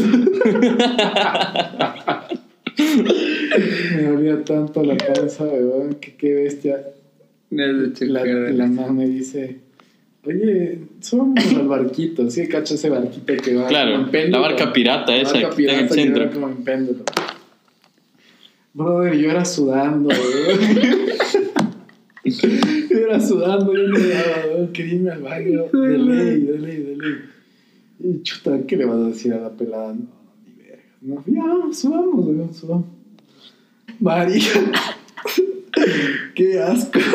Me 3.97 4.03
dolía 4.03 4.45
tanto 4.45 4.83
la 4.83 4.97
panza, 4.97 5.45
weón, 5.45 5.94
que 5.94 6.15
qué 6.17 6.35
bestia. 6.35 6.77
La, 7.51 8.25
la 8.25 8.67
mamá 8.67 8.92
me 8.92 9.07
dice, 9.07 9.59
oye, 10.25 10.79
subamos 11.01 11.47
al 11.55 11.69
barquito, 11.69 12.29
¿sí? 12.29 12.49
Cacha 12.49 12.75
ese 12.75 12.90
barquito 12.90 13.35
que 13.37 13.55
va 13.55 13.69
Claro, 13.69 13.94
en 13.94 14.09
péndulo? 14.11 14.42
la 14.42 14.49
barca 14.49 14.73
pirata 14.73 15.13
La 15.13 15.19
esa 15.19 15.33
barca 15.40 15.55
que 15.57 15.63
está 15.63 15.73
en 15.75 15.79
el 15.81 15.87
pirata 15.87 15.88
que 15.88 15.94
centro. 16.03 16.25
va 16.27 16.31
como 16.33 16.49
en 16.49 16.57
péndulo. 16.65 17.05
Brother, 18.77 19.14
yo 19.14 19.31
era 19.31 19.42
sudando, 19.42 20.10
yo 22.24 22.98
era 22.98 23.18
sudando, 23.18 23.74
yo 23.74 23.88
no 23.88 23.98
daba, 23.98 24.70
quería 24.70 24.94
irme 24.96 25.12
al 25.12 25.22
baño. 25.22 25.62
De 25.72 25.96
ley, 25.96 26.42
de 26.42 26.58
ley, 26.58 26.83
de 26.83 26.96
ley. 26.96 27.14
Y 28.00 28.22
chuta, 28.22 28.66
¿qué 28.68 28.77
le 28.77 28.85
vas 28.85 28.98
a 28.98 29.08
decir 29.08 29.33
a 29.33 29.40
la 29.40 29.48
pelada? 29.48 29.94
No, 29.94 30.06
ni 30.44 30.52
verga. 30.62 30.83
No, 31.00 31.24
ya, 31.27 31.42
subamos, 31.72 32.27
weón, 32.27 32.52
subamos. 32.52 32.85
María. 33.98 34.42
Qué 36.35 36.60
asco. 36.60 36.98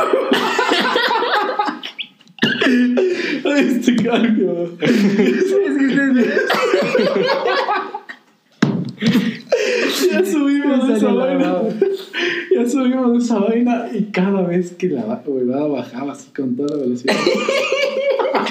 Este 3.44 3.96
cambio. 3.98 4.72
ya 10.12 10.26
subimos 10.26 10.88
de 10.88 10.98
esa 10.98 11.14
vaina. 11.14 11.56
Ya 12.56 12.70
subimos 12.70 13.12
de 13.14 13.18
esa 13.20 13.40
vaina 13.40 13.88
y 13.94 14.04
cada 14.06 14.42
vez 14.42 14.72
que 14.72 14.90
la 14.90 15.22
huevada 15.26 15.68
bajaba 15.68 16.14
así 16.14 16.30
con 16.36 16.56
toda 16.56 16.76
la 16.76 16.84
velocidad. 16.84 17.16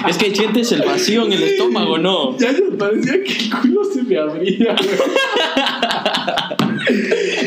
Es 0.07 0.17
que 0.17 0.33
sientes 0.33 0.71
el 0.71 0.83
vacío 0.83 1.25
en 1.25 1.33
el 1.33 1.43
estómago, 1.43 1.97
¿no? 1.97 2.37
Ya 2.37 2.51
me 2.51 2.77
parecía 2.77 3.23
que 3.23 3.31
el 3.31 3.49
culo 3.49 3.83
se 3.83 4.03
me 4.03 4.17
abría. 4.17 4.75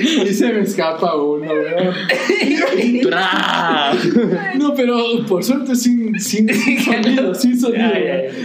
Y 0.05 0.33
se 0.35 0.53
me 0.53 0.61
escapa 0.61 1.17
uno, 1.17 1.47
weón. 1.53 1.95
No, 4.59 4.75
pero 4.75 4.99
por 5.29 5.43
suerte 5.43 5.75
sin, 5.75 6.19
sin, 6.21 6.49
sin 6.55 6.81
sonido, 6.81 7.35
sin 7.35 7.59
sonido. 7.61 7.89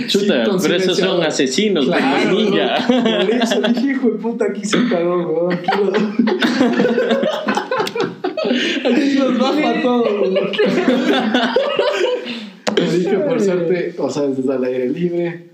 Chuta, 0.08 0.46
Sin 0.46 0.62
pero 0.62 0.76
esos 0.76 0.98
son 0.98 1.24
asesinos, 1.24 1.86
Claro, 1.86 2.30
como 2.30 2.40
ninja. 2.42 2.86
weón. 2.90 3.28
Por 3.28 3.36
eso 3.36 3.62
dije, 3.62 3.92
hijo 3.92 4.10
de 4.10 4.18
puta, 4.18 4.46
aquí 4.46 4.66
se 4.66 4.78
cagó, 4.90 5.48
weón. 5.48 5.54
Aquí 5.54 5.70
lo- 5.78 5.94
Aquí 8.90 9.14
los 9.14 9.38
bajo 9.38 9.68
a 9.68 9.82
todos, 9.82 10.22
weón. 10.22 10.50
Dije, 12.92 13.18
por 13.20 13.40
suerte, 13.42 13.96
o 13.98 14.10
sea, 14.10 14.24
desde 14.24 14.54
al 14.54 14.64
aire 14.64 14.90
libre. 14.90 15.46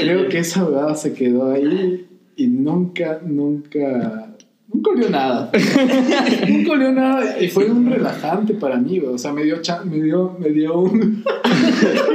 Creo 0.00 0.28
que 0.28 0.38
esa 0.38 0.64
verdad 0.64 0.94
se 0.96 1.12
quedó 1.14 1.52
ahí 1.52 2.06
y 2.36 2.46
nunca, 2.48 3.20
nunca. 3.24 4.29
Nunca 4.72 4.90
olió 4.90 5.10
nada. 5.10 5.50
nunca 6.48 6.72
olió 6.72 6.92
nada 6.92 7.42
y 7.42 7.48
fue 7.48 7.70
un 7.70 7.90
relajante 7.90 8.54
para 8.54 8.76
mí, 8.76 8.98
güey. 8.98 9.14
O 9.14 9.18
sea, 9.18 9.32
me 9.32 9.42
dio, 9.42 9.56
me 9.84 10.00
dio, 10.00 10.36
me 10.38 10.50
dio 10.50 10.78
un, 10.78 11.24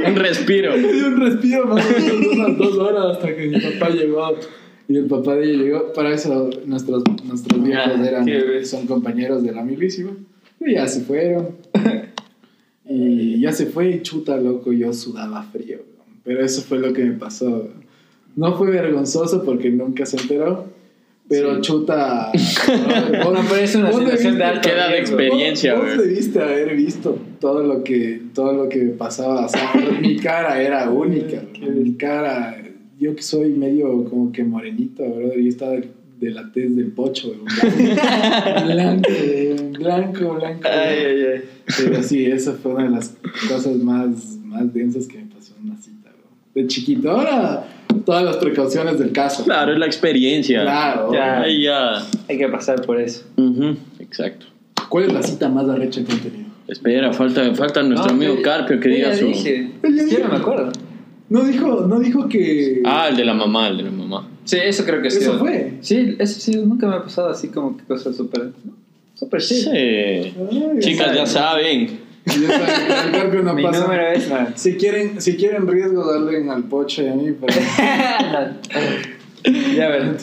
Un 0.06 0.16
respiro. 0.16 0.72
me 0.76 0.92
dio 0.92 1.08
un 1.08 1.20
respiro 1.20 1.66
más 1.66 1.84
o 1.84 2.00
menos 2.00 2.26
unas 2.32 2.58
dos 2.58 2.78
horas 2.78 3.16
hasta 3.16 3.36
que 3.36 3.46
mi 3.48 3.60
papá 3.60 3.90
llegó. 3.90 4.34
Y 4.88 4.96
el 4.96 5.06
papá 5.06 5.34
de 5.34 5.50
ella 5.52 5.62
llegó. 5.62 5.92
Para 5.92 6.14
eso 6.14 6.50
nuestros, 6.64 7.02
nuestros 7.24 7.62
viejos 7.62 7.84
Ah, 7.86 8.06
eran, 8.06 8.64
son 8.64 8.86
compañeros 8.86 9.42
de 9.42 9.52
la 9.52 9.62
milísima. 9.62 10.12
Y 10.60 10.74
ya 10.74 10.86
se 10.86 11.02
fueron. 11.02 11.48
Y 12.88 13.40
ya 13.40 13.52
se 13.52 13.66
fue 13.66 13.90
y 13.90 14.02
chuta, 14.02 14.36
loco, 14.36 14.72
yo 14.72 14.92
sudaba 14.92 15.42
frío. 15.42 15.80
Pero 16.22 16.44
eso 16.44 16.62
fue 16.62 16.78
lo 16.78 16.92
que 16.92 17.04
me 17.04 17.14
pasó. 17.14 17.68
No 18.36 18.56
fue 18.56 18.70
vergonzoso 18.70 19.44
porque 19.44 19.70
nunca 19.70 20.06
se 20.06 20.18
enteró. 20.18 20.66
Pero 21.28 21.60
chuta. 21.60 22.30
vos- 22.32 23.32
No, 23.32 23.40
pero 23.48 23.56
es 23.62 23.74
una 23.74 23.90
vos 23.90 23.98
situación 24.00 24.38
de 24.38 24.44
alto 24.44 24.68
Queda 24.68 24.88
de 24.88 24.98
experiencia, 25.00 25.74
Vos, 25.74 25.84
vos 25.86 25.94
güey. 25.96 26.08
debiste 26.08 26.40
haber 26.40 26.76
visto 26.76 27.18
todo 27.40 27.62
lo 27.64 27.82
que, 27.82 28.22
todo 28.34 28.52
lo 28.52 28.68
que 28.68 28.78
me 28.84 28.92
pasaba. 28.92 29.46
O 29.46 29.48
sea, 29.48 29.72
mi 30.00 30.16
cara 30.16 30.60
era 30.62 30.88
única. 30.90 31.42
Mi 31.60 31.94
cara. 31.94 32.62
Yo 32.98 33.14
que 33.14 33.22
soy 33.22 33.50
medio 33.50 34.04
como 34.04 34.30
que 34.32 34.42
morenito, 34.44 35.02
brother. 35.04 35.38
Yo 35.40 35.48
estaba 35.48 35.72
de, 35.72 35.88
de 36.20 36.30
la 36.30 36.50
tez 36.52 36.74
del 36.76 36.92
pocho. 36.92 37.34
Blanco, 38.64 39.10
blanco, 39.78 40.34
blanco. 40.34 40.60
Ay, 40.64 40.98
ay, 41.06 41.22
ay. 41.34 41.40
Pero 41.76 42.02
sí, 42.02 42.24
esa 42.26 42.52
fue 42.54 42.72
una 42.74 42.84
de 42.84 42.90
las 42.90 43.14
cosas 43.48 43.76
más, 43.76 44.38
más 44.44 44.72
densas 44.72 45.06
que 45.06 45.18
me 45.18 45.24
pasó 45.26 45.54
en. 45.60 45.95
De 46.56 46.66
chiquito. 46.66 47.10
Ahora, 47.10 47.64
todas 48.06 48.24
las 48.24 48.36
precauciones 48.38 48.98
del 48.98 49.12
caso. 49.12 49.44
Claro, 49.44 49.72
es 49.74 49.78
la 49.78 49.84
experiencia. 49.86 50.62
Claro. 50.62 51.12
Ya. 51.12 51.44
Ya. 51.46 52.02
Hay 52.28 52.38
que 52.38 52.48
pasar 52.48 52.80
por 52.80 52.98
eso. 52.98 53.24
Ujú, 53.36 53.76
Exacto. 54.00 54.46
¿Cuál 54.88 55.04
es 55.04 55.12
la 55.12 55.22
cita 55.22 55.48
más 55.50 55.68
arrecha 55.68 56.02
que 56.02 56.12
han 56.12 56.18
tenido? 56.20 56.46
Espera, 56.66 57.12
falta, 57.12 57.54
falta 57.54 57.82
nuestro 57.82 58.08
No, 58.10 58.14
amigo 58.16 58.36
yo- 58.36 58.42
Carpio 58.42 58.80
que 58.80 58.88
diga 58.88 59.14
su. 59.14 59.26
dije. 59.26 59.70
Yo 60.10 60.18
no 60.20 60.28
me 60.30 60.36
acuerdo. 60.36 60.72
No 61.28 61.44
dijo, 61.44 61.82
no 61.86 62.00
dijo 62.00 62.26
que. 62.28 62.80
Ah, 62.86 63.08
el 63.10 63.16
de 63.16 63.24
la 63.26 63.34
mamá, 63.34 63.68
el 63.68 63.76
de 63.76 63.82
la 63.84 63.90
mamá. 63.90 64.28
Sí, 64.44 64.56
eso 64.62 64.84
creo 64.84 65.02
que 65.02 65.10
sí. 65.10 65.18
Eso 65.18 65.38
fue. 65.38 65.74
Sí, 65.82 66.16
eso 66.18 66.40
sí, 66.40 66.52
nunca 66.56 66.86
me 66.88 66.94
ha 66.96 67.02
pasado 67.02 67.28
así 67.28 67.48
como 67.48 67.76
que 67.76 67.84
cosas 67.84 68.16
súper. 68.16 68.50
Súper 69.14 69.42
Sí. 69.42 69.60
sí. 69.62 69.68
Ay, 69.70 70.32
Chicas, 70.80 71.14
ya 71.14 71.26
saben. 71.26 72.05
Carpio 72.26 73.42
no 73.42 73.54
Mi 73.54 73.62
pasa. 73.62 73.80
número 73.80 74.08
es. 74.08 74.28
man. 74.28 74.52
Si 74.56 74.76
quieren, 74.76 75.20
si 75.20 75.36
quieren 75.36 75.66
riesgo, 75.68 76.10
darle 76.10 76.50
al 76.50 76.64
pocho 76.64 77.02
y 77.02 77.08
a 77.08 77.14
mí, 77.14 77.32
pero. 77.40 77.54
ya, 79.76 79.86
a 79.86 79.88
ver, 79.88 80.16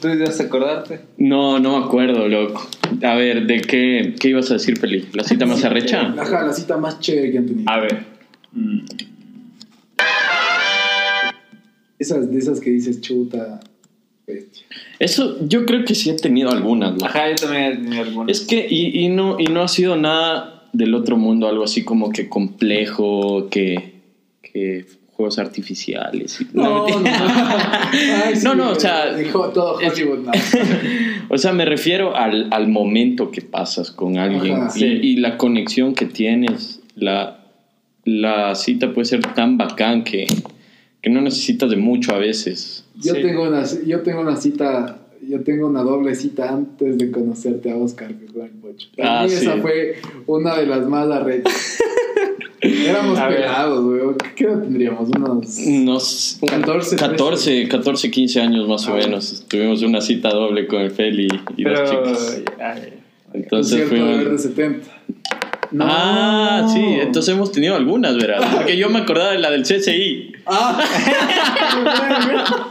¿tú 0.00 0.08
ibas 0.08 0.40
a 0.40 0.44
acordarte? 0.44 1.00
No, 1.18 1.58
no 1.58 1.78
me 1.78 1.84
acuerdo, 1.84 2.28
loco. 2.28 2.66
A 3.02 3.14
ver, 3.14 3.46
¿de 3.46 3.60
qué, 3.60 4.14
qué 4.18 4.28
ibas 4.28 4.50
a 4.50 4.54
decir, 4.54 4.80
Peli? 4.80 5.06
¿La 5.12 5.22
cita 5.22 5.44
más 5.44 5.62
arrecha? 5.64 6.14
Ajá, 6.18 6.46
la 6.46 6.52
cita 6.52 6.78
más 6.78 6.98
chévere 6.98 7.30
que 7.30 7.38
han 7.38 7.46
tenido. 7.46 7.70
A 7.70 7.80
ver. 7.80 8.04
Mm. 8.52 8.80
Esas 11.98 12.30
de 12.30 12.38
esas 12.38 12.60
que 12.60 12.70
dices 12.70 13.02
chuta. 13.02 13.60
bestia. 14.26 14.64
Eso, 14.98 15.36
yo 15.46 15.66
creo 15.66 15.84
que 15.84 15.94
sí 15.94 16.08
he 16.08 16.14
tenido 16.16 16.50
algunas. 16.50 17.00
Ajá, 17.02 17.28
yo 17.28 17.34
también 17.36 17.64
he 17.64 17.76
tenido 17.76 18.02
alguna. 18.02 18.32
Es 18.32 18.40
que, 18.40 18.66
y, 18.68 19.04
y 19.04 19.08
no, 19.08 19.38
y 19.38 19.44
no 19.48 19.62
ha 19.62 19.68
sido 19.68 19.96
nada 19.96 20.59
del 20.72 20.94
otro 20.94 21.16
mundo, 21.16 21.48
algo 21.48 21.64
así 21.64 21.84
como 21.84 22.10
que 22.10 22.28
complejo, 22.28 23.48
que, 23.50 23.94
que 24.42 24.86
juegos 25.12 25.38
artificiales. 25.38 26.40
y- 26.40 26.46
No, 26.52 26.88
no, 26.88 26.98
mentira. 27.00 27.90
Ay, 28.26 28.36
sí, 28.36 28.44
No, 28.44 28.54
no, 28.54 28.70
o 28.70 28.74
sea, 28.80 29.14
Dijo 29.14 29.48
todo 29.50 29.80
es- 29.80 29.92
Hollywood, 29.92 30.18
no. 30.26 30.32
O 31.32 31.38
sea, 31.38 31.52
me 31.52 31.64
refiero 31.64 32.16
al, 32.16 32.48
al 32.50 32.66
momento 32.68 33.30
que 33.30 33.40
pasas 33.42 33.90
con 33.92 34.18
alguien 34.18 34.56
Ajá, 34.56 34.72
y, 34.76 34.78
sí. 34.80 34.84
y 34.86 35.16
la 35.16 35.36
conexión 35.36 35.94
que 35.94 36.06
tienes. 36.06 36.80
La, 36.96 37.44
la 38.04 38.54
cita 38.56 38.92
puede 38.92 39.04
ser 39.04 39.20
tan 39.34 39.56
bacán 39.56 40.02
que, 40.04 40.26
que 41.00 41.08
no 41.10 41.20
necesitas 41.20 41.70
de 41.70 41.76
mucho 41.76 42.14
a 42.14 42.18
veces. 42.18 42.84
Yo, 42.96 43.14
Sí. 43.14 43.22
tengo 43.22 43.44
una, 43.46 43.64
yo 43.86 44.00
tengo 44.00 44.20
una 44.22 44.36
cita, 44.36 44.98
yo 45.28 45.40
tengo 45.42 45.66
una 45.66 45.82
doble 45.82 46.14
cita 46.14 46.48
antes 46.50 46.98
de 46.98 47.10
conocerte 47.10 47.70
a 47.70 47.76
Oscar 47.76 48.08
que 48.14 48.26
fue 48.32 48.44
el 48.44 48.50
pocho. 48.52 48.88
Para 48.96 49.20
Ah, 49.20 49.24
mí 49.24 49.30
sí. 49.30 49.36
esa 49.36 49.56
fue 49.58 49.96
una 50.26 50.56
de 50.58 50.66
las 50.66 50.86
más 50.86 51.08
arrechas. 51.10 51.78
Éramos 52.62 53.18
A 53.18 53.28
pelados, 53.28 53.84
güey. 53.84 54.00
¿Qué 54.36 54.44
edad 54.44 54.60
tendríamos? 54.60 55.08
Unos... 55.16 55.58
Unos 55.66 56.38
14, 56.46 56.96
14, 56.96 57.68
14, 57.68 58.10
15 58.10 58.40
años 58.40 58.68
más 58.68 58.86
o 58.86 58.92
Ah, 58.92 58.96
menos. 58.96 59.44
Tuvimos 59.48 59.82
una 59.82 60.00
cita 60.02 60.28
doble 60.30 60.66
con 60.66 60.80
el 60.82 60.90
Feli 60.90 61.28
y 61.56 61.64
Pero. 61.64 61.80
las 61.80 61.90
chicas. 61.90 62.42
ay, 62.60 62.92
Entonces. 63.32 63.90
Verde 63.90 64.38
70. 64.38 64.86
No. 65.72 65.84
Ah, 65.88 66.68
sí, 66.72 66.80
entonces 67.00 67.34
hemos 67.34 67.50
tenido 67.52 67.76
algunas, 67.76 68.16
¿verdad? 68.16 68.40
Porque 68.56 68.76
yo 68.76 68.90
me 68.90 68.98
acordaba 68.98 69.32
de 69.32 69.38
la 69.38 69.50
del 69.50 69.62
CCI. 69.62 70.32
¡Ah! 70.46 70.84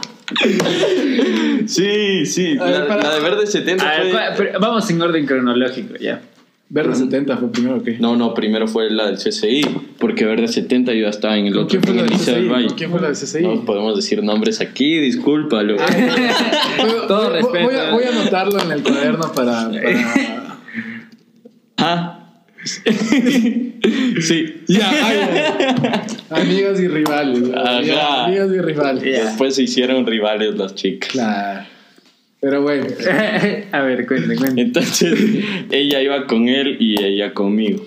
Sí, 1.70 2.26
sí, 2.26 2.56
A 2.60 2.64
ver, 2.64 2.80
la, 2.80 2.86
para- 2.88 3.02
la 3.02 3.14
de 3.14 3.20
Verde 3.20 3.46
70 3.46 3.84
A 3.88 3.90
ver, 3.92 4.02
fue... 4.02 4.10
¿cuál- 4.10 4.34
pero 4.36 4.60
vamos 4.60 4.90
en 4.90 5.00
orden 5.02 5.26
cronológico, 5.26 5.94
ya. 6.00 6.20
Verde 6.72 6.94
70 6.94 7.36
fue 7.36 7.50
primero 7.50 7.82
que. 7.82 7.98
No, 7.98 8.14
no, 8.16 8.32
primero 8.32 8.68
fue 8.68 8.90
la 8.90 9.06
del 9.06 9.16
CCI, 9.16 9.62
porque 9.98 10.24
Verde 10.24 10.46
70 10.46 10.92
yo 10.92 11.00
ya 11.02 11.08
estaba 11.08 11.36
en 11.36 11.46
el 11.46 11.52
¿Con 11.54 11.64
otro, 11.64 11.80
quién 11.80 11.82
fue 11.82 11.94
la 11.94 12.02
el 12.02 12.08
del 12.10 12.18
CCI? 12.18 12.48
Valle. 12.48 12.66
¿Con 12.68 12.76
quién 12.76 12.90
fue 12.90 13.00
la 13.00 13.06
del 13.08 13.16
CCI? 13.16 13.42
No 13.42 13.64
podemos 13.64 13.96
decir 13.96 14.22
nombres 14.22 14.60
aquí, 14.60 14.98
discúlpalo. 14.98 15.76
Voy- 16.78 17.06
Todo 17.08 17.30
respeto. 17.30 17.64
Voy 17.64 17.74
a, 17.74 17.90
voy 17.90 18.04
a 18.04 18.08
anotarlo 18.10 18.60
en 18.60 18.70
el 18.72 18.82
cuaderno 18.84 19.32
para. 19.32 19.68
para- 19.70 20.56
Ah. 21.82 22.19
sí. 24.20 24.54
Ya, 24.68 24.90
ay, 24.90 25.18
amigas 26.30 26.80
y 26.80 26.88
rivales. 26.88 27.50
Ajá. 27.54 28.30
Y 28.30 28.60
rivales. 28.60 29.02
Después 29.02 29.54
se 29.54 29.62
hicieron 29.62 30.06
rivales 30.06 30.56
las 30.56 30.74
chicas. 30.74 31.10
Claro. 31.10 31.66
Pero 32.40 32.62
bueno. 32.62 32.86
a 33.72 33.82
ver, 33.82 34.06
cuente, 34.06 34.34
cuente. 34.36 34.60
Entonces, 34.60 35.18
ella 35.70 36.02
iba 36.02 36.26
con 36.26 36.48
él 36.48 36.76
y 36.80 37.02
ella 37.02 37.34
conmigo. 37.34 37.84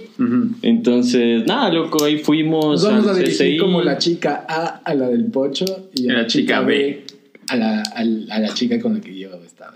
Entonces, 0.62 1.46
nada, 1.46 1.74
loco, 1.74 2.06
ahí 2.06 2.20
fuimos 2.20 2.84
Nos 2.84 2.84
vamos 2.84 3.08
al 3.08 3.16
a 3.16 3.18
dirigir 3.18 3.56
CCI. 3.56 3.58
como 3.58 3.82
la 3.82 3.98
chica 3.98 4.46
A 4.48 4.82
a 4.86 4.94
la 4.94 5.10
del 5.10 5.26
pocho 5.26 5.90
y 5.96 6.08
a 6.10 6.14
La 6.14 6.28
chica 6.28 6.62
B. 6.62 7.04
a 7.50 7.56
la, 7.58 7.82
a 7.82 8.40
la 8.40 8.54
chica 8.54 8.80
con 8.80 8.94
la 8.94 9.02
que 9.02 9.18
yo 9.18 9.30
estaba. 9.44 9.74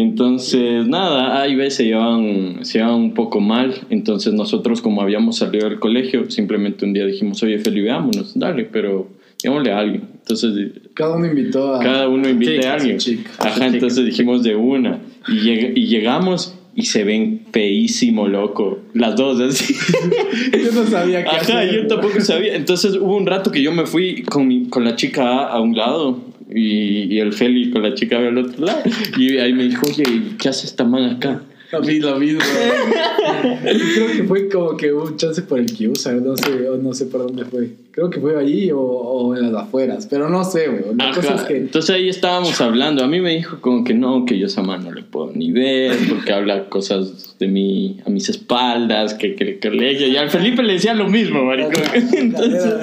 Entonces, 0.00 0.86
nada, 0.86 1.40
ahí 1.42 1.54
ves, 1.54 1.74
se 1.74 1.84
llevan, 1.84 2.58
se 2.64 2.78
llevan 2.78 2.94
un 2.94 3.14
poco 3.14 3.40
mal. 3.40 3.74
Entonces, 3.90 4.32
nosotros, 4.32 4.80
como 4.80 5.02
habíamos 5.02 5.36
salido 5.36 5.68
del 5.68 5.78
colegio, 5.78 6.30
simplemente 6.30 6.84
un 6.84 6.92
día 6.92 7.04
dijimos, 7.06 7.42
oye, 7.42 7.58
Feli, 7.58 7.82
veámonos, 7.82 8.38
dale, 8.38 8.64
pero 8.64 9.08
llamémosle 9.42 9.72
a 9.72 9.78
alguien. 9.78 10.02
Entonces, 10.20 10.70
Cada 10.94 11.16
uno 11.16 11.26
invitó 11.26 11.74
a. 11.74 11.80
cada 11.80 12.08
uno 12.08 12.28
invita 12.28 12.52
chica, 12.52 12.70
a 12.70 12.74
alguien. 12.74 12.98
chica, 12.98 13.30
Ajá, 13.38 13.54
chica. 13.54 13.66
entonces 13.66 14.04
dijimos 14.04 14.42
de 14.42 14.56
una. 14.56 15.00
Y, 15.28 15.32
lleg- 15.32 15.72
y 15.76 15.86
llegamos 15.86 16.56
y 16.74 16.82
se 16.84 17.04
ven 17.04 17.42
feísimo, 17.52 18.26
loco. 18.28 18.78
Las 18.94 19.16
dos, 19.16 19.38
así. 19.40 19.74
Yo 20.64 20.72
no 20.72 20.86
sabía 20.86 21.22
qué 21.24 21.28
Ajá, 21.30 21.40
hacer. 21.60 21.74
yo 21.74 21.86
tampoco 21.88 22.20
sabía. 22.20 22.54
Entonces 22.54 22.94
hubo 22.96 23.16
un 23.16 23.26
rato 23.26 23.50
que 23.50 23.60
yo 23.60 23.72
me 23.72 23.86
fui 23.86 24.22
con, 24.22 24.46
mi- 24.48 24.66
con 24.68 24.84
la 24.84 24.94
chica 24.96 25.28
A 25.40 25.48
a 25.52 25.60
un 25.60 25.76
lado 25.76 26.29
y, 26.52 27.14
y 27.14 27.18
el 27.20 27.32
Feli 27.32 27.70
con 27.70 27.82
la 27.82 27.94
chica 27.94 28.18
al 28.18 28.36
otro 28.38 28.64
lado. 28.64 28.82
Y 29.18 29.38
ahí 29.38 29.52
me 29.52 29.64
dijo, 29.64 29.86
oye, 29.86 30.04
¿qué 30.38 30.48
hace 30.48 30.66
esta 30.66 30.84
man 30.84 31.04
acá? 31.16 31.42
Lo 31.72 31.80
mismo, 31.82 32.10
lo 32.10 32.18
mismo. 32.18 32.40
Creo 33.94 34.06
que 34.08 34.24
fue 34.24 34.48
como 34.48 34.76
que 34.76 34.92
un 34.92 35.16
chance 35.16 35.42
por 35.42 35.60
el 35.60 35.66
Kiusa, 35.66 36.12
no 36.14 36.36
sé, 36.36 36.68
o 36.68 36.76
no 36.76 36.92
sé 36.92 37.06
por 37.06 37.22
dónde 37.22 37.44
fue. 37.44 37.70
Creo 37.92 38.10
que 38.10 38.18
fue 38.18 38.36
allí 38.36 38.72
o, 38.72 38.80
o 38.80 39.36
en 39.36 39.52
las 39.52 39.62
afueras, 39.62 40.06
pero 40.10 40.28
no 40.28 40.44
sé, 40.44 40.66
güey. 40.68 40.96
La 40.96 41.12
cosa 41.12 41.34
es 41.34 41.40
Ajá. 41.40 41.48
que 41.48 41.56
Entonces 41.58 41.94
ahí 41.94 42.08
estábamos 42.08 42.60
hablando. 42.60 43.04
A 43.04 43.06
mí 43.06 43.20
me 43.20 43.34
dijo 43.34 43.60
como 43.60 43.84
que 43.84 43.94
no, 43.94 44.24
que 44.24 44.38
yo 44.38 44.46
esa 44.46 44.62
mano 44.62 44.90
no 44.90 44.92
le 44.92 45.02
puedo 45.04 45.30
ni 45.32 45.52
ver, 45.52 45.96
porque 46.08 46.32
habla 46.32 46.68
cosas 46.68 47.29
de 47.40 47.48
mí 47.48 47.96
a 48.06 48.10
mis 48.10 48.28
espaldas, 48.28 49.14
que 49.14 49.34
que 49.34 49.44
el 49.44 49.60
colegio. 49.60 50.06
Y 50.06 50.16
al 50.16 50.30
Felipe 50.30 50.62
le 50.62 50.74
decía 50.74 50.94
lo 50.94 51.08
mismo, 51.08 51.42
marico. 51.42 51.70
Entonces, 52.12 52.74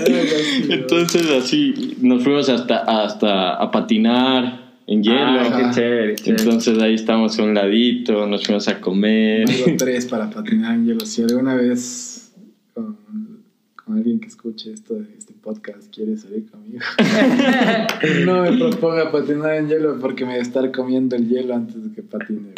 entonces 0.69 1.29
así 1.29 1.95
nos 2.01 2.23
fuimos 2.23 2.49
hasta, 2.49 2.79
hasta 2.79 3.53
a 3.53 3.71
patinar 3.71 4.73
en 4.87 5.03
hielo. 5.03 5.19
Ah, 5.19 5.71
chévere, 5.73 6.15
chévere. 6.15 6.43
Entonces 6.43 6.79
ahí 6.79 6.95
estamos 6.95 7.37
a 7.37 7.43
un 7.43 7.53
ladito, 7.53 8.25
nos 8.25 8.45
fuimos 8.45 8.67
a 8.67 8.81
comer. 8.81 9.47
Tengo 9.47 9.77
tres 9.77 10.07
para 10.07 10.29
patinar 10.29 10.73
en 10.73 10.87
hielo. 10.87 11.05
Si 11.05 11.21
alguna 11.21 11.53
vez 11.53 12.33
con, 12.73 12.97
con 13.75 13.95
alguien 13.95 14.19
que 14.19 14.27
escuche 14.27 14.73
esto 14.73 14.95
de 14.95 15.01
este 15.01 15.16
podcast 15.47 15.95
quiere 15.95 16.17
salir 16.17 16.45
conmigo, 16.51 16.83
no 18.25 18.41
me 18.41 18.57
proponga 18.57 19.09
patinar 19.13 19.55
en 19.55 19.69
hielo 19.69 19.97
porque 20.01 20.25
me 20.25 20.31
voy 20.31 20.39
a 20.39 20.41
estar 20.41 20.69
comiendo 20.73 21.15
el 21.15 21.29
hielo 21.29 21.55
antes 21.55 21.81
de 21.81 21.95
que 21.95 22.01
patine. 22.01 22.51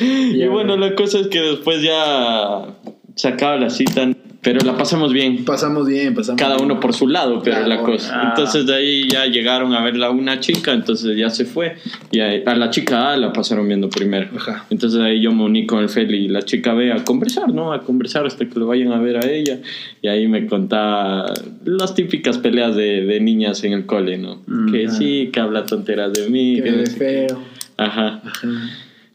Y 0.00 0.46
bueno, 0.46 0.78
la 0.78 0.94
cosa 0.94 1.18
es 1.18 1.28
que 1.28 1.40
después 1.40 1.82
ya 1.82 2.74
se 3.14 3.28
acaba 3.28 3.56
la 3.56 3.68
cita, 3.68 4.10
pero 4.44 4.60
la 4.64 4.76
pasamos 4.76 5.12
bien. 5.12 5.44
Pasamos 5.44 5.86
bien, 5.88 6.14
pasamos 6.14 6.38
Cada 6.40 6.56
bien. 6.56 6.66
uno 6.70 6.78
por 6.80 6.92
su 6.94 7.08
lado, 7.08 7.40
pero 7.42 7.56
Claro. 7.56 7.68
la 7.68 7.82
cosa. 7.82 8.12
Ah. 8.14 8.28
Entonces 8.28 8.66
de 8.66 8.74
ahí 8.74 9.08
ya 9.10 9.26
llegaron 9.26 9.72
a 9.74 9.82
verla 9.82 10.10
una 10.10 10.38
chica, 10.40 10.72
entonces 10.72 11.16
ya 11.16 11.30
se 11.30 11.44
fue. 11.46 11.76
Y 12.12 12.20
ahí- 12.20 12.42
a 12.44 12.54
la 12.54 12.70
chica 12.70 13.12
A 13.12 13.16
la 13.16 13.32
pasaron 13.32 13.66
viendo 13.66 13.88
primero. 13.88 14.28
Ajá. 14.36 14.66
Entonces 14.70 15.00
ahí 15.00 15.20
yo 15.22 15.32
me 15.32 15.44
uní 15.44 15.66
con 15.66 15.80
el 15.80 15.88
Feli 15.88 16.26
y 16.26 16.28
la 16.28 16.42
chica 16.42 16.74
B 16.74 16.92
a 16.92 17.02
conversar, 17.04 17.52
¿no? 17.52 17.72
A 17.72 17.82
conversar 17.82 18.26
hasta 18.26 18.46
que 18.48 18.58
lo 18.58 18.66
vayan 18.66 18.92
a 18.92 19.00
ver 19.00 19.16
a 19.16 19.28
ella. 19.30 19.58
Y 20.02 20.08
ahí 20.08 20.28
me 20.28 20.46
contaba 20.46 21.32
las 21.64 21.94
típicas 21.94 22.38
peleas 22.38 22.76
de, 22.76 23.04
de 23.06 23.20
niñas 23.20 23.64
en 23.64 23.72
el 23.72 23.86
cole, 23.86 24.18
¿no? 24.18 24.42
Mm, 24.46 24.70
que 24.72 24.86
ah. 24.86 24.90
sí, 24.90 25.30
que 25.32 25.40
habla 25.40 25.64
tonteras 25.64 26.12
de 26.12 26.28
mí. 26.28 26.56
Que 26.56 26.62
que 26.64 26.70
me 26.72 26.86
feo. 26.86 27.38
Ajá. 27.76 28.20
Ajá. 28.24 28.48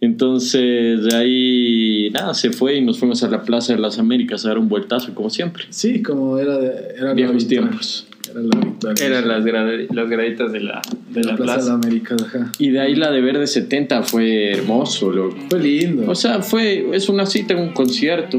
Entonces 0.02 1.04
de 1.04 1.16
ahí, 1.16 2.10
nada, 2.12 2.34
se 2.34 2.52
fue 2.52 2.76
y 2.78 2.82
nos 2.82 3.00
fuimos 3.00 3.22
a 3.24 3.30
la 3.30 3.42
Plaza 3.44 3.74
de 3.74 3.80
las 3.80 4.00
Américas 4.00 4.46
a 4.46 4.50
dar 4.50 4.58
un 4.58 4.70
vueltazo, 4.70 5.14
como 5.14 5.30
siempre. 5.30 5.66
Sí, 5.70 6.02
como 6.02 6.38
era, 6.38 6.58
de, 6.58 6.72
era 6.98 7.14
Viejos 7.14 7.36
habitual. 7.36 7.68
tiempos. 7.70 8.08
Era. 8.30 8.94
Eran 9.06 9.28
las, 9.28 9.44
grade- 9.44 9.88
las 9.94 10.10
graditas 10.10 10.52
de 10.52 10.60
la, 10.62 10.82
de 11.10 11.24
la 11.24 11.36
Plaza 11.36 11.52
de 11.54 11.58
plaza. 11.58 11.74
América, 11.74 12.16
ajá. 12.24 12.52
Y 12.60 12.70
de 12.70 12.80
ahí 12.80 12.96
la 12.96 13.12
de 13.12 13.22
Verde 13.22 13.48
70 13.48 14.04
fue 14.04 14.52
hermoso, 14.52 15.12
loco. 15.12 15.36
Fue 15.50 15.60
lindo. 15.60 16.10
O 16.10 16.16
sea, 16.16 16.42
fue, 16.42 16.88
es 16.94 17.10
una 17.10 17.26
cita 17.26 17.54
en 17.56 17.60
un 17.62 17.74
concierto. 17.74 18.38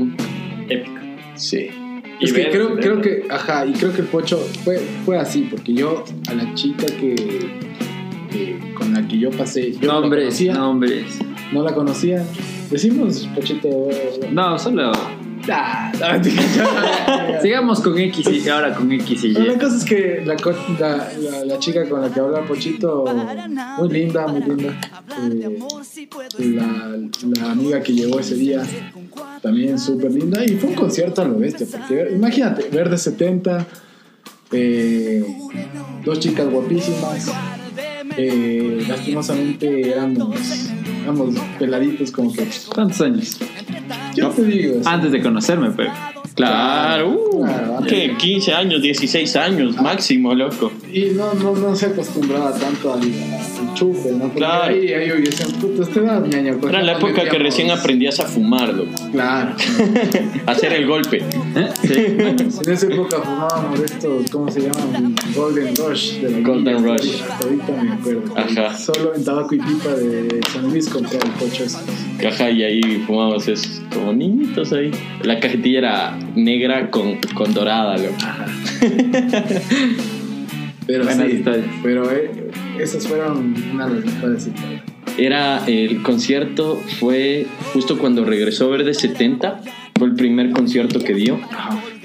Épico. 0.69 0.95
Sí. 1.35 1.69
es 2.21 2.31
y 2.31 2.33
que 2.35 2.41
ver- 2.43 2.51
creo, 2.53 2.77
creo 2.77 3.01
que, 3.01 3.25
ajá, 3.29 3.67
y 3.67 3.73
creo 3.73 3.93
que 3.93 4.03
el 4.03 4.07
Pocho 4.07 4.39
fue, 4.65 4.79
fue 5.05 5.19
así, 5.19 5.49
porque 5.51 5.75
yo 5.75 6.05
a 6.29 6.35
la 6.35 6.55
chica 6.55 6.87
que, 6.87 7.15
que- 8.31 8.57
con 8.75 8.95
la 8.95 9.07
que 9.09 9.19
yo 9.19 9.31
pasé, 9.31 9.73
yo 9.73 9.91
Nombres, 9.93 10.25
conocía, 10.27 10.55
nombres. 10.55 11.19
No 11.53 11.63
la 11.63 11.75
conocía. 11.75 12.25
Decimos, 12.71 13.29
Pochito. 13.35 13.89
No, 14.31 14.59
solo. 14.59 14.93
Ah, 15.51 15.91
no. 15.99 17.41
Sigamos 17.43 17.81
con 17.81 17.99
X 17.99 18.29
y 18.29 18.49
ahora 18.49 18.75
con 18.75 18.91
X 18.93 19.25
y 19.25 19.29
Y. 19.29 19.33
La 19.33 19.59
cosa 19.59 19.77
es 19.77 19.85
que 19.85 20.23
la, 20.25 20.37
la, 20.79 21.09
la, 21.19 21.45
la 21.45 21.59
chica 21.59 21.89
con 21.89 22.03
la 22.03 22.11
que 22.11 22.21
habla 22.21 22.43
Pochito, 22.43 23.05
muy 23.79 23.89
linda, 23.89 24.27
muy 24.27 24.43
linda. 24.43 24.81
Eh, 26.39 26.55
la, 26.55 26.97
la 27.41 27.51
amiga 27.53 27.83
que 27.83 27.93
llegó 27.93 28.21
ese 28.21 28.35
día, 28.35 28.63
también 29.43 29.79
súper 29.79 30.13
linda. 30.13 30.45
Y 30.45 30.57
fue 30.57 30.71
un 30.71 30.77
concierto 30.77 31.23
a 31.23 31.25
lo 31.25 31.39
bestia, 31.39 31.67
porque 31.71 32.11
imagínate, 32.13 32.69
Verde 32.69 32.99
70, 32.99 33.67
eh, 34.53 35.25
dos 36.05 36.21
chicas 36.21 36.49
guapísimas. 36.51 37.33
Eh, 38.23 38.85
lastimosamente 38.89 39.91
éramos, 39.91 40.37
éramos 41.03 41.35
peladitos 41.59 42.11
como 42.13 42.33
que... 42.33 42.47
¿Cuántos 42.75 43.01
años? 43.01 43.39
Yo 44.15 44.29
te 44.31 44.43
digo, 44.45 44.81
Antes 44.85 45.13
de 45.13 45.23
conocerme, 45.23 45.71
pero. 45.77 45.91
Claro, 46.35 47.11
uh, 47.11 47.45
Claro. 47.45 47.79
¿qué? 47.89 48.15
15 48.17 48.53
años, 48.55 48.83
16 48.83 49.37
años 49.37 49.77
máximo, 49.81 50.35
loco. 50.35 50.71
Y 50.93 51.07
no, 51.17 51.35
no, 51.35 51.55
no 51.57 51.75
se 51.75 51.87
acostumbraba 51.87 52.53
tanto 52.55 52.95
al, 52.95 53.01
al 53.03 53.75
chupe, 53.75 54.13
¿no? 54.13 54.21
Porque 54.25 54.37
Claro. 54.39 54.65
ahí, 54.75 54.93
ahí 54.93 55.21
decían, 55.23 55.51
puta, 55.61 55.83
este 55.83 56.01
da 56.01 56.21
ñaña. 56.21 56.55
pues, 56.59 56.73
Era 56.73 56.83
la 56.83 56.93
época 56.93 57.15
que 57.15 57.23
metíamos". 57.25 57.43
recién 57.43 57.71
aprendías 57.71 58.21
a 58.21 58.27
fumar, 58.27 58.73
loco. 58.73 58.91
Claro. 59.13 59.55
Hacer 60.47 60.73
el 60.73 60.87
golpe. 60.87 61.23
¿Eh? 61.57 61.69
Sí. 61.83 61.95
en 62.67 62.73
esa 62.73 62.87
época 62.87 63.19
fumábamos 63.23 63.81
estos, 63.81 64.31
¿cómo 64.31 64.51
se 64.51 64.61
llaman? 64.61 65.15
Golden 65.35 65.75
Rush. 65.77 66.21
De 66.21 66.31
la 66.31 66.49
Golden 66.49 66.85
guía, 66.85 66.93
Rush. 66.97 67.23
Hasta 67.23 67.45
ahorita 67.45 67.83
me 67.83 67.93
acuerdo. 67.93 68.35
Ajá. 68.37 68.77
Solo 68.79 69.15
en 69.15 69.25
tabaco 69.25 69.55
y 69.55 69.59
pipa 69.59 69.91
de 69.95 70.41
San 70.53 70.71
Luis 70.71 70.89
compraba 70.89 71.25
el 71.25 71.33
coche 71.33 71.65
ese. 71.65 72.27
Ajá, 72.27 72.51
y 72.51 72.63
ahí 72.63 73.03
fumábamos 73.07 73.49
esos 73.49 73.83
como 73.93 74.13
niñitos 74.13 74.73
ahí. 74.73 74.91
La 75.23 75.41
cajetilla 75.41 75.79
era 75.79 76.19
negra 76.37 76.91
con, 76.91 77.19
con 77.35 77.53
dorada, 77.55 77.97
loco. 77.97 78.15
Pero 80.87 81.05
Buenas 81.05 81.27
sí, 81.29 81.37
historias. 81.37 81.67
pero 81.85 82.11
eh, 82.11 82.51
esas 82.81 83.07
fueron 83.07 83.55
una 83.73 83.87
de 83.87 84.01
las 84.01 84.05
mejores 84.07 84.43
citas. 84.43 84.65
Era 85.19 85.65
el 85.67 86.03
concierto, 86.03 86.81
fue 86.99 87.47
justo 87.73 87.99
cuando 87.99 88.25
regresó 88.25 88.71
Verde 88.71 88.95
70, 88.95 89.61
fue 89.99 90.09
el 90.09 90.15
primer 90.15 90.51
concierto 90.53 91.01
que 91.01 91.15
dio. 91.15 91.39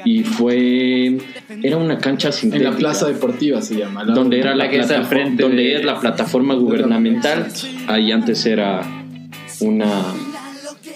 Y 0.03 0.23
fue. 0.23 1.17
Era 1.63 1.77
una 1.77 1.97
cancha 1.97 2.27
En 2.27 2.33
sintética. 2.33 2.71
la 2.71 2.77
plaza 2.77 3.07
deportiva 3.07 3.61
se 3.61 3.75
llama. 3.75 4.03
lado 4.03 4.13
donde 4.21 4.35
de- 4.37 4.41
era 4.41 4.51
la, 4.55 4.65
La 4.65 4.69
que 4.69 4.79
está 4.79 4.95
al 4.95 5.01
plataforma- 5.01 5.23
frente 5.25 5.43
donde 5.43 5.63
de- 5.63 5.75
es 5.75 5.85
la 5.85 5.99
plataforma 5.99 6.53
gubernamental 6.55 7.47
ahí 7.87 8.11
antes 8.11 8.45
era 8.45 8.81
una 9.61 9.87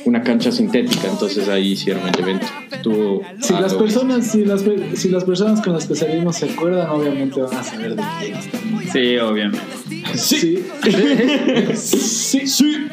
una 0.09 0.23
cancha 0.23 0.51
sintética 0.51 1.07
entonces 1.09 1.47
ahí 1.47 1.71
hicieron 1.71 2.03
el 2.07 2.19
evento 2.19 2.47
estuvo 2.79 3.21
Si 3.39 3.53
las 3.53 3.73
personas, 3.73 4.31
si 4.31 4.45
las, 4.45 4.63
si 4.93 5.09
las 5.09 5.23
personas 5.23 5.61
con 5.61 5.73
las 5.73 5.85
que 5.85 5.95
salimos 5.95 6.37
se 6.37 6.49
acuerdan, 6.49 6.89
obviamente 6.89 7.41
van 7.41 7.53
a 7.53 7.63
saber 7.63 7.95
de 7.95 8.03
quién. 8.19 8.89
Sí, 8.91 9.17
obviamente. 9.17 9.59
Sí. 10.15 10.65
Sí. 11.75 12.39
Sí. 12.49 12.87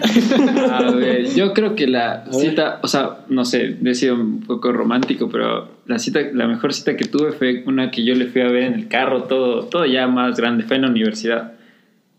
A 0.71 0.91
ver, 0.91 1.35
yo 1.35 1.53
creo 1.53 1.75
que 1.75 1.87
la 1.87 2.25
cita, 2.31 2.81
o 2.83 2.89
sea, 2.89 3.25
no 3.29 3.45
sé, 3.45 3.77
he 3.85 3.95
sido 3.95 4.15
un 4.15 4.41
poco 4.41 4.73
romántico, 4.73 5.29
pero 5.29 5.69
la 5.87 5.99
cita, 5.99 6.21
la 6.33 6.47
mejor 6.47 6.73
cita 6.75 6.97
que 6.97 7.05
tuve 7.07 7.33
fue 7.33 7.65
una 7.67 7.91
que 7.91 8.05
yo 8.05 8.15
le 8.15 8.27
fui 8.27 8.43
a 8.43 8.49
ver 8.49 8.65
en 8.65 8.75
el 8.75 8.89
carro, 8.89 9.25
todo, 9.25 9.65
todo 9.65 9.87
ya 9.87 10.07
más 10.07 10.37
grande, 10.37 10.65
fue 10.65 10.77
en 10.77 10.83
la 10.83 10.89
universidad. 10.89 11.53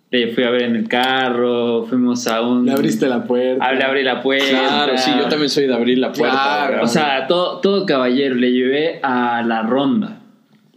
Le 0.10 0.32
fui 0.32 0.43
a 0.45 0.49
ver 0.51 0.62
en 0.64 0.76
el 0.78 0.88
carro, 0.88 1.86
fuimos 1.86 2.28
a 2.28 2.41
un... 2.41 2.66
Le 2.66 2.72
abriste 2.72 3.08
la 3.08 3.26
puerta. 3.26 3.66
Ah, 3.66 3.74
Le 3.74 3.84
abrí 3.84 4.03
la 4.03 4.22
puerta. 4.22 4.47
claro 4.47 4.97
sí 4.97 5.12
yo 5.18 5.28
también 5.28 5.49
soy 5.49 5.68
de 5.68 5.74
abrir 5.74 5.97
la 5.97 6.14
puerta 6.14 6.66
Claro. 6.68 6.84
O 6.84 6.88
sea, 6.88 7.28
todo, 7.28 7.60
todo 7.60 7.86
caballero. 7.86 8.36
Le 8.36 8.53
llevé 8.53 8.99
a 9.03 9.41
la 9.43 9.64
ronda, 9.64 10.20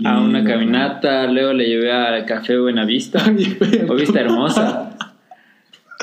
a 0.05 0.21
una 0.21 0.43
caminata, 0.43 1.27
luego 1.29 1.53
le 1.53 1.69
llevé 1.69 1.93
al 1.93 2.25
Café 2.25 2.59
Buenavista, 2.59 3.23
o 3.89 3.95
Vista 3.95 4.21
Hermosa. 4.21 4.87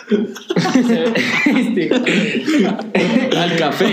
Este, 0.10 1.90
al 3.38 3.56
café 3.58 3.88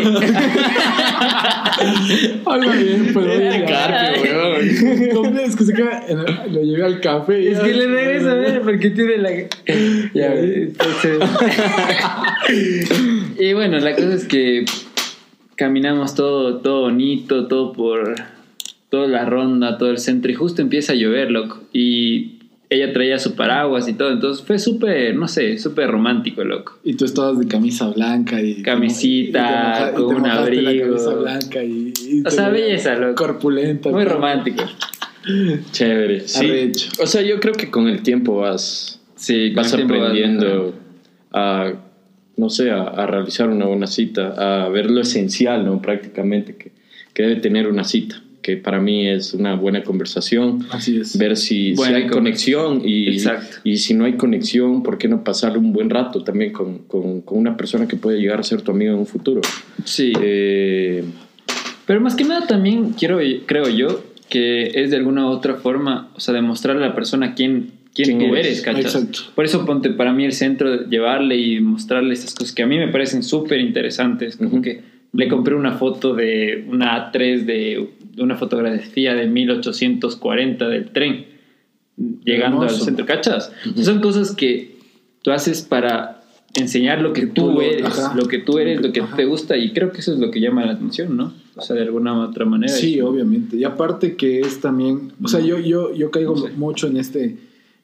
Habla 2.46 2.72
bien, 2.76 3.10
pues 3.12 3.26
oye, 3.26 3.64
Carpio, 3.66 4.22
weón. 4.22 5.10
¿Cómo 5.12 5.38
es 5.40 5.56
que 5.56 5.64
se 5.64 5.72
queda? 5.74 6.04
en 6.08 6.18
el- 6.20 6.52
Lo 6.54 6.62
llevé 6.62 6.84
al 6.84 7.00
café. 7.00 7.50
Es 7.52 7.58
que 7.58 7.74
le 7.74 7.86
regreso 7.86 8.30
a 8.30 8.34
ver 8.34 8.60
porque 8.62 8.90
tiene 8.90 9.18
la. 9.18 9.30
Ya, 10.14 10.34
entonces- 10.34 11.18
y 13.38 13.52
bueno, 13.54 13.78
la 13.80 13.94
cosa 13.94 14.14
es 14.14 14.24
que 14.26 14.64
caminamos 15.56 16.14
todo, 16.14 16.58
todo 16.58 16.82
bonito, 16.82 17.46
todo 17.48 17.72
por 17.72 18.14
toda 18.88 19.08
la 19.08 19.24
ronda, 19.24 19.78
todo 19.78 19.90
el 19.90 19.98
centro, 19.98 20.30
y 20.30 20.34
justo 20.34 20.62
empieza 20.62 20.92
a 20.92 20.96
llover, 20.96 21.30
loco. 21.32 21.60
Y 21.72 22.33
ella 22.74 22.92
traía 22.92 23.18
su 23.18 23.34
paraguas 23.34 23.88
y 23.88 23.94
todo, 23.94 24.10
entonces 24.12 24.44
fue 24.44 24.58
súper, 24.58 25.14
no 25.16 25.28
sé, 25.28 25.58
súper 25.58 25.90
romántico, 25.90 26.44
loco. 26.44 26.78
Y 26.84 26.94
tú 26.94 27.04
estabas 27.04 27.38
de 27.38 27.46
camisa 27.46 27.88
blanca 27.88 28.40
y... 28.42 28.62
Camisita, 28.62 29.30
y 29.30 29.32
te 29.32 29.40
moja- 29.40 29.90
y 29.90 29.94
con 29.94 30.08
te 30.08 30.14
un 30.16 30.22
la 30.28 30.34
abrigo. 30.34 30.86
camisa 30.96 31.14
blanca 31.14 31.64
y... 31.64 31.92
y 32.02 32.22
O 32.26 32.30
sea, 32.30 32.48
belleza, 32.50 32.94
loco. 32.96 33.14
Corpulenta. 33.14 33.90
Muy 33.90 34.04
romántico. 34.04 34.64
chévere 35.72 36.20
sí 36.28 36.44
Arrecho. 36.46 36.90
o 37.02 37.06
sea 37.06 37.22
yo 37.22 37.40
creo 37.40 37.54
que 37.54 37.70
con 37.70 37.88
el 37.88 38.02
tiempo 38.02 38.36
vas 38.40 39.00
Sí, 39.16 39.50
vas 39.54 39.72
aprendiendo 39.72 40.74
a 41.32 41.72
no 42.36 42.50
sé 42.50 42.70
a, 42.70 42.82
a 42.82 43.06
realizar 43.06 43.48
una 43.48 43.64
buena 43.64 43.86
cita 43.86 44.64
a 44.64 44.68
ver 44.68 44.90
lo 44.90 45.00
esencial 45.00 45.64
no 45.64 45.80
prácticamente 45.80 46.56
que, 46.56 46.72
que 47.14 47.22
debe 47.22 47.36
tener 47.36 47.68
una 47.68 47.84
cita 47.84 48.20
que 48.44 48.58
para 48.58 48.78
mí 48.80 49.08
es 49.08 49.32
una 49.34 49.54
buena 49.56 49.82
conversación. 49.82 50.66
Así 50.70 50.98
es. 50.98 51.16
Ver 51.18 51.36
si, 51.36 51.74
hay 51.82 52.06
conexión 52.06 52.82
y, 52.84 53.08
Exacto. 53.08 53.56
y 53.64 53.78
si 53.78 53.94
no 53.94 54.04
hay 54.04 54.12
conexión, 54.18 54.82
¿por 54.82 54.98
qué 54.98 55.08
no 55.08 55.24
pasar 55.24 55.56
un 55.58 55.72
buen 55.72 55.88
rato 55.90 56.22
también 56.22 56.52
con, 56.52 56.78
con- 56.80 57.22
con 57.22 57.38
una 57.38 57.56
persona 57.56 57.88
que 57.88 57.96
puede 57.96 58.20
llegar 58.20 58.38
a 58.38 58.42
ser 58.42 58.60
tu 58.60 58.70
amigo 58.70 58.92
en 58.92 58.98
un 58.98 59.06
futuro? 59.06 59.40
Sí. 59.84 60.12
Eh, 60.22 61.02
Pero 61.86 62.00
más 62.02 62.14
que 62.14 62.24
nada 62.24 62.46
también 62.46 62.90
quiero, 62.90 63.18
creo 63.46 63.68
yo, 63.70 64.04
que 64.28 64.72
es 64.82 64.90
de 64.90 64.96
alguna 64.98 65.26
u 65.26 65.30
otra 65.30 65.54
forma, 65.54 66.10
o 66.14 66.20
sea, 66.20 66.34
demostrarle 66.34 66.84
a 66.84 66.88
la 66.88 66.94
persona 66.94 67.34
quién, 67.34 67.70
quién, 67.94 68.18
¿Quién 68.18 68.28
tú 68.30 68.36
eres? 68.36 68.60
¿cachas? 68.60 68.94
Exacto. 68.94 69.18
Por 69.34 69.46
eso 69.46 69.64
ponte 69.64 69.88
para 69.90 70.12
mí 70.12 70.24
el 70.26 70.32
centro, 70.32 70.86
llevarle 70.88 71.36
y 71.38 71.60
mostrarle 71.60 72.12
estas 72.12 72.34
cosas 72.34 72.54
que 72.54 72.62
a 72.62 72.66
mí 72.66 72.76
me 72.76 72.88
parecen 72.88 73.22
súper 73.22 73.60
interesantes, 73.60 74.36
como 74.36 74.60
que 74.60 74.92
le 75.12 75.28
compré 75.28 75.54
una 75.54 75.72
foto 75.78 76.12
de 76.14 76.64
una 76.68 77.12
A3 77.12 77.44
de, 77.44 77.86
de 78.02 78.03
una 78.18 78.36
fotografía 78.36 79.14
de 79.14 79.26
1840 79.26 80.68
del 80.68 80.90
tren, 80.90 81.26
llegando 82.24 82.58
Hermoso. 82.62 82.76
al 82.76 82.80
centro, 82.82 83.06
¿cachas? 83.06 83.52
Son 83.82 84.00
cosas 84.00 84.34
que 84.34 84.76
tú 85.22 85.30
haces 85.30 85.62
para 85.62 86.22
enseñar 86.56 87.00
lo 87.00 87.12
que 87.12 87.22
Que 87.22 87.26
tú 87.28 87.60
eres, 87.60 87.84
ajá. 87.86 88.14
lo 88.14 88.26
que 88.28 88.38
tú 88.38 88.58
eres, 88.58 88.80
lo 88.80 88.92
que 88.92 89.00
Ajá. 89.00 89.16
te 89.16 89.24
gusta 89.24 89.56
y 89.56 89.72
creo 89.72 89.90
que 89.90 89.98
eso 90.00 90.12
es 90.12 90.18
lo 90.20 90.30
que 90.30 90.40
llama 90.40 90.64
la 90.64 90.72
atención, 90.72 91.16
¿no? 91.16 91.32
O 91.56 91.62
sea, 91.62 91.74
de 91.76 91.82
alguna 91.82 92.14
u 92.16 92.20
otra 92.22 92.44
manera. 92.44 92.72
Sí, 92.72 92.96
Y- 92.96 93.00
obviamente. 93.00 93.56
Y 93.56 93.64
aparte 93.64 94.14
que 94.16 94.40
es 94.40 94.60
también, 94.60 95.12
o 95.22 95.26
sea, 95.28 95.40
yo, 95.40 95.58
yo, 95.58 95.92
yo 95.94 96.10
caigo 96.12 96.36
No 96.36 96.46
sé. 96.46 96.52
mucho 96.52 96.86
en 96.86 96.96
este, 96.96 97.36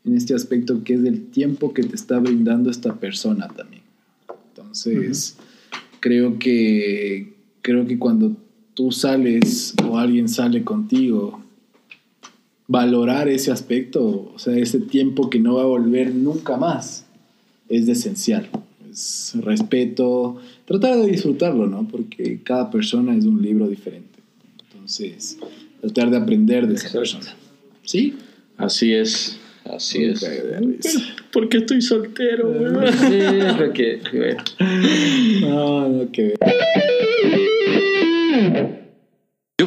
en 0.04 0.16
este 0.16 0.34
aspecto 0.34 0.82
que 0.84 0.94
es 0.94 1.02
del 1.02 1.26
tiempo 1.30 1.74
que 1.74 1.82
te 1.82 1.96
está 1.96 2.18
brindando 2.20 2.70
esta 2.70 2.94
persona 2.94 3.48
también. 3.48 3.82
Entonces, 4.50 5.36
creo 6.00 6.38
que 6.38 7.34
creo 7.62 7.86
que 7.86 7.98
cuando 7.98 8.32
tú 8.80 8.90
sales 8.92 9.74
o 9.86 9.98
alguien 9.98 10.26
sale 10.26 10.64
contigo, 10.64 11.38
valorar 12.66 13.28
ese 13.28 13.52
aspecto, 13.52 14.32
o 14.34 14.38
sea, 14.38 14.56
ese 14.56 14.80
tiempo 14.80 15.28
que 15.28 15.38
no 15.38 15.56
va 15.56 15.64
a 15.64 15.66
volver 15.66 16.14
nunca 16.14 16.56
más, 16.56 17.04
es 17.68 17.86
esencial. 17.88 18.48
Es 18.90 19.34
respeto, 19.42 20.38
tratar 20.64 20.96
de 20.96 21.08
disfrutarlo, 21.08 21.66
¿no? 21.66 21.86
Porque 21.88 22.40
cada 22.42 22.70
persona 22.70 23.14
es 23.14 23.26
un 23.26 23.42
libro 23.42 23.68
diferente. 23.68 24.18
Entonces, 24.72 25.36
tratar 25.82 26.08
de 26.08 26.16
aprender 26.16 26.66
de 26.66 26.76
esa 26.76 26.90
persona. 26.90 27.34
¿Sí? 27.82 28.14
así 28.56 28.94
es, 28.94 29.38
así 29.64 30.04
es. 30.04 30.26
Porque 31.30 31.58
estoy 31.58 31.82
soltero, 31.82 32.48
weón. 32.48 32.86
Sí, 32.92 33.14
es 33.14 33.58
lo 33.58 33.72
que... 33.74 34.00
bueno. 34.10 34.42
No, 35.42 35.86
no, 35.86 36.10
que 36.10 36.34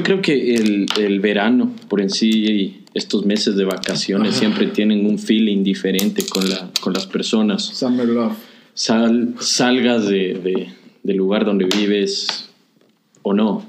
Yo 0.04 0.08
creo 0.08 0.22
que 0.22 0.56
el, 0.56 0.86
el 1.00 1.22
verano, 1.22 1.74
por 1.88 2.02
en 2.02 2.10
sí, 2.10 2.82
estos 2.94 3.26
meses 3.26 3.56
de 3.56 3.64
vacaciones 3.64 4.36
siempre 4.36 4.68
tienen 4.68 5.06
un 5.06 5.18
feeling 5.18 5.64
diferente 5.64 6.26
con, 6.26 6.50
la, 6.50 6.70
con 6.82 6.92
las 6.92 7.06
personas. 7.08 7.64
Summer 7.64 8.06
Love. 8.10 8.34
Sal- 8.74 9.36
salgas 9.40 10.06
de, 10.10 10.34
de- 10.34 10.68
del 11.04 11.16
lugar 11.16 11.46
donde 11.46 11.64
vives 11.74 12.50
o 13.22 13.34
no. 13.34 13.66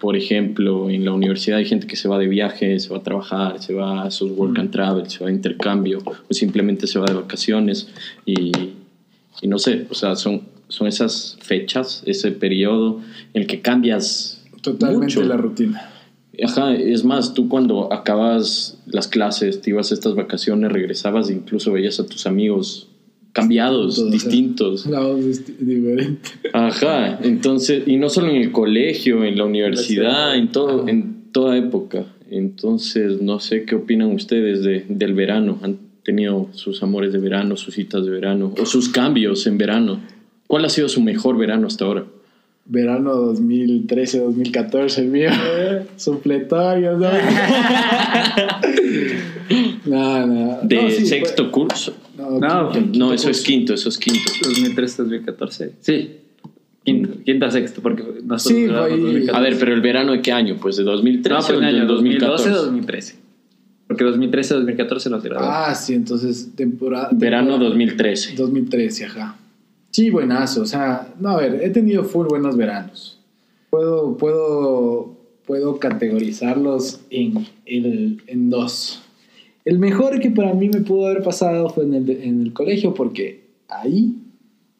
Por 0.00 0.16
ejemplo, 0.16 0.90
en 0.90 1.04
la 1.04 1.12
universidad 1.12 1.58
hay 1.58 1.66
gente 1.66 1.86
que 1.86 1.94
se 1.94 2.08
va 2.08 2.18
de 2.18 2.26
viaje, 2.26 2.80
se 2.80 2.88
va 2.88 2.96
a 2.98 3.02
trabajar, 3.04 3.62
se 3.62 3.74
va 3.74 4.02
a 4.02 4.10
sus 4.10 4.32
work 4.32 4.58
and 4.58 4.72
travel, 4.72 5.08
se 5.08 5.22
va 5.22 5.30
a 5.30 5.32
intercambio, 5.32 6.00
o 6.04 6.34
simplemente 6.34 6.88
se 6.88 6.98
va 6.98 7.06
de 7.06 7.14
vacaciones. 7.14 7.86
Y, 8.26 8.50
y 9.40 9.46
no 9.46 9.60
sé, 9.60 9.86
o 9.88 9.94
sea, 9.94 10.16
son, 10.16 10.42
son 10.66 10.88
esas 10.88 11.38
fechas, 11.40 12.02
ese 12.06 12.32
periodo 12.32 13.00
en 13.34 13.42
el 13.42 13.46
que 13.46 13.60
cambias 13.60 14.37
Totalmente 14.72 15.16
mucho. 15.16 15.22
la 15.28 15.36
rutina. 15.36 15.90
Ajá, 16.44 16.74
es 16.74 17.04
más, 17.04 17.34
tú 17.34 17.48
cuando 17.48 17.92
acabas 17.92 18.78
las 18.86 19.08
clases, 19.08 19.60
te 19.60 19.70
ibas 19.70 19.90
a 19.90 19.94
estas 19.94 20.14
vacaciones, 20.14 20.70
regresabas 20.70 21.30
e 21.30 21.32
incluso 21.32 21.72
veías 21.72 21.98
a 21.98 22.06
tus 22.06 22.26
amigos 22.26 22.88
cambiados, 23.32 23.96
Todo, 23.96 24.06
o 24.06 24.10
sea, 24.10 24.12
distintos. 24.12 24.88
Diferente. 25.58 26.30
Ajá, 26.52 27.18
entonces, 27.22 27.82
y 27.86 27.96
no 27.96 28.08
solo 28.08 28.30
en 28.30 28.36
el 28.36 28.52
colegio, 28.52 29.24
en 29.24 29.36
la 29.36 29.44
universidad, 29.44 30.36
en 30.36 30.52
todo, 30.52 30.82
Ajá. 30.82 30.90
en 30.90 31.30
toda 31.32 31.56
época. 31.56 32.06
Entonces, 32.30 33.20
no 33.20 33.40
sé 33.40 33.64
qué 33.64 33.74
opinan 33.74 34.12
ustedes 34.12 34.62
de, 34.62 34.84
del 34.88 35.14
verano. 35.14 35.58
¿Han 35.62 35.78
tenido 36.04 36.48
sus 36.52 36.82
amores 36.82 37.12
de 37.12 37.18
verano, 37.18 37.56
sus 37.56 37.74
citas 37.74 38.04
de 38.04 38.10
verano, 38.10 38.54
o 38.60 38.66
sus 38.66 38.88
cambios 38.88 39.46
en 39.46 39.58
verano? 39.58 40.00
¿Cuál 40.46 40.64
ha 40.64 40.68
sido 40.68 40.88
su 40.88 41.00
mejor 41.02 41.36
verano 41.36 41.66
hasta 41.66 41.84
ahora? 41.84 42.06
Verano 42.70 43.14
2013, 43.14 44.20
2014, 44.20 45.00
el 45.00 45.08
mío. 45.08 45.30
Supletorios, 45.96 46.98
¿no? 46.98 47.08
no, 49.86 50.26
no. 50.26 50.58
¿De 50.62 50.82
No, 50.82 50.90
sí, 50.90 51.06
sexto 51.06 51.50
curso? 51.50 51.94
fue- 52.16 52.24
No, 52.24 52.70
quinto- 52.70 52.98
No, 52.98 53.10
quinto 53.10 53.14
eso 53.14 53.30
es 53.30 53.38
curso. 53.38 53.44
quinto, 53.46 53.74
eso 53.74 53.88
es 53.88 53.98
quinto. 53.98 54.30
2013, 54.44 55.02
2014. 55.02 55.72
Sí. 55.80 56.10
Quinta, 56.84 57.08
quinta 57.24 57.50
sexto, 57.50 57.82
porque 57.82 58.02
nosotros 58.24 58.58
Sí, 58.60 58.66
fue. 58.66 58.74
2014. 58.76 59.30
A 59.36 59.40
ver, 59.40 59.56
pero 59.58 59.74
el 59.74 59.80
verano 59.80 60.12
de 60.12 60.22
qué 60.22 60.32
año? 60.32 60.56
Pues 60.60 60.76
de 60.76 60.84
2013 60.84 61.52
No, 61.52 61.58
pues 61.58 61.58
o 61.58 61.62
año 61.76 61.86
2014. 61.86 62.48
2012 62.50 62.66
2013. 62.66 63.14
Porque 63.86 64.04
2013 64.04 64.54
2014 64.54 65.10
los 65.10 65.22
grabamos. 65.22 65.50
Ah, 65.54 65.74
sí, 65.74 65.94
entonces 65.94 66.50
temporada. 66.54 67.08
Verano 67.12 67.48
temporada- 67.52 67.68
2013. 67.70 68.34
2013, 68.36 69.04
ajá. 69.06 69.36
Sí, 69.98 70.10
buenazo. 70.10 70.62
O 70.62 70.66
sea, 70.66 71.12
no, 71.18 71.30
a 71.30 71.38
ver, 71.38 71.60
he 71.60 71.70
tenido 71.70 72.04
full 72.04 72.28
buenos 72.28 72.56
veranos. 72.56 73.18
Puedo, 73.70 74.16
puedo, 74.16 75.16
puedo 75.44 75.80
categorizarlos 75.80 77.00
en, 77.10 77.48
el- 77.66 78.22
en 78.28 78.48
dos. 78.48 79.02
El 79.64 79.80
mejor 79.80 80.20
que 80.20 80.30
para 80.30 80.54
mí 80.54 80.68
me 80.68 80.82
pudo 80.82 81.08
haber 81.08 81.24
pasado 81.24 81.68
fue 81.70 81.82
en 81.82 81.94
el, 81.94 82.10
en 82.10 82.42
el 82.42 82.52
colegio, 82.52 82.94
porque 82.94 83.40
ahí, 83.68 84.14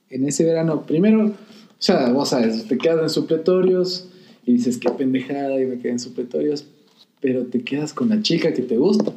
en 0.08 0.24
ese 0.24 0.44
verano, 0.44 0.82
primero, 0.86 1.24
o 1.26 1.32
sea, 1.80 2.12
vos 2.12 2.28
sabes, 2.28 2.68
te 2.68 2.78
quedas 2.78 3.02
en 3.02 3.10
supletorios 3.10 4.08
y 4.46 4.52
dices, 4.52 4.78
qué 4.78 4.88
pendejada, 4.90 5.60
y 5.60 5.66
me 5.66 5.80
quedé 5.80 5.90
en 5.90 5.98
supletorios, 5.98 6.64
pero 7.20 7.42
te 7.46 7.62
quedas 7.64 7.92
con 7.92 8.08
la 8.10 8.22
chica 8.22 8.54
que 8.54 8.62
te 8.62 8.76
gusta. 8.76 9.12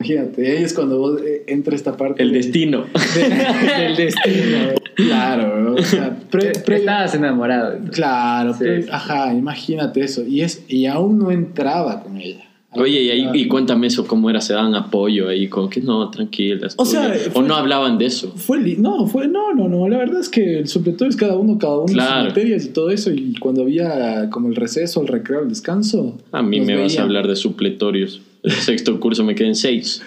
Imagínate, 0.00 0.46
ahí 0.54 0.62
es 0.64 0.74
cuando 0.74 0.98
vos 0.98 1.22
eh, 1.22 1.44
entra 1.46 1.74
esta 1.74 1.96
parte 1.96 2.22
El 2.22 2.32
de- 2.32 2.36
destino. 2.36 2.84
de- 3.14 3.82
del 3.84 3.96
destino. 3.96 4.58
Claro, 4.94 5.74
o 5.74 5.82
sea, 5.82 6.16
pre- 6.30 6.52
pre- 6.64 6.76
Estabas 6.76 7.14
enamorado. 7.14 7.72
entonces. 7.72 7.94
claro, 7.96 8.52
Sí, 8.54 8.58
pre- 8.60 8.82
sí. 8.84 8.88
ajá, 8.90 9.32
imagínate 9.34 10.00
eso. 10.02 10.22
Y 10.26 10.40
es 10.42 10.64
y 10.68 10.86
aún 10.86 11.18
no 11.18 11.30
entraba 11.30 12.02
con 12.02 12.16
ella. 12.18 12.44
Oye, 12.76 13.02
y, 13.02 13.10
ahí, 13.10 13.24
Ah, 13.28 13.36
y 13.36 13.46
cuéntame 13.46 13.86
eso, 13.86 14.04
¿cómo 14.04 14.28
era? 14.30 14.40
¿Se 14.40 14.52
daban 14.52 14.74
apoyo 14.74 15.28
ahí? 15.28 15.46
Como 15.46 15.70
que 15.70 15.80
no, 15.80 16.10
tranquilas. 16.10 16.74
O 16.76 16.84
sea, 16.84 17.14
o 17.32 17.40
no 17.40 17.54
hablaban 17.54 17.98
de 17.98 18.06
eso. 18.06 18.32
Fue 18.34 18.58
no, 18.76 19.06
fue 19.06 19.28
no, 19.28 19.54
no, 19.54 19.68
no. 19.68 19.88
La 19.88 19.98
verdad 19.98 20.18
es 20.18 20.28
que 20.28 20.58
el 20.58 20.66
supletorio 20.66 21.08
es 21.10 21.14
cada 21.16 21.36
uno, 21.36 21.56
cada 21.56 21.76
uno 21.78 21.92
Claro. 21.92 22.24
sus 22.24 22.28
materias 22.30 22.64
y 22.64 22.68
todo 22.70 22.90
eso. 22.90 23.12
Y 23.12 23.34
cuando 23.38 23.62
había 23.62 24.28
como 24.30 24.48
el 24.48 24.56
receso, 24.56 25.02
el 25.02 25.06
recreo, 25.06 25.42
el 25.42 25.50
descanso. 25.50 26.18
A 26.32 26.42
mí 26.42 26.60
me 26.62 26.74
vas 26.76 26.98
a 26.98 27.02
hablar 27.02 27.28
de 27.28 27.36
supletorios. 27.36 28.20
El 28.44 28.52
sexto 28.52 29.00
curso 29.00 29.24
me 29.24 29.34
quedé 29.34 29.48
en 29.48 29.54
seis. 29.54 30.02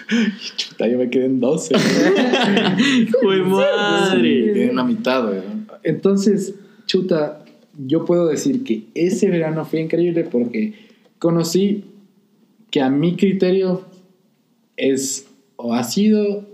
Chuta, 0.56 0.86
yo 0.86 0.96
me 0.96 1.10
quedé 1.10 1.26
en 1.26 1.40
12. 1.40 1.74
¡Hijo 1.74 3.30
de 3.32 3.38
Sí, 3.40 4.16
me 4.16 4.52
quedé 4.52 4.70
en 4.70 4.76
la 4.76 4.84
mitad, 4.84 5.26
güey. 5.26 5.40
Entonces, 5.82 6.54
chuta, 6.86 7.44
yo 7.76 8.04
puedo 8.04 8.28
decir 8.28 8.62
que 8.62 8.84
ese 8.94 9.28
verano 9.28 9.64
fue 9.64 9.80
increíble 9.80 10.22
porque 10.22 10.74
conocí 11.18 11.84
que 12.70 12.80
a 12.80 12.90
mi 12.90 13.16
criterio 13.16 13.84
es 14.76 15.26
o 15.56 15.74
ha 15.74 15.82
sido 15.82 16.46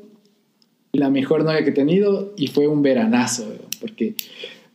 la 0.92 1.10
mejor 1.10 1.44
novia 1.44 1.64
que 1.64 1.70
he 1.70 1.74
tenido 1.74 2.32
y 2.38 2.46
fue 2.46 2.66
un 2.66 2.80
veranazo, 2.80 3.44
güey, 3.44 3.58
porque 3.80 4.14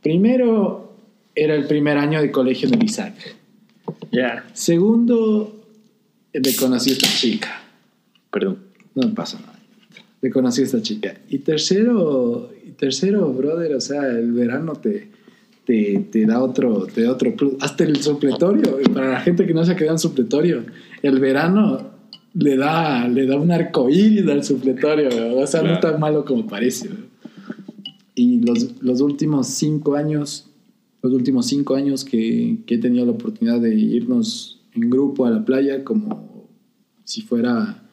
primero 0.04 0.94
era 1.34 1.56
el 1.56 1.66
primer 1.66 1.98
año 1.98 2.22
de 2.22 2.30
colegio 2.30 2.68
en 2.68 2.76
el 2.76 2.84
Isaac. 2.84 3.16
Ya. 4.12 4.46
Segundo, 4.54 5.59
le 6.34 6.56
conocí 6.56 6.92
a 6.92 6.94
esta 6.94 7.08
chica. 7.08 7.62
Perdón. 8.32 8.58
No 8.96 9.14
pasa 9.14 9.40
nada. 9.40 9.60
Le 10.22 10.30
conocí 10.30 10.62
a 10.62 10.66
esta 10.66 10.82
chica. 10.82 11.16
Y 11.30 11.40
tercero, 11.40 12.52
y 12.68 12.72
tercero, 12.72 13.32
brother, 13.32 13.76
o 13.76 13.82
sea, 13.82 14.08
el 14.10 14.32
verano 14.34 14.74
te, 14.74 15.10
te, 15.66 16.08
te 16.12 16.26
da 16.26 16.44
otro, 16.44 16.88
te 16.88 17.04
da 17.04 17.12
otro 17.12 17.36
plus. 17.36 17.54
Hasta 17.62 17.84
el 17.84 18.02
supletorio, 18.02 18.78
para 18.94 19.12
la 19.14 19.22
gente 19.22 19.46
que 19.46 19.54
no 19.54 19.64
se 19.64 19.72
ha 19.72 19.76
quedado 19.76 19.96
en 19.96 20.00
supletorio, 20.00 20.66
el 21.02 21.20
verano 21.20 21.92
le 22.34 22.58
da, 22.58 23.08
le 23.08 23.26
da 23.26 23.38
un 23.38 23.52
arco 23.52 23.90
iris 23.90 24.28
al 24.28 24.44
supletorio, 24.44 25.38
o 25.38 25.48
sea, 25.48 25.62
no 25.62 25.74
es 25.74 25.80
tan 25.80 26.00
malo 26.00 26.26
como 26.26 26.46
parece. 26.46 26.90
Y 28.16 28.42
los, 28.42 28.82
los 28.82 29.00
últimos 29.02 29.48
cinco 29.48 29.96
años, 29.96 30.50
los 31.02 31.14
últimos 31.14 31.48
cinco 31.48 31.76
años 31.76 32.04
que, 32.04 32.58
que 32.66 32.76
he 32.76 32.78
tenido 32.78 33.06
la 33.06 33.14
oportunidad 33.14 33.62
de 33.62 33.74
irnos 33.74 34.59
en 34.76 34.90
grupo 34.90 35.26
a 35.26 35.32
la 35.32 35.44
playa, 35.44 35.84
como 35.84 36.48
si 37.04 37.22
fuera 37.22 37.84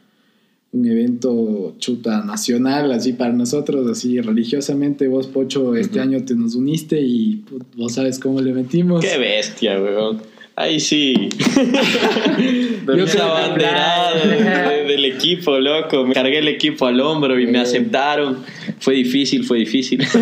un 0.73 0.87
evento 0.87 1.75
chuta 1.79 2.23
nacional, 2.25 2.93
así 2.93 3.13
para 3.13 3.33
nosotros, 3.33 3.89
así 3.91 4.21
religiosamente, 4.21 5.09
vos 5.09 5.27
Pocho, 5.27 5.75
este 5.75 6.01
año 6.01 6.25
te 6.25 6.35
nos 6.35 6.55
uniste 6.55 7.01
y 7.01 7.37
put, 7.37 7.63
vos 7.77 7.95
sabes 7.95 8.19
cómo 8.19 8.41
le 8.41 8.53
metimos. 8.53 9.05
¡Qué 9.05 9.19
bestia, 9.19 9.81
weón! 9.81 10.21
Ahí 10.59 10.81
sí. 10.81 11.15
Yo 12.87 13.05
estaba 13.05 13.45
abanderado 13.45 14.27
del 14.27 15.05
equipo, 15.05 15.59
loco. 15.59 16.07
Me 16.07 16.15
cargué 16.15 16.39
el 16.39 16.49
equipo 16.49 16.87
al 16.87 16.99
hombro 17.01 17.39
y 17.39 17.47
me 17.47 17.59
aceptaron. 17.59 18.39
Fue 18.79 18.95
difícil, 18.95 19.45
fue 19.45 19.59
difícil. 19.59 19.99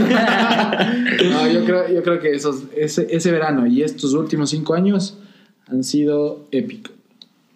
no, 1.31 1.53
yo 1.53 1.65
creo, 1.65 1.95
yo 1.95 2.03
creo 2.03 2.19
que 2.19 2.33
esos, 2.33 2.65
ese, 2.77 3.07
ese 3.11 3.31
verano 3.31 3.67
y 3.69 3.83
estos 3.83 4.13
últimos 4.15 4.51
cinco 4.51 4.75
años 4.75 5.17
han 5.67 5.85
sido 5.85 6.47
épicos. 6.51 6.93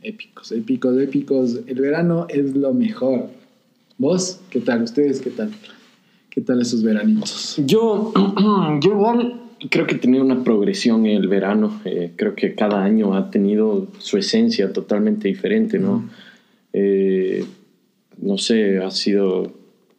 Épicos, 0.02 0.52
épicos, 0.52 0.98
épicos. 0.98 1.60
El 1.66 1.80
verano 1.80 2.26
es 2.28 2.54
lo 2.54 2.72
mejor. 2.72 3.26
¿Vos? 3.98 4.40
¿Qué 4.50 4.60
tal? 4.60 4.82
¿Ustedes 4.82 5.20
qué 5.20 5.30
tal? 5.30 5.50
¿Qué 6.30 6.40
tal 6.40 6.60
esos 6.60 6.82
veranitos? 6.82 7.56
Yo, 7.66 8.12
yo 8.80 8.90
igual 8.90 9.40
creo 9.70 9.86
que 9.86 9.96
he 9.96 9.98
tenido 9.98 10.24
una 10.24 10.44
progresión 10.44 11.04
en 11.06 11.16
el 11.16 11.28
verano. 11.28 11.80
Eh, 11.84 12.12
creo 12.16 12.34
que 12.34 12.54
cada 12.54 12.82
año 12.84 13.14
ha 13.14 13.30
tenido 13.30 13.88
su 13.98 14.16
esencia 14.16 14.72
totalmente 14.72 15.28
diferente, 15.28 15.78
¿no? 15.78 16.08
Eh, 16.72 17.44
no 18.20 18.38
sé, 18.38 18.78
ha 18.78 18.90
sido, 18.90 19.52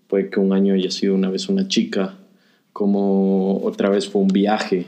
puede 0.08 0.30
que 0.30 0.40
un 0.40 0.54
año 0.54 0.74
haya 0.74 0.92
sido 0.92 1.16
una 1.16 1.30
vez 1.30 1.50
una 1.50 1.68
chica, 1.68 2.16
como 2.72 3.58
otra 3.64 3.90
vez 3.90 4.08
fue 4.08 4.22
un 4.22 4.30
viaje. 4.30 4.86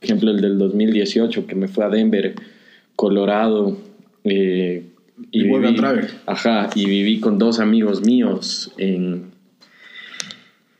Ejemplo, 0.00 0.30
el 0.30 0.40
del 0.40 0.58
2018, 0.58 1.46
que 1.46 1.54
me 1.54 1.68
fue 1.68 1.84
a 1.84 1.88
Denver, 1.88 2.34
Colorado. 2.96 3.76
Eh, 4.24 4.84
y, 5.30 5.42
viví, 5.42 5.76
Ajá, 6.26 6.70
y 6.74 6.86
viví 6.86 7.20
con 7.20 7.38
dos 7.38 7.60
amigos 7.60 8.00
míos 8.00 8.72
en 8.78 9.30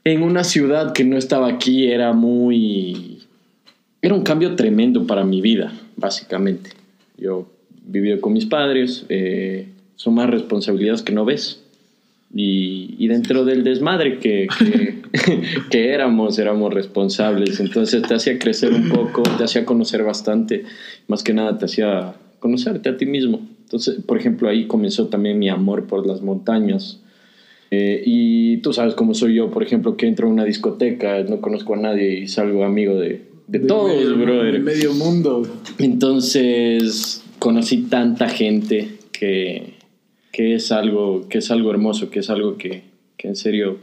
en 0.05 0.23
una 0.23 0.45
ciudad 0.45 0.93
que 0.93 1.05
no 1.05 1.17
estaba 1.17 1.49
aquí 1.49 1.87
era 1.87 2.13
muy... 2.13 3.19
Era 4.03 4.15
un 4.15 4.23
cambio 4.23 4.57
tremendo 4.57 5.07
para 5.07 5.25
mi 5.25 5.43
vida, 5.43 5.73
básicamente. 5.97 6.71
Yo 7.19 7.51
vivía 7.85 8.21
con 8.21 8.33
mis 8.33 8.47
padres, 8.47 9.05
eh, 9.11 9.69
son 9.97 10.15
más 10.15 10.31
responsabilidades 10.31 11.03
que 11.03 11.13
no 11.13 11.27
ves. 11.27 11.63
Y, 12.33 12.95
y 12.99 13.09
dentro 13.09 13.45
del 13.45 13.65
desmadre 13.65 14.19
que, 14.19 14.47
que, 14.59 15.03
que, 15.71 15.89
éramos, 15.93 16.39
éramos 16.39 16.73
responsables. 16.73 17.61
Entonces 17.61 18.03
te 18.03 18.15
hacía 18.15 18.39
crecer 18.39 18.73
un 18.73 18.89
poco, 18.89 19.23
te 19.23 19.45
hacía 19.45 19.65
conocer 19.65 20.03
bastante, 20.05 20.65
más 21.09 21.23
que 21.23 21.33
nada 21.33 21.59
te 21.59 21.65
hacía 21.65 22.15
conocerte 22.39 22.89
a 22.89 22.97
ti 22.97 23.07
mismo. 23.07 23.41
Entonces, 23.63 24.03
por 24.05 24.19
ejemplo, 24.19 24.49
ahí 24.49 24.67
comenzó 24.67 25.09
también 25.09 25.39
mi 25.39 25.49
amor 25.49 25.87
por 25.87 26.07
las 26.07 26.23
montañas. 26.23 27.01
Eh, 27.71 28.03
y 28.05 28.57
tú 28.59 28.73
sabes 28.73 28.95
cómo 28.95 29.15
soy 29.15 29.37
yo, 29.37 29.51
por 29.51 29.63
ejemplo, 29.63 29.97
que 29.97 30.07
entro 30.07 30.27
a 30.27 30.31
una 30.31 30.45
discoteca, 30.45 31.23
no 31.23 31.41
conozco 31.41 31.75
a 31.75 31.77
nadie 31.77 32.19
y 32.19 32.27
salgo 32.27 32.65
amigo 32.65 32.97
de, 32.99 33.23
de, 33.47 33.61
todos, 33.61 33.95
medio, 33.95 34.17
brother. 34.17 34.53
De 34.55 34.59
medio 34.59 34.93
mundo. 34.93 35.43
Entonces, 35.79 37.23
conocí 37.39 37.83
tanta 37.83 38.29
gente 38.29 38.89
que, 39.13 39.75
que, 40.33 40.55
es, 40.55 40.73
algo, 40.73 41.29
que 41.29 41.39
es 41.39 41.51
algo 41.51 41.71
hermoso, 41.71 42.11
que 42.11 42.21
es 42.21 42.31
algo 42.31 42.57
que, 42.57 42.83
que 43.17 43.29
en 43.29 43.37
serio 43.37 43.79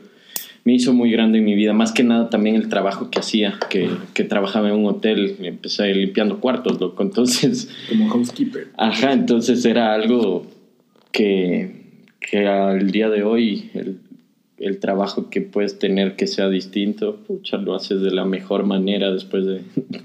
me 0.63 0.73
hizo 0.73 0.93
muy 0.93 1.11
grande 1.11 1.37
en 1.37 1.45
mi 1.45 1.55
vida. 1.55 1.73
Más 1.73 1.91
que 1.91 2.03
nada 2.03 2.29
también 2.29 2.55
el 2.55 2.69
trabajo 2.69 3.09
que 3.09 3.19
hacía, 3.19 3.57
que, 3.69 3.89
que 4.13 4.23
trabajaba 4.23 4.69
en 4.69 4.75
un 4.75 4.85
hotel, 4.85 5.37
empecé 5.41 5.93
limpiando 5.93 6.39
cuartos, 6.39 6.79
loco. 6.79 7.03
Entonces... 7.03 7.69
Como 7.89 8.09
housekeeper. 8.09 8.67
Ajá, 8.77 9.13
entonces 9.13 9.63
era 9.65 9.93
algo 9.93 10.45
que 11.11 11.87
que 12.29 12.45
al 12.47 12.91
día 12.91 13.09
de 13.09 13.23
hoy 13.23 13.69
el, 13.73 13.99
el, 14.57 14.79
trabajo 14.79 15.29
que 15.29 15.41
puedes 15.41 15.79
tener 15.79 16.15
que 16.15 16.27
sea 16.27 16.49
distinto, 16.49 17.17
pucha, 17.27 17.57
lo 17.57 17.75
haces 17.75 18.01
de 18.01 18.11
la 18.11 18.25
mejor 18.25 18.65
manera 18.65 19.11
después 19.11 19.45
de, 19.45 19.61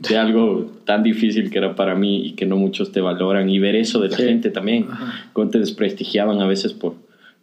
de, 0.09 0.17
algo 0.17 0.71
tan 0.85 1.03
difícil 1.03 1.51
que 1.51 1.59
era 1.59 1.75
para 1.75 1.95
mí 1.95 2.27
y 2.27 2.33
que 2.33 2.47
no 2.47 2.57
muchos 2.57 2.93
te 2.93 3.01
valoran. 3.01 3.49
Y 3.49 3.59
ver 3.59 3.77
eso 3.77 4.01
de 4.01 4.09
la 4.09 4.17
sí. 4.17 4.25
gente 4.25 4.51
también, 4.51 4.87
cómo 5.33 5.51
te 5.51 5.59
desprestigiaban 5.59 6.41
a 6.41 6.47
veces 6.47 6.73
por, 6.73 6.95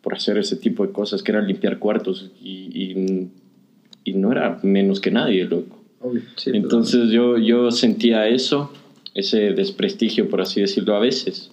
por 0.01 0.16
hacer 0.16 0.38
ese 0.38 0.55
tipo 0.55 0.86
de 0.86 0.91
cosas, 0.91 1.24
que 1.24 1.32
era 1.32 1.41
limpiar 1.41 1.80
cuartos 1.80 2.32
y, 2.43 2.70
y, 2.74 3.30
y 4.03 4.14
no 4.14 4.32
era 4.32 4.60
menos 4.64 4.99
que 4.99 5.12
nadie, 5.12 5.45
loco. 5.45 5.80
Sí, 6.38 6.51
Entonces 6.53 7.10
yo, 7.10 7.38
yo 7.38 7.72
sentía 7.72 8.28
eso, 8.28 8.72
ese 9.14 9.51
desprestigio, 9.51 10.30
por 10.30 10.41
así 10.41 10.62
decirlo, 10.62 10.95
a 10.95 10.99
veces. 10.99 11.51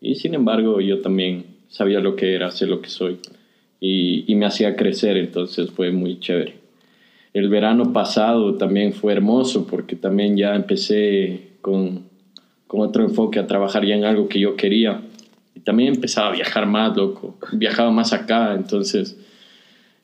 Y 0.00 0.16
sin 0.16 0.34
embargo, 0.34 0.80
yo 0.80 1.00
también 1.00 1.44
sabía 1.68 2.00
lo 2.00 2.16
que 2.16 2.34
era, 2.34 2.50
sé 2.50 2.66
lo 2.66 2.80
que 2.80 2.90
soy 2.90 3.18
y, 3.80 4.34
me 4.34 4.46
hacía 4.46 4.76
crecer, 4.76 5.16
entonces 5.16 5.70
fue 5.70 5.90
muy 5.90 6.18
chévere. 6.18 6.54
El 7.32 7.48
verano 7.48 7.92
pasado 7.92 8.54
también 8.54 8.92
fue 8.92 9.12
hermoso 9.12 9.66
porque 9.66 9.96
también 9.96 10.36
ya 10.36 10.54
empecé 10.54 11.48
con, 11.60 12.04
con 12.66 12.80
otro 12.80 13.02
enfoque 13.02 13.38
a 13.38 13.46
trabajar 13.46 13.84
ya 13.84 13.94
en 13.94 14.04
algo 14.04 14.28
que 14.28 14.40
yo 14.40 14.56
quería 14.56 15.02
y 15.54 15.60
también 15.60 15.94
empezaba 15.94 16.28
a 16.28 16.32
viajar 16.32 16.66
más, 16.66 16.96
loco, 16.96 17.36
viajaba 17.52 17.90
más 17.90 18.12
acá, 18.12 18.54
entonces 18.54 19.18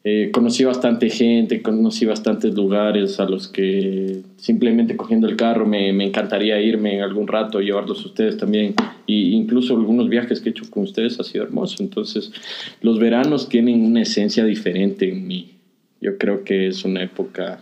eh, 0.05 0.31
conocí 0.33 0.65
bastante 0.65 1.11
gente, 1.11 1.63
conocí 1.63 2.07
bastantes 2.07 2.55
lugares 2.55 3.21
a 3.21 3.25
los 3.25 3.47
que 3.47 4.23
simplemente 4.37 4.97
cogiendo 4.97 5.29
el 5.29 5.37
carro 5.37 5.65
me, 5.65 5.93
me 5.93 6.05
encantaría 6.05 6.61
irme 6.61 6.97
en 6.97 7.03
algún 7.03 7.29
rato, 7.29 7.61
llevarlos 7.61 8.03
a 8.03 8.07
ustedes 8.07 8.37
también. 8.37 8.75
Y 9.07 9.31
incluso 9.33 9.77
algunos 9.77 10.09
viajes 10.09 10.41
que 10.41 10.49
he 10.49 10.53
hecho 10.53 10.69
con 10.71 10.83
ustedes 10.83 11.21
ha 11.21 11.25
sido 11.25 11.45
hermoso. 11.45 11.83
Entonces, 11.83 12.33
los 12.81 12.99
veranos 12.99 13.49
tienen 13.49 13.85
una 13.85 14.03
esencia 14.03 14.45
diferente 14.45 15.09
en 15.09 15.27
mí. 15.27 15.53
Yo 16.01 16.19
creo 16.19 16.43
que 16.43 16.67
es 16.67 16.85
una 16.85 17.05
época 17.05 17.61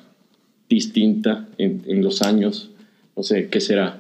distinta 0.67 1.47
en, 1.59 1.83
en 1.87 2.03
los 2.03 2.23
años. 2.23 2.71
No 3.17 3.23
sé, 3.23 3.49
¿qué 3.51 3.61
será? 3.61 3.99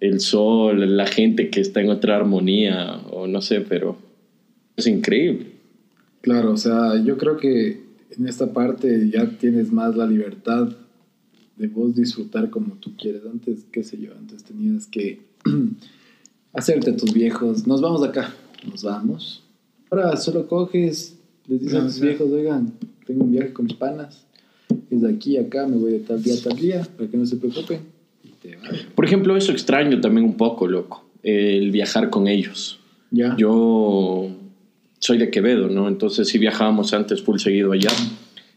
El 0.00 0.20
sol, 0.20 0.98
la 0.98 1.06
gente 1.06 1.48
que 1.48 1.62
está 1.62 1.80
en 1.80 1.88
otra 1.88 2.16
armonía, 2.16 3.00
o 3.10 3.26
no 3.26 3.40
sé, 3.40 3.62
pero 3.62 3.96
es 4.76 4.86
increíble. 4.86 5.57
Claro, 6.20 6.52
o 6.52 6.56
sea, 6.56 7.02
yo 7.02 7.16
creo 7.16 7.36
que 7.36 7.88
en 8.10 8.26
esta 8.26 8.52
parte 8.52 9.08
ya 9.10 9.38
tienes 9.38 9.72
más 9.72 9.96
la 9.96 10.06
libertad 10.06 10.68
de 11.56 11.66
vos 11.68 11.94
disfrutar 11.94 12.50
como 12.50 12.74
tú 12.74 12.96
quieres. 12.96 13.22
Antes, 13.30 13.66
qué 13.70 13.82
sé 13.82 13.98
yo, 13.98 14.12
antes 14.16 14.44
tenías 14.44 14.86
que 14.86 15.20
hacerte 16.52 16.90
a 16.90 16.96
tus 16.96 17.12
viejos, 17.12 17.66
nos 17.66 17.80
vamos 17.80 18.02
de 18.02 18.08
acá, 18.08 18.34
nos 18.68 18.82
vamos. 18.82 19.44
Ahora 19.90 20.16
solo 20.16 20.46
coges, 20.46 21.18
les 21.46 21.60
dices 21.60 21.74
no, 21.74 21.80
a 21.80 21.86
tus 21.86 22.00
viejos, 22.00 22.30
oigan, 22.30 22.72
tengo 23.06 23.24
un 23.24 23.32
viaje 23.32 23.52
con 23.52 23.66
mis 23.66 23.74
panas, 23.74 24.24
es 24.90 25.00
de 25.00 25.10
aquí 25.10 25.36
a 25.36 25.42
acá, 25.42 25.66
me 25.66 25.76
voy 25.76 25.92
de 25.92 26.00
tal 26.00 26.22
día 26.22 26.34
a 26.34 26.42
tal 26.42 26.56
día, 26.56 26.86
para 26.96 27.08
que 27.10 27.16
no 27.16 27.26
se 27.26 27.36
preocupen. 27.36 27.80
Y 28.22 28.28
te 28.30 28.58
Por 28.94 29.04
ejemplo, 29.04 29.36
eso 29.36 29.52
extraño 29.52 30.00
también 30.00 30.26
un 30.26 30.36
poco, 30.36 30.66
loco, 30.66 31.04
el 31.22 31.70
viajar 31.70 32.10
con 32.10 32.28
ellos. 32.28 32.80
Ya. 33.10 33.34
Yo 33.38 34.28
soy 35.08 35.16
de 35.16 35.30
Quevedo, 35.30 35.70
¿no? 35.70 35.88
Entonces 35.88 36.28
sí 36.28 36.36
viajábamos 36.36 36.92
antes 36.92 37.22
full 37.22 37.38
seguido 37.38 37.72
allá. 37.72 37.88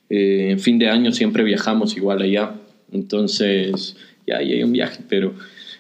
Eh, 0.10 0.50
en 0.52 0.60
fin 0.60 0.80
de 0.80 0.90
año 0.90 1.14
siempre 1.14 1.46
viajamos 1.46 1.96
igual 1.96 2.22
allá. 2.22 2.56
Entonces, 2.92 3.96
ya 4.28 4.40
ahí 4.40 4.52
hay 4.52 4.64
un 4.64 4.74
viaje, 4.74 5.02
pero 5.08 5.34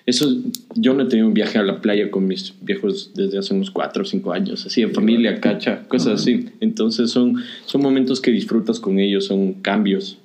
eso, 0.06 0.34
yo 0.76 0.94
no 0.94 1.04
he 1.04 1.06
tenido 1.08 1.28
un 1.28 1.34
viaje 1.34 1.58
a 1.58 1.64
la 1.64 1.82
playa 1.82 2.10
con 2.10 2.26
mis 2.26 2.54
viejos 2.62 3.12
desde 3.14 3.38
hace 3.38 3.54
unos 3.54 3.70
cuatro 3.70 4.04
o 4.04 4.06
cinco 4.06 4.32
años, 4.32 4.66
así 4.66 4.82
en 4.82 4.94
familia, 4.94 5.42
cacha, 5.42 5.84
cosas 5.90 6.22
así. 6.22 6.46
Entonces 6.62 7.12
son, 7.12 7.44
son 7.66 7.82
momentos 7.82 8.22
que 8.22 8.32
disfrutas 8.32 8.80
con 8.80 8.98
ellos, 8.98 9.26
son 9.26 9.56
cambios. 9.56 10.20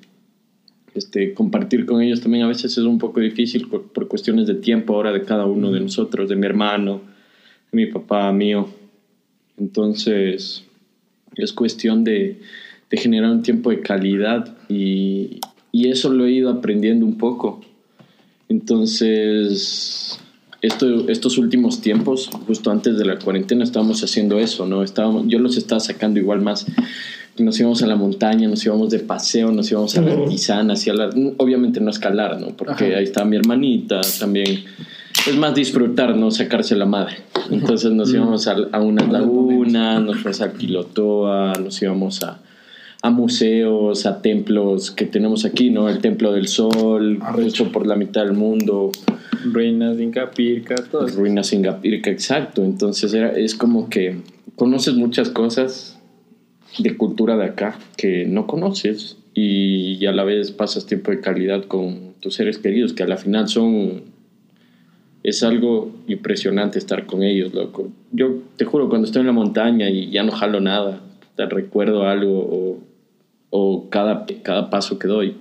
Este, 0.95 1.35
compartir 1.35 1.87
con 1.87 2.01
ellos 2.03 2.21
también 2.21 2.45
a 2.45 2.49
veces 2.49 2.71
es 2.71 2.85
un 2.85 2.99
poco 2.99 3.19
difícil 3.19 3.67
por, 3.67 3.83
por 3.89 4.07
cuestiones 4.07 4.47
de 4.47 4.55
tiempo 4.55 4.95
ahora 4.95 5.11
de 5.11 5.23
cada 5.23 5.45
uno 5.45 5.73
de 5.73 5.81
nosotros, 5.81 6.29
de 6.29 6.37
mi 6.37 6.47
hermano, 6.47 7.01
de 7.73 7.77
mi 7.77 7.87
papá, 7.87 8.31
mío. 8.31 8.69
Entonces, 9.59 10.65
es 11.37 11.53
cuestión 11.53 12.05
de, 12.05 12.41
de 12.91 12.97
generar 12.97 13.31
un 13.31 13.43
tiempo 13.43 13.71
de 13.71 13.81
calidad 13.81 14.57
y, 14.69 15.41
y, 15.73 15.89
eso 15.89 16.11
lo 16.11 16.27
he 16.27 16.33
ido 16.33 16.51
aprendiendo 16.51 17.07
un 17.07 17.19
poco. 17.19 17.61
Entonces, 18.49 20.19
esto, 20.63 21.09
estos 21.09 21.39
últimos 21.39 21.81
tiempos, 21.81 22.31
justo 22.47 22.71
antes 22.71 22.97
de 22.97 23.05
la 23.05 23.19
cuarentena, 23.19 23.65
estábamos 23.65 24.03
haciendo 24.03 24.39
eso, 24.39 24.67
¿no? 24.67 24.83
Estábamos, 24.83 25.27
yo 25.27 25.39
los 25.39 25.57
estaba 25.57 25.81
sacando 25.81 26.21
igual 26.21 26.41
más. 26.41 26.67
Nos 27.39 27.61
íbamos 27.61 27.83
a 27.83 27.87
la 27.87 27.97
montaña, 27.97 28.49
nos 28.49 28.65
íbamos 28.65 28.91
de 28.91 29.01
paseo, 29.01 29.53
nos 29.53 29.71
íbamos 29.71 29.97
a 29.99 30.01
la 30.01 30.25
tisana, 30.25 30.73
hacia 30.73 30.95
la, 30.95 31.11
obviamente 31.37 31.81
no 31.81 31.91
escalar, 31.91 32.41
¿no? 32.41 32.57
Porque 32.57 32.87
Ajá. 32.87 32.97
ahí 32.99 33.05
está 33.05 33.27
mi 33.27 33.37
hermanita, 33.37 34.01
también 34.19 34.65
es 35.27 35.37
más 35.37 35.55
disfrutar, 35.55 36.17
no 36.17 36.31
sacarse 36.31 36.77
la 36.77 36.87
madre. 36.87 37.17
Entonces 37.51 37.93
nos 37.93 38.13
íbamos 38.13 38.47
a, 38.47 38.57
a 38.73 38.81
una 38.81 39.07
laguna, 39.07 40.01
nos 40.01 40.19
fuimos 40.19 40.41
a 40.41 40.53
Quilotoa, 40.53 41.55
nos 41.63 41.81
íbamos 41.83 42.23
a, 42.23 42.41
a, 43.03 43.11
museos, 43.11 44.07
a 44.07 44.23
templos 44.23 44.91
que 44.91 45.07
tenemos 45.07 45.45
aquí, 45.45 45.71
¿no? 45.71 45.89
El 45.89 45.99
Templo 45.99 46.33
del 46.33 46.49
Sol, 46.49 47.21
hecho 47.39 47.73
por 47.73 47.87
la 47.87 47.97
mitad 47.97 48.25
del 48.25 48.35
mundo. 48.35 48.93
Ruinas 49.45 49.97
de 49.97 50.05
Ingapirca, 50.05 50.75
todo. 50.77 51.07
Ruinas 51.09 51.51
de 51.51 51.57
Ingapirca, 51.57 52.11
exacto. 52.11 52.65
Entonces 52.65 53.13
era, 53.13 53.31
es 53.31 53.55
como 53.55 53.89
que 53.89 54.21
conoces 54.55 54.95
muchas 54.95 55.31
cosas 55.31 56.01
de 56.79 56.97
cultura 56.97 57.37
de 57.37 57.45
acá 57.45 57.79
que 57.97 58.27
no 58.27 58.47
conoces 58.47 59.17
y, 59.35 59.95
y 59.95 60.07
a 60.07 60.13
la 60.13 60.25
vez 60.25 60.51
pasas 60.51 60.87
tiempo 60.87 61.11
de 61.11 61.21
calidad 61.21 61.65
con 61.65 62.15
tus 62.21 62.35
seres 62.35 62.59
queridos 62.59 62.93
que 62.93 63.03
a 63.03 63.07
la 63.07 63.17
final 63.17 63.49
son 63.49 64.16
es 65.29 65.43
algo 65.43 65.91
impresionante 66.07 66.79
estar 66.79 67.05
con 67.07 67.23
ellos, 67.23 67.53
loco. 67.53 67.91
Yo 68.13 68.39
te 68.57 68.65
juro, 68.65 68.89
cuando 68.89 69.07
estoy 69.07 69.21
en 69.21 69.27
la 69.27 69.33
montaña 69.33 69.91
y 69.91 70.11
ya 70.11 70.23
no 70.23 70.33
jalo 70.33 70.61
nada, 70.61 71.01
te 71.37 71.45
recuerdo 71.47 72.05
algo 72.07 72.39
o, 72.39 72.79
o 73.51 73.91
cada, 73.91 74.25
cada 74.43 74.71
paso 74.71 74.99
que 74.99 75.09
doy, 75.09 75.35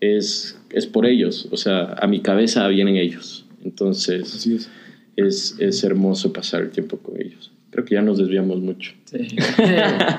es, 0.00 0.58
es 0.70 0.86
por 0.86 1.06
ellos. 1.06 1.48
O 1.52 1.56
sea, 1.56 1.94
a 1.94 2.06
mi 2.06 2.20
cabeza 2.20 2.66
vienen 2.68 2.96
ellos. 2.96 3.46
Entonces, 3.64 4.34
Así 4.34 4.56
es. 4.56 4.68
es, 5.16 5.56
es 5.58 5.84
hermoso 5.84 6.32
pasar 6.32 6.62
el 6.62 6.70
tiempo 6.70 6.98
con 6.98 7.20
ellos. 7.20 7.50
Creo 7.70 7.84
que 7.84 7.94
ya 7.94 8.02
nos 8.02 8.18
desviamos 8.18 8.60
mucho. 8.60 8.92
Sí. 9.06 9.18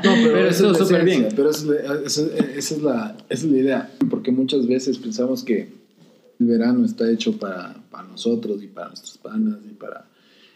No, 0.04 0.12
pero, 0.24 0.34
Pero 0.34 0.50
eso 0.50 0.72
es 0.72 0.78
súper 0.78 1.04
bien. 1.06 1.28
Pero 1.36 1.50
eso 1.50 1.74
es 1.74 1.84
la- 1.88 1.96
eso- 2.06 2.30
esa, 2.58 2.76
es 2.76 2.82
la, 2.82 3.18
esa 3.30 3.46
es 3.46 3.52
la 3.52 3.58
idea. 3.58 3.90
Porque 4.10 4.32
muchas 4.32 4.68
veces 4.68 4.98
pensamos 4.98 5.44
que 5.44 5.68
el 6.40 6.46
verano 6.48 6.86
está 6.86 7.10
hecho 7.10 7.38
para, 7.38 7.76
para 7.90 8.08
nosotros 8.08 8.62
y 8.64 8.68
para 8.68 8.88
nuestros 8.90 9.18
panas 9.18 9.58
y 9.70 9.74
para 9.74 10.06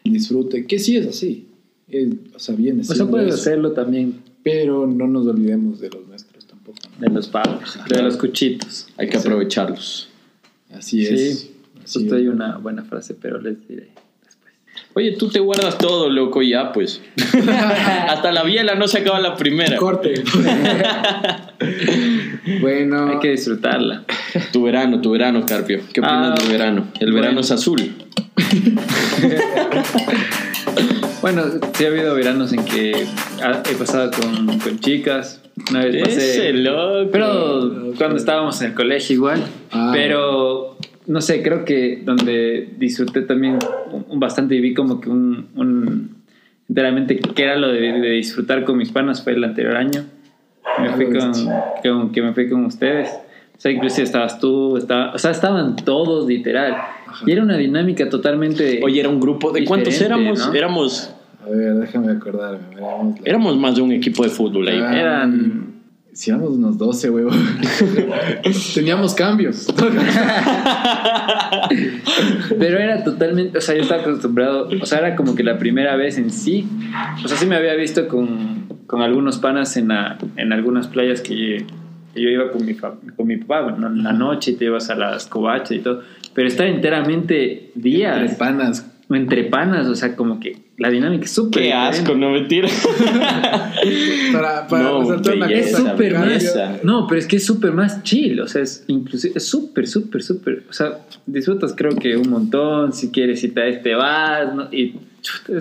el 0.03 0.13
disfrute. 0.13 0.65
Que 0.65 0.80
sí 0.80 0.97
es 0.97 1.07
así. 1.07 1.47
Es- 1.88 2.07
o 2.36 2.39
sea, 2.39 2.55
viene 2.55 2.82
O 2.82 2.84
sea, 2.84 3.05
puedes 3.07 3.30
eso. 3.34 3.41
hacerlo 3.41 3.71
también 3.71 4.21
Pero 4.43 4.86
no 4.88 5.07
nos 5.07 5.25
olvidemos 5.27 5.80
de 5.80 5.89
los 5.89 6.07
nuestros 6.07 6.45
tampoco. 6.45 6.77
¿no? 6.99 7.07
de 7.07 7.13
los 7.13 7.27
pavos, 7.27 7.77
de 7.89 8.01
los 8.03 8.15
cuchitos. 8.17 8.88
Hay 8.97 9.09
que 9.09 9.17
aprovecharlos. 9.17 10.09
Así 10.71 11.05
es. 11.05 11.39
Sí, 11.39 11.51
Así 11.84 11.99
justo 11.99 12.15
es. 12.15 12.21
hay 12.21 12.27
una 12.27 12.57
buena 12.57 12.84
frase, 12.84 13.15
pero 13.15 13.39
les 13.41 13.67
diré 13.67 13.89
después. 14.23 14.53
Oye, 14.93 15.15
tú 15.17 15.30
te 15.30 15.39
guardas 15.39 15.77
todo, 15.77 16.09
loco, 16.09 16.41
ya 16.43 16.71
pues. 16.71 17.01
Hasta 18.07 18.32
la 18.32 18.43
biela 18.43 18.75
no 18.75 18.88
se 18.88 18.99
acaba 18.99 19.19
la 19.19 19.36
primera. 19.36 19.77
Corte. 19.77 20.23
bueno, 22.61 23.09
Hay 23.09 23.19
que 23.19 23.31
disfrutarla. 23.31 24.03
Tu 24.51 24.63
verano, 24.63 25.01
tu 25.01 25.11
verano, 25.11 25.45
Carpio. 25.45 25.79
¿Qué 25.93 25.99
opinas 26.01 26.31
Ah, 26.31 26.35
del 26.41 26.51
verano? 26.51 26.87
El 26.99 27.11
bueno. 27.11 27.21
verano 27.21 27.39
es 27.41 27.51
azul. 27.51 27.81
Bueno, 31.21 31.43
sí 31.73 31.83
ha 31.83 31.87
habido 31.89 32.15
veranos 32.15 32.53
en 32.53 32.63
que 32.63 32.91
he 32.91 33.75
pasado 33.75 34.09
con, 34.11 34.57
con 34.59 34.79
chicas. 34.79 35.41
Una 35.69 35.83
vez 35.83 36.01
pasé. 36.03 36.29
Ese 36.49 36.53
loco. 36.53 37.09
Pero 37.11 37.91
cuando 37.97 38.15
estábamos 38.15 38.61
en 38.61 38.67
el 38.69 38.73
colegio 38.73 39.15
igual. 39.15 39.43
Ah. 39.71 39.91
Pero 39.93 40.77
no 41.07 41.19
sé, 41.21 41.43
creo 41.43 41.65
que 41.65 42.01
donde 42.05 42.69
disfruté 42.77 43.21
también 43.23 43.59
bastante 44.13 44.55
y 44.55 44.61
vi 44.61 44.73
como 44.73 45.01
que 45.01 45.09
un, 45.09 45.47
un- 45.55 46.15
enteramente 46.69 47.19
que 47.19 47.43
era 47.43 47.57
lo 47.57 47.67
de, 47.67 47.79
de 47.99 48.09
disfrutar 48.11 48.63
con 48.63 48.77
mis 48.77 48.91
panas 48.91 49.21
fue 49.21 49.33
el 49.33 49.43
anterior 49.43 49.75
año. 49.75 50.05
Me 50.82 50.89
fui 50.93 51.05
con, 51.12 51.32
con- 51.84 52.12
que 52.12 52.22
me 52.22 52.34
fui 52.34 52.49
con 52.49 52.66
ustedes. 52.66 53.10
O 53.57 53.62
sea, 53.62 53.72
inclusive 53.72 54.03
estabas 54.03 54.39
tú, 54.39 54.78
estaba, 54.78 55.14
o 55.14 55.18
sea, 55.20 55.32
estaban 55.32 55.76
todos 55.76 56.28
literal. 56.28 56.78
Y 57.26 57.32
era 57.32 57.43
una 57.43 57.57
dinámica 57.57 58.07
totalmente... 58.07 58.80
Oye, 58.84 58.99
era 59.01 59.10
un 59.10 59.20
grupo. 59.20 59.51
¿De 59.51 59.66
cuántos 59.66 59.99
éramos? 59.99 60.47
¿no? 60.47 60.53
Éramos 60.53 61.14
a 61.45 61.49
ver, 61.49 61.74
déjame 61.76 62.12
acordarme. 62.12 62.60
Veamos 62.76 63.20
la- 63.20 63.26
éramos 63.26 63.57
más 63.57 63.76
de 63.76 63.82
un 63.82 63.91
equipo 63.91 64.24
de 64.24 64.30
fútbol 64.30 64.68
ahí. 64.68 64.80
Ah. 64.82 64.99
eran... 64.99 65.70
Si 66.12 66.32
éramos 66.32 66.49
unos 66.51 66.78
12, 66.78 67.10
huevo. 67.12 67.30
Teníamos 68.76 69.14
cambios. 69.14 69.68
Pero 72.57 72.78
era 72.80 73.03
totalmente, 73.03 73.57
o 73.57 73.62
sea, 73.62 73.76
yo 73.76 73.82
estaba 73.84 74.01
acostumbrado, 74.01 74.70
o 74.82 74.86
sea, 74.86 74.99
era 74.99 75.16
como 75.16 75.36
que 75.36 75.43
la 75.43 75.57
primera 75.57 75.95
vez 75.95 76.18
en 76.18 76.32
sí, 76.32 76.68
o 77.24 77.28
sea, 77.28 77.38
sí 77.38 77.45
me 77.45 77.55
había 77.55 77.74
visto 77.76 78.07
con, 78.07 78.59
con 78.89 79.01
algunos 79.03 79.37
panas 79.37 79.77
en, 79.77 79.89
la- 79.89 80.17
en 80.35 80.51
algunas 80.51 80.87
playas 80.87 81.21
que, 81.21 81.63
que 82.13 82.21
yo 82.21 82.27
iba 82.29 82.51
con 82.51 82.65
mi, 82.65 82.73
fa- 82.73 82.95
con 83.15 83.27
mi 83.27 83.37
papá, 83.37 83.61
bueno, 83.61 83.85
en 83.87 84.01
la 84.03 84.13
noche 84.13 84.51
y 84.51 84.55
te 84.55 84.65
ibas 84.65 84.89
a 84.89 84.95
las 84.95 85.27
covachas 85.27 85.71
y 85.73 85.79
todo, 85.79 86.01
pero 86.33 86.47
estar 86.47 86.65
enteramente 86.65 87.69
días 87.75 88.19
Entre 88.19 88.35
panas. 88.35 88.91
entre 89.11 89.43
panas, 89.43 89.87
o 89.87 89.93
sea, 89.95 90.15
como 90.15 90.39
que 90.39 90.57
la 90.77 90.89
dinámica 90.89 91.25
es 91.25 91.31
súper 91.31 91.61
Qué 91.63 91.73
asco, 91.73 92.15
no 92.15 92.31
mentira. 92.31 92.67
Para, 94.33 94.67
para 94.67 94.83
No, 94.83 95.01
resaltar 95.01 95.35
una 95.35 95.47
belleza, 95.47 95.69
Es 95.69 95.75
cosa. 95.77 95.91
súper 95.91 96.13
más. 96.19 96.83
No, 96.83 97.07
pero 97.07 97.19
es 97.19 97.27
que 97.27 97.35
es 97.37 97.45
súper 97.45 97.71
más 97.73 98.03
chill. 98.03 98.39
O 98.39 98.47
sea, 98.47 98.61
es 98.61 98.83
inclusive. 98.87 99.33
Es 99.35 99.47
súper, 99.47 99.87
súper, 99.87 100.21
súper. 100.23 100.63
O 100.69 100.73
sea, 100.73 100.99
disfrutas, 101.25 101.73
creo 101.75 101.91
que 101.95 102.15
un 102.17 102.29
montón. 102.29 102.93
Si 102.93 103.11
quieres 103.11 103.43
a 103.43 103.65
este 103.65 103.95
vas. 103.95 104.53
¿no? 104.55 104.67
Y, 104.71 104.95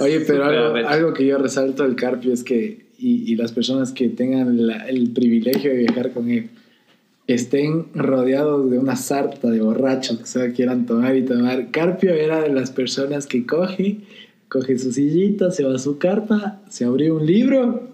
Oye, 0.01 0.21
pero 0.27 0.45
algo, 0.45 0.89
algo 0.89 1.13
que 1.15 1.27
yo 1.27 1.39
resalto 1.39 1.83
del 1.83 1.97
Carpio 1.97 2.33
es 2.33 2.45
que, 2.45 2.87
y, 2.99 3.33
y 3.33 3.37
las 3.37 3.53
personas 3.53 3.93
que 3.93 4.09
tengan 4.09 4.67
la- 4.67 4.89
el 4.89 5.11
privilegio 5.11 5.71
de 5.71 5.79
viajar 5.79 6.13
con 6.13 6.31
él, 6.31 6.51
estén 7.27 7.87
rodeados 7.95 8.71
de 8.71 8.79
una 8.79 8.97
sarta 8.97 9.51
de 9.51 9.61
borrachos 9.61 10.19
que 10.19 10.27
solo 10.27 10.53
quieran 10.55 10.87
tomar 10.87 11.17
y 11.17 11.23
tomar. 11.23 11.71
Carpio 11.71 12.13
era 12.15 12.41
de 12.43 12.49
las 12.49 12.71
personas 12.71 13.27
que 13.27 13.45
coge, 13.47 13.99
coge 14.49 14.79
su 14.79 14.93
sillita, 14.93 15.51
se 15.51 15.65
va 15.65 15.75
a 15.75 15.79
su 15.79 15.99
carpa, 15.99 16.63
se 16.71 16.85
abrió 16.87 17.17
un 17.17 17.27
libro 17.27 17.89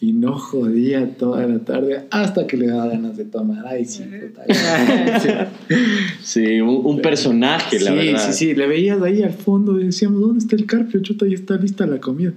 y 0.00 0.12
no 0.12 0.38
jodía 0.38 1.16
toda 1.16 1.46
la 1.46 1.58
tarde 1.60 2.02
hasta 2.10 2.46
que 2.46 2.56
le 2.56 2.66
daba 2.66 2.88
ganas 2.88 3.16
de 3.16 3.24
tomar. 3.24 3.66
Ay, 3.66 3.84
sí, 3.84 4.04
puta. 4.04 4.44
Sí, 6.22 6.60
un, 6.60 6.84
un 6.84 7.00
personaje, 7.00 7.80
la 7.80 7.92
sí, 7.92 7.96
verdad. 7.96 8.26
Sí, 8.26 8.32
sí, 8.32 8.54
le 8.54 8.66
veías 8.66 9.00
ahí 9.00 9.22
al 9.22 9.32
fondo 9.32 9.80
y 9.80 9.86
decíamos, 9.86 10.20
¿dónde 10.20 10.40
está 10.40 10.56
el 10.56 10.66
carpio? 10.66 11.00
Chuta, 11.00 11.24
ahí 11.24 11.34
está 11.34 11.56
lista 11.56 11.86
la 11.86 11.98
comida. 11.98 12.32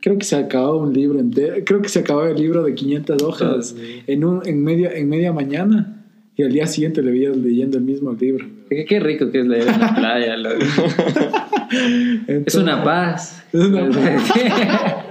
Creo 0.00 0.18
que 0.18 0.24
se 0.24 0.36
acababa 0.36 0.76
un 0.76 0.92
libro 0.92 1.20
entero, 1.20 1.56
creo 1.64 1.82
que 1.82 1.88
se 1.88 2.00
acababa 2.00 2.30
el 2.30 2.36
libro 2.36 2.62
de 2.62 2.74
500 2.74 3.22
hojas 3.22 3.74
sí. 3.76 4.02
en, 4.06 4.24
un, 4.24 4.46
en, 4.46 4.64
media, 4.64 4.90
en 4.94 5.08
media 5.08 5.32
mañana 5.32 6.02
y 6.34 6.44
al 6.44 6.52
día 6.52 6.66
siguiente 6.66 7.02
le 7.02 7.10
veías 7.10 7.36
leyendo 7.36 7.76
el 7.76 7.84
mismo 7.84 8.12
libro. 8.12 8.46
Qué, 8.70 8.86
qué 8.86 9.00
rico 9.00 9.30
que 9.30 9.40
es 9.40 9.46
leer 9.46 9.68
en 9.68 9.80
la 9.80 9.94
playa. 9.94 10.34
es 12.46 12.54
una 12.54 12.82
paz. 12.82 13.44
Es 13.52 13.60
una 13.60 13.86
Puta, 13.88 15.04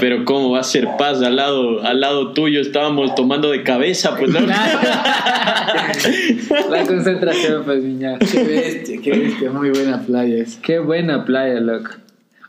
Pero 0.00 0.24
cómo 0.24 0.50
va 0.52 0.60
a 0.60 0.64
ser 0.64 0.88
paz 0.98 1.20
al 1.22 1.36
lado, 1.36 1.82
al 1.84 2.00
lado 2.00 2.32
tuyo 2.32 2.60
estábamos 2.60 3.14
tomando 3.14 3.50
de 3.50 3.62
cabeza, 3.62 4.16
pues 4.16 4.30
¿no? 4.30 4.40
la 6.70 6.86
concentración, 6.86 7.64
pues, 7.64 7.82
niña. 7.82 8.18
Qué 8.18 8.42
bestia, 8.44 9.00
qué 9.02 9.10
bestia, 9.10 9.50
muy 9.50 9.70
buena 9.70 10.00
playa. 10.00 10.44
Qué 10.62 10.78
buena 10.78 11.24
playa, 11.24 11.60
loco. 11.60 11.90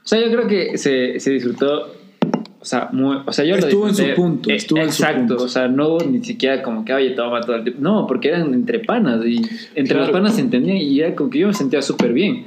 O 0.03 0.07
sea, 0.07 0.19
yo 0.19 0.31
creo 0.31 0.47
que 0.47 0.77
se, 0.77 1.19
se 1.19 1.31
disfrutó. 1.31 1.93
O 2.59 2.65
sea, 2.65 2.89
muy, 2.91 3.17
o 3.25 3.31
sea, 3.31 3.45
yo 3.45 3.55
lo 3.55 3.67
Estuvo 3.67 3.87
en 3.87 3.95
su 3.95 4.13
punto, 4.15 4.49
Eh, 4.49 4.55
estuvo 4.55 4.79
en 4.79 4.91
su 4.91 5.03
Exacto, 5.03 5.27
punto. 5.35 5.43
o 5.43 5.47
sea, 5.47 5.67
no 5.67 5.97
ni 5.99 6.23
siquiera 6.23 6.61
como 6.63 6.83
que, 6.83 6.93
oye, 6.93 7.11
toma 7.11 7.39
todo 7.41 7.55
el 7.57 7.63
tiempo. 7.63 7.81
No, 7.81 8.07
porque 8.07 8.29
eran 8.29 8.53
entre 8.53 8.79
panas 8.79 9.23
y 9.25 9.37
entre 9.75 9.95
Claro. 9.95 10.01
las 10.03 10.09
panas 10.11 10.35
se 10.35 10.41
entendían 10.41 10.77
y 10.77 10.99
era 10.99 11.15
como 11.15 11.29
que 11.29 11.39
yo 11.39 11.47
me 11.47 11.53
sentía 11.53 11.81
súper 11.81 12.13
bien. 12.13 12.45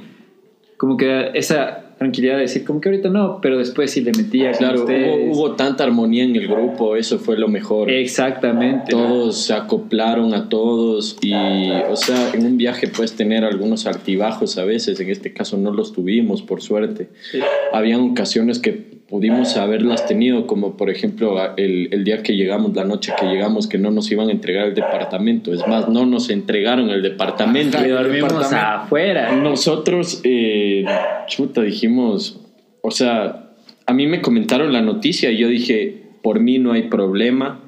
Como 0.77 0.97
que 0.97 1.31
esa 1.33 1.85
tranquilidad 2.01 2.37
de 2.37 2.41
decir, 2.41 2.65
como 2.65 2.81
que 2.81 2.89
ahorita 2.89 3.09
no, 3.09 3.37
pero 3.43 3.59
después 3.59 3.91
sí 3.91 4.01
le 4.01 4.11
metía. 4.11 4.49
con 4.53 4.57
Claro, 4.57 4.79
ustedes. 4.79 5.07
hubo, 5.29 5.33
hubo 5.49 5.55
tanta 5.55 5.83
armonía 5.83 6.23
en 6.23 6.35
el 6.35 6.47
grupo, 6.47 6.95
eso 6.95 7.19
fue 7.19 7.37
lo 7.37 7.47
mejor. 7.47 7.91
Exactamente. 7.91 8.89
Todos 8.89 9.37
se 9.37 9.53
acoplaron 9.53 10.33
a 10.33 10.49
todos 10.49 11.17
y, 11.21 11.31
o 11.31 11.95
sea, 11.95 12.31
en 12.33 12.43
un 12.47 12.57
viaje 12.57 12.87
puedes 12.87 13.13
tener 13.13 13.43
algunos 13.43 13.85
altibajos 13.85 14.57
a 14.57 14.65
veces, 14.65 14.99
en 14.99 15.11
este 15.11 15.31
caso 15.31 15.57
no 15.57 15.71
los 15.71 15.93
tuvimos, 15.93 16.41
por 16.41 16.63
suerte. 16.63 17.09
Sí. 17.31 17.37
Habían 17.71 18.01
ocasiones 18.01 18.57
que 18.57 19.00
pudimos 19.11 19.57
haberlas 19.57 20.07
tenido, 20.07 20.47
como 20.47 20.77
por 20.77 20.89
ejemplo 20.89 21.37
el, 21.57 21.89
el 21.91 22.05
día 22.05 22.23
que 22.23 22.37
llegamos, 22.37 22.73
la 22.73 22.85
noche 22.85 23.11
que 23.19 23.25
llegamos, 23.25 23.67
que 23.67 23.77
no 23.77 23.91
nos 23.91 24.09
iban 24.09 24.29
a 24.29 24.31
entregar 24.31 24.69
el 24.69 24.73
departamento. 24.73 25.53
Es 25.53 25.67
más, 25.67 25.89
no 25.89 26.05
nos 26.05 26.29
entregaron 26.29 26.89
el 26.89 27.01
departamento. 27.01 27.77
Y 27.85 27.89
dormimos 27.89 28.29
departamento. 28.29 28.83
afuera. 28.83 29.35
Nosotros, 29.35 30.21
eh, 30.23 30.85
chuta, 31.27 31.61
dijimos, 31.61 32.39
o 32.81 32.89
sea, 32.89 33.49
a 33.85 33.93
mí 33.93 34.07
me 34.07 34.21
comentaron 34.21 34.71
la 34.71 34.81
noticia 34.81 35.29
y 35.29 35.37
yo 35.39 35.49
dije, 35.49 36.03
por 36.23 36.39
mí 36.39 36.57
no 36.57 36.71
hay 36.71 36.83
problema, 36.83 37.59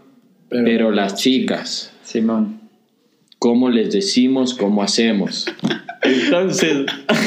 pero, 0.47 0.91
las 0.91 1.15
chicas, 1.15 1.93
Simón. 2.03 2.62
¿Cómo 3.43 3.69
les 3.69 3.91
decimos, 3.91 4.53
cómo 4.53 4.81
hacemos? 4.81 5.45
Entonces, 6.01 6.85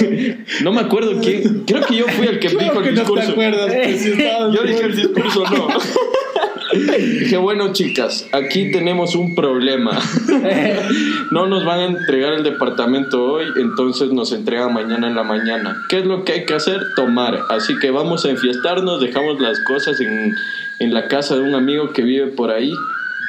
no 0.62 0.72
me 0.72 0.80
acuerdo 0.80 1.20
quién, 1.20 1.64
creo 1.66 1.84
que 1.84 1.94
yo 1.94 2.06
fui 2.08 2.26
el 2.26 2.38
que 2.38 2.48
dijo 2.48 2.80
el 2.80 2.94
discurso. 2.94 3.34
Yo 3.36 4.62
dije 4.62 4.82
el 4.82 4.96
discurso, 4.96 5.44
no. 5.44 5.68
Dije, 7.20 7.36
bueno, 7.36 7.72
chicas, 7.72 8.26
aquí 8.32 8.70
tenemos 8.70 9.14
un 9.14 9.34
problema. 9.34 10.00
No 11.32 11.48
nos 11.48 11.64
van 11.66 11.80
a 11.80 11.84
entregar 11.86 12.34
el 12.34 12.44
departamento 12.44 13.22
hoy, 13.22 13.46
entonces 13.56 14.10
nos 14.12 14.32
entregan 14.32 14.72
mañana 14.72 15.08
en 15.08 15.16
la 15.16 15.24
mañana. 15.24 15.76
¿Qué 15.88 15.98
es 15.98 16.06
lo 16.06 16.24
que 16.24 16.32
hay 16.32 16.46
que 16.46 16.54
hacer? 16.54 16.80
Tomar. 16.94 17.40
Así 17.50 17.76
que 17.80 17.90
vamos 17.90 18.24
a 18.24 18.30
enfiestarnos, 18.30 19.00
dejamos 19.00 19.40
las 19.40 19.58
cosas 19.60 20.00
en, 20.00 20.34
en 20.78 20.94
la 20.94 21.08
casa 21.08 21.34
de 21.34 21.42
un 21.42 21.54
amigo 21.54 21.92
que 21.92 22.02
vive 22.02 22.28
por 22.28 22.52
ahí 22.52 22.72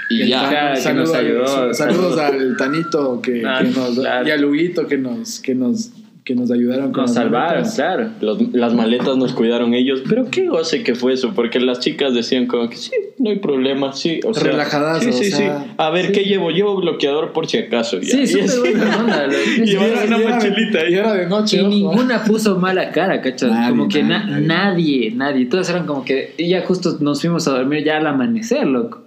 y 0.10 0.28
ya. 0.28 0.74
Que 0.74 0.82
saludos, 0.82 1.10
nos 1.10 1.18
ayudó. 1.18 1.58
al, 1.64 1.76
saludos 1.76 2.18
al 2.20 2.58
Tanito 2.58 3.22
que, 3.22 3.44
Ah, 3.46 3.60
que 3.62 3.70
nos, 3.70 3.96
claro. 4.00 4.28
y 4.28 4.32
al 4.32 4.46
Huguito 4.46 4.88
que 4.88 4.98
nos, 4.98 5.40
que 5.40 5.56
nos 5.56 5.92
que 6.24 6.36
nos 6.36 6.52
ayudaron 6.52 6.92
con 6.92 7.04
Nos 7.04 7.14
salvaron, 7.14 7.52
maletas. 7.62 7.76
claro. 7.76 8.10
Los- 8.20 8.54
las 8.54 8.74
maletas 8.74 9.16
nos 9.16 9.32
cuidaron 9.32 9.74
ellos, 9.74 10.02
pero 10.10 10.26
qué 10.30 10.50
goce 10.50 10.84
que 10.84 10.94
fue 10.94 11.14
eso, 11.14 11.32
porque 11.34 11.62
las 11.62 11.80
chicas 11.80 12.14
decían 12.14 12.48
como 12.48 12.70
que 12.70 12.76
sí, 12.76 12.92
no 13.18 13.30
hay 13.30 13.40
problema, 13.40 13.94
sí, 13.94 14.20
o 14.28 14.34
sea, 14.34 14.44
Relajadas, 14.44 15.04
sí, 15.04 15.10
o 15.10 15.14
sí, 15.14 15.32
sea, 15.32 15.60
sí. 15.64 15.72
A 15.78 15.90
ver, 15.90 16.08
sí. 16.08 16.12
¿qué 16.12 16.24
llevo? 16.26 16.52
Llevo 16.52 16.76
bloqueador 16.82 17.32
por 17.32 17.48
si 17.48 17.60
acaso. 17.60 18.02
ya. 18.02 18.10
Sí, 18.10 18.24
Y 18.24 18.28
súper 18.28 18.60
buena 18.76 18.98
onda. 19.00 19.28
Llevaron 19.64 19.94
una 20.06 20.18
era 20.18 20.36
mochilita. 20.36 20.90
Y 20.90 20.94
era 20.96 21.14
de 21.14 21.28
noche. 21.28 21.56
Y 21.56 21.60
ojo. 21.62 21.70
ninguna 21.70 22.22
puso 22.26 22.58
mala 22.60 22.92
cara, 22.92 23.22
¿cachas? 23.22 23.50
Nadie, 23.50 23.70
como 23.70 23.88
que 23.88 24.04
na- 24.04 24.26
nadie, 24.26 24.42
nadie, 24.46 25.12
nadie, 25.16 25.46
Todos 25.46 25.70
eran 25.70 25.86
como 25.86 26.04
que. 26.04 26.34
Y 26.38 26.50
ya 26.50 26.62
justo 26.66 26.98
nos 27.00 27.22
fuimos 27.22 27.48
a 27.48 27.52
dormir 27.52 27.86
ya 27.86 28.00
al 28.00 28.06
amanecer, 28.08 28.68
loco. 28.68 29.07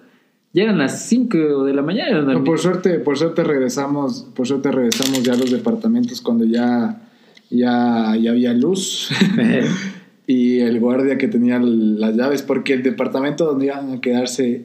Ya 0.53 0.64
eran 0.64 0.78
las 0.78 1.03
5 1.07 1.64
de 1.64 1.74
la 1.74 1.82
mañana. 1.82 2.22
No, 2.22 2.42
por 2.44 2.59
suerte, 2.59 2.98
por 2.98 3.16
suerte 3.16 3.44
regresamos, 3.44 4.26
por 4.34 4.46
suerte 4.48 4.72
regresamos 4.72 5.22
ya 5.22 5.34
a 5.34 5.36
los 5.36 5.51
departamentos 5.51 6.20
cuando 6.20 6.44
ya, 6.44 7.03
ya, 7.51 8.16
ya 8.16 8.30
había 8.30 8.53
luz. 8.53 9.11
y 10.26 10.59
el 10.59 10.80
guardia 10.80 11.18
que 11.18 11.28
tenía 11.28 11.59
las 11.61 12.16
llaves, 12.16 12.42
porque 12.42 12.72
el 12.72 12.82
departamento 12.82 13.44
donde 13.44 13.66
iban 13.66 13.92
a 13.92 14.01
quedarse 14.01 14.64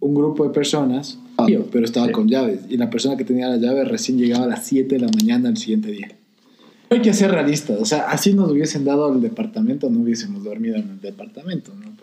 un 0.00 0.14
grupo 0.14 0.44
de 0.44 0.50
personas, 0.50 1.18
pero 1.72 1.84
estaba 1.84 2.06
Sí. 2.06 2.12
con 2.12 2.28
llaves. 2.28 2.60
Y 2.68 2.76
la 2.76 2.90
persona 2.90 3.16
que 3.16 3.24
tenía 3.24 3.48
las 3.48 3.60
llaves 3.60 3.88
recién 3.88 4.18
llegaba 4.18 4.44
a 4.44 4.48
las 4.48 4.64
7 4.66 4.96
de 4.96 5.00
la 5.00 5.08
mañana 5.08 5.48
al 5.48 5.56
siguiente 5.56 5.90
día. 5.90 6.08
Hay 6.90 7.00
que 7.00 7.12
ser 7.14 7.30
realistas, 7.30 7.78
o 7.80 7.84
sea, 7.84 8.10
así 8.10 8.34
nos 8.34 8.50
hubiesen 8.50 8.84
dado 8.84 9.12
el 9.12 9.20
departamento, 9.20 9.88
no 9.90 10.00
hubiésemos 10.00 10.44
dormido 10.44 10.76
en 10.76 10.90
el 10.90 11.00
departamento, 11.00 11.72
¿no? 11.74 11.93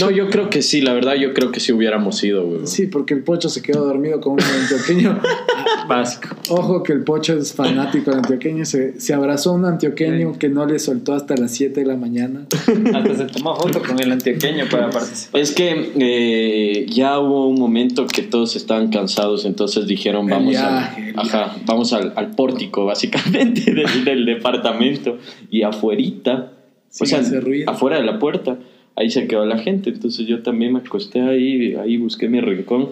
No, 0.00 0.10
yo 0.10 0.28
creo 0.30 0.50
que 0.50 0.62
sí, 0.62 0.80
la 0.80 0.92
verdad, 0.92 1.14
yo 1.14 1.32
creo 1.34 1.50
que 1.52 1.60
sí 1.60 1.72
hubiéramos 1.72 2.22
ido, 2.24 2.44
güey. 2.44 2.66
Sí, 2.66 2.86
porque 2.86 3.14
el 3.14 3.22
pocho 3.22 3.48
se 3.48 3.62
quedó 3.62 3.84
dormido 3.86 4.20
con 4.20 4.34
un 4.34 4.40
antioqueño. 4.40 5.20
Básico. 5.88 6.36
Ojo 6.50 6.82
que 6.82 6.92
el 6.92 7.02
pocho 7.02 7.34
es 7.38 7.52
fanático 7.54 8.10
del 8.10 8.20
antioqueño. 8.20 8.64
Se, 8.64 9.00
se 9.00 9.14
abrazó 9.14 9.50
a 9.50 9.54
un 9.54 9.64
antioqueño 9.64 10.32
Sí. 10.34 10.38
que 10.38 10.48
no 10.48 10.66
le 10.66 10.78
soltó 10.78 11.14
hasta 11.14 11.36
las 11.36 11.50
7 11.52 11.80
de 11.80 11.86
la 11.86 11.96
mañana. 11.96 12.46
Hasta 12.94 13.16
se 13.16 13.24
tomó 13.26 13.56
foto 13.56 13.80
con 13.82 13.98
el 14.00 14.12
antioqueño 14.12 14.66
para 14.70 14.90
participar. 14.90 15.40
Es 15.40 15.52
que 15.52 15.92
eh, 15.98 16.86
ya 16.88 17.18
hubo 17.18 17.48
un 17.48 17.58
momento 17.58 18.06
que 18.06 18.22
todos 18.22 18.54
estaban 18.56 18.88
cansados, 18.90 19.44
entonces 19.44 19.86
dijeron 19.86 20.26
vamos, 20.26 20.50
viaje, 20.50 21.12
al, 21.16 21.26
ajá, 21.26 21.56
vamos 21.66 21.92
al, 21.92 22.12
al 22.16 22.30
pórtico, 22.32 22.84
básicamente, 22.84 23.62
del, 23.74 24.04
del 24.04 24.24
departamento. 24.26 25.18
Y 25.50 25.62
afuerita, 25.62 26.52
o 27.00 27.06
sea, 27.06 27.22
afuera 27.66 27.96
de 27.98 28.04
la 28.04 28.18
puerta, 28.18 28.58
ahí 28.98 29.10
se 29.10 29.26
quedó 29.26 29.46
la 29.46 29.58
gente. 29.58 29.90
Entonces 29.90 30.26
yo 30.26 30.42
también 30.42 30.72
me 30.72 30.80
acosté 30.80 31.20
ahí, 31.20 31.74
ahí 31.74 31.96
busqué 31.96 32.28
mi 32.28 32.40
rincón, 32.40 32.90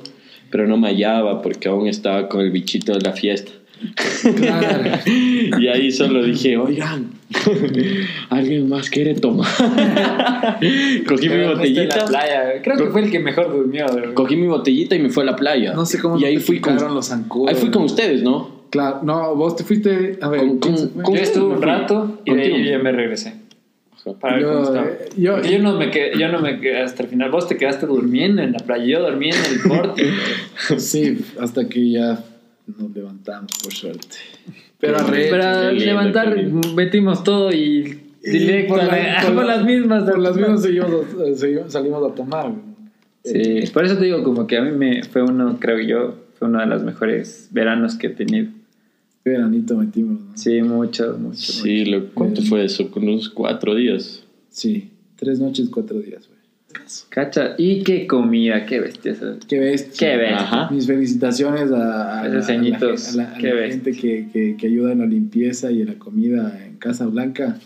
pero 0.51 0.67
no 0.67 0.77
me 0.77 0.89
hallaba 0.89 1.43
porque 1.43 1.69
aún 1.69 1.87
estaba 1.89 2.29
con 2.29 2.41
el 2.41 2.51
bichito 2.51 2.93
de 2.93 3.01
la 3.01 3.13
fiesta. 3.13 3.53
Claro. 4.37 4.91
Y 5.61 5.69
ahí 5.69 5.91
solo 5.93 6.23
dije, 6.25 6.57
oigan, 6.57 7.11
¿alguien 8.31 8.69
más 8.69 8.89
quiere 8.91 9.15
tomar? 9.15 9.47
Cogí 11.07 11.29
mi 11.29 11.35
En 11.35 11.43
la 11.43 11.55
botellita. 11.55 12.05
playa. 12.07 12.63
Creo 12.63 12.77
que 12.77 12.87
fue 12.87 13.03
el 13.03 13.11
que 13.11 13.19
mejor 13.21 13.53
durmió. 13.53 13.87
de 13.87 13.95
verdad. 14.01 14.15
Cogí 14.15 14.37
mi 14.37 14.47
botellita 14.47 14.95
y 14.97 15.01
me 15.01 15.11
fui 15.11 15.23
a 15.23 15.27
la 15.27 15.37
playa. 15.37 15.73
No 15.75 15.85
sé 15.87 15.99
cómo 16.01 16.19
y 16.19 16.25
ahí 16.25 16.39
fui 16.39 16.61
con, 16.61 16.77
los 16.77 17.07
zancudos. 17.09 17.51
ahí 17.53 17.61
fui 17.61 17.71
con 17.71 17.85
ustedes, 17.85 18.23
¿no? 18.23 18.65
Claro, 18.71 19.01
no, 19.03 19.35
vos 19.37 19.57
te 19.57 19.65
fuiste. 19.65 20.19
A 20.21 20.29
ver, 20.29 20.41
Con- 20.41 20.59
¿quién 20.59 20.75
con- 20.75 20.91
fue? 20.91 21.03
con- 21.03 21.15
Yo 21.15 21.23
estuve 21.23 21.55
un 21.55 21.63
rato 21.63 22.21
y 22.25 22.35
de 22.35 22.43
ahí 22.43 22.69
ya 22.71 22.79
me 22.79 22.93
regresé. 22.93 23.35
Para 24.15 24.35
ver 24.37 24.43
Yo, 24.45 24.53
cómo 24.53 24.65
estaba. 24.65 24.87
eh, 24.87 25.09
yo- 25.17 25.59
no, 25.61 25.77
me 25.79 25.91
quedé, 25.91 26.19
yo 26.19 26.29
no 26.29 26.41
me 26.41 26.61
quedé 26.61 26.81
hasta 26.81 27.03
el 27.03 27.09
final. 27.09 27.31
Vos 27.31 27.49
te 27.49 27.57
quedaste 27.57 27.87
durmiendo 27.87 28.43
en 28.43 28.53
la 28.53 28.59
playa. 28.61 28.85
Yo 28.85 29.01
dormí 29.03 29.31
en 29.31 29.35
el 29.35 29.61
pórtico. 29.69 30.09
Sí, 30.79 31.19
hasta 31.41 31.69
que 31.69 31.91
ya 31.91 32.23
nos 32.79 32.91
levantamos, 32.95 33.51
por 33.63 33.73
suerte. 33.73 34.07
Pero 34.79 34.99
arrecho. 34.99 35.31
Para 35.31 35.73
levantar, 35.73 36.37
lindo. 36.37 36.73
metimos 36.75 37.25
todo 37.25 37.53
y 37.53 38.01
Y 38.23 38.31
directo 38.31 38.75
por 38.75 38.81
a 38.83 38.87
la- 38.87 38.97
la- 39.15 39.21
por 39.23 39.35
por 39.35 39.45
la- 39.45 39.57
las 39.57 39.65
mismas. 39.65 40.05
Por 40.05 40.19
las 40.19 40.37
mismas 40.37 40.63
seguimos, 40.63 40.91
eh, 41.25 41.35
seguimos- 41.35 41.73
salimos 41.73 42.11
a 42.11 42.15
tomar. 42.15 42.53
Sí, 43.25 43.65
por 43.73 43.85
eso 43.85 43.97
te 43.99 44.05
digo, 44.05 44.23
como 44.23 44.47
que 44.47 44.57
a 44.57 44.63
mí 44.63 44.71
me 44.71 45.03
fue 45.03 45.23
uno, 45.23 45.59
creo 45.61 45.81
yo, 45.81 46.15
fue 46.39 46.47
uno 46.49 46.61
de 46.61 46.67
los 46.67 46.85
mejores 46.85 47.49
veranos 47.51 47.97
que 47.97 48.07
he 48.09 48.11
tenido. 48.11 48.53
Qué 49.27 49.31
veranito 49.31 49.77
metimos, 49.77 50.21
¿no? 50.21 50.37
Sí, 50.39 50.63
mucho, 50.63 51.19
mucho. 51.19 51.35
Sí, 51.53 51.85
lo, 51.85 52.11
¿cuánto 52.15 52.43
fue 52.43 52.65
eso? 52.65 52.89
Con 52.93 53.09
unos 53.09 53.29
cuatro 53.29 53.75
días. 53.75 54.23
Sí, 54.51 54.89
tres 55.17 55.41
noches, 55.41 55.69
cuatro 55.69 55.99
días, 55.99 56.29
güey. 56.29 56.87
Cacha, 57.09 57.57
y 57.59 57.83
qué 57.83 58.07
comida, 58.07 58.65
qué 58.67 58.79
bestia. 58.79 59.17
Qué 59.49 59.59
bestia. 59.59 60.11
Qué 60.13 60.17
bestia. 60.17 60.39
Ajá. 60.39 60.71
Mis 60.73 60.87
felicitaciones 60.87 61.73
a, 61.73 62.21
a, 62.23 62.29
Esos 62.29 62.35
a 62.35 62.39
la, 62.39 62.43
ceñitos, 62.61 63.11
gen- 63.11 63.21
a 63.21 63.25
la- 63.25 63.35
a 63.35 63.39
qué 63.39 63.49
la 63.49 63.55
bestia. 63.55 63.83
gente 63.85 64.01
que, 64.01 64.29
que, 64.33 64.57
que 64.57 64.67
ayuda 64.69 64.93
en 64.93 64.99
la 65.01 65.07
limpieza 65.07 65.73
y 65.73 65.81
en 65.81 65.89
la 65.89 65.95
comida 65.99 66.65
en 66.65 66.77
Casa 66.77 67.07
Blanca. 67.07 67.59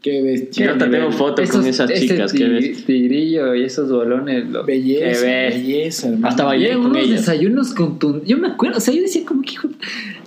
Qué 0.00 0.22
bestia. 0.22 0.66
Yo 0.66 0.72
hasta 0.72 0.88
tengo 0.90 1.10
foto 1.10 1.42
con 1.50 1.66
esas 1.66 1.92
chicas, 1.92 2.32
qué 2.32 2.38
ti- 2.44 2.50
bestia. 2.50 2.86
tigrillo 2.86 3.54
y 3.56 3.64
esos 3.64 3.90
bolones. 3.90 4.48
Lo, 4.48 4.64
Belleza, 4.64 5.26
belleza, 5.26 6.08
hermano. 6.08 6.28
Hasta 6.28 6.44
bailé 6.44 6.74
con 6.74 6.86
unos 6.86 6.98
ellas. 6.98 7.20
desayunos 7.20 7.74
contundentes. 7.74 8.28
Yo 8.30 8.38
me 8.38 8.46
acuerdo, 8.48 8.78
o 8.78 8.80
sea, 8.80 8.94
yo 8.94 9.02
decía 9.02 9.24
como 9.26 9.42
que 9.42 9.52
hijo, 9.54 9.68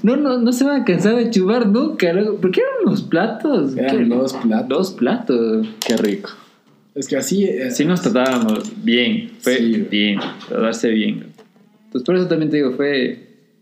no, 0.03 0.17
no, 0.17 0.37
no 0.39 0.51
se 0.51 0.65
van 0.65 0.81
a 0.81 0.85
cansar 0.85 1.15
de 1.15 1.29
chubar 1.29 1.67
nunca. 1.67 2.11
Porque 2.41 2.59
eran 2.59 2.73
unos 2.85 3.01
platos. 3.03 3.77
Eran 3.77 3.97
¿qué? 3.97 4.05
dos 4.15 4.33
platos. 4.33 4.67
Dos 4.69 4.91
platos. 4.91 5.67
Qué 5.87 5.95
rico. 5.95 6.31
Es 6.93 7.07
que 7.07 7.15
así. 7.15 7.45
eh, 7.45 7.71
Sí 7.71 7.85
nos 7.85 8.01
tratábamos 8.01 8.69
bien, 8.83 9.31
fue 9.39 9.55
Sí, 9.55 9.69
güey. 9.69 9.81
bien, 9.89 10.19
tratarse 10.49 10.89
bien. 10.89 11.27
Entonces 11.85 12.05
por 12.05 12.17
eso 12.17 12.27
también 12.27 12.51
te 12.51 12.57
digo, 12.57 12.73
fue, 12.73 13.19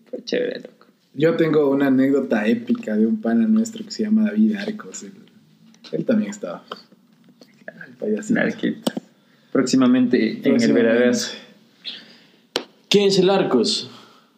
fue 0.10 0.24
chévere, 0.24 0.55
loco. 0.62 0.88
Yo 1.14 1.36
tengo 1.36 1.70
una 1.70 1.88
anécdota 1.88 2.47
épica 2.47 2.95
de 2.97 3.05
un 3.05 3.22
pana 3.22 3.45
nuestro 3.47 3.86
que 3.86 3.91
se 3.91 4.03
llama 4.03 4.24
David 4.26 4.55
Arcos. 4.55 5.03
Él, 5.03 5.12
él 5.92 6.06
también 6.06 6.32
estaba. 6.32 6.64
El 7.88 7.94
payasito. 7.96 8.40
Narquita. 8.40 8.94
Próximamente, 9.52 10.18
en 10.18 10.36
el 10.38 10.42
Próximamente. 10.42 10.74
Veraderas. 10.74 11.38
¿Qué 12.88 13.06
es 13.08 13.20
el 13.20 13.30
Arcos? 13.30 13.90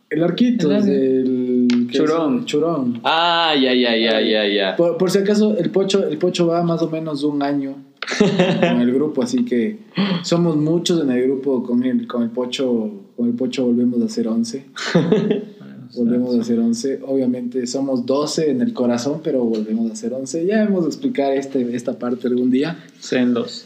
El 0.09 0.23
Arquitos 0.23 0.69
El 0.69 0.85
del. 0.85 1.87
¿qué 1.89 1.97
Churón. 1.97 2.39
es? 2.39 2.45
Churón. 2.45 2.99
Ah, 3.03 3.53
ya, 3.55 3.73
ya, 3.73 3.95
ya, 3.95 4.21
ya, 4.21 4.47
ya. 4.47 4.75
Por, 4.75 4.97
por 4.97 5.09
si 5.09 5.19
acaso, 5.19 5.57
el 5.57 5.69
pocho, 5.69 6.07
el 6.07 6.17
pocho 6.17 6.47
va 6.47 6.63
más 6.63 6.81
o 6.81 6.89
menos 6.89 7.23
un 7.23 7.41
año 7.43 7.75
con 8.19 8.81
el 8.81 8.93
grupo, 8.93 9.23
así 9.23 9.45
que 9.45 9.79
somos 10.23 10.57
muchos 10.57 11.01
en 11.01 11.11
el 11.11 11.23
grupo. 11.23 11.63
Con 11.63 11.83
el, 11.83 12.07
con 12.07 12.23
el 12.23 12.29
pocho, 12.29 12.91
con 13.15 13.27
el 13.27 13.35
pocho 13.35 13.65
volvemos 13.65 14.01
a 14.01 14.09
ser 14.09 14.27
11. 14.27 14.65
Volvemos 15.95 16.35
a 16.35 16.43
ser 16.43 16.59
11. 16.59 16.99
Obviamente 17.05 17.67
somos 17.67 18.05
12 18.05 18.51
en 18.51 18.61
el 18.61 18.73
corazón, 18.73 19.21
pero 19.23 19.43
volvemos 19.43 19.91
a 19.91 19.95
ser 19.95 20.13
11. 20.13 20.45
Ya 20.45 20.63
hemos 20.63 20.83
de 20.83 20.89
explicar 20.89 21.33
este, 21.33 21.75
esta 21.75 21.97
parte 21.97 22.27
algún 22.27 22.51
día. 22.51 22.77
Sendos. 22.99 23.65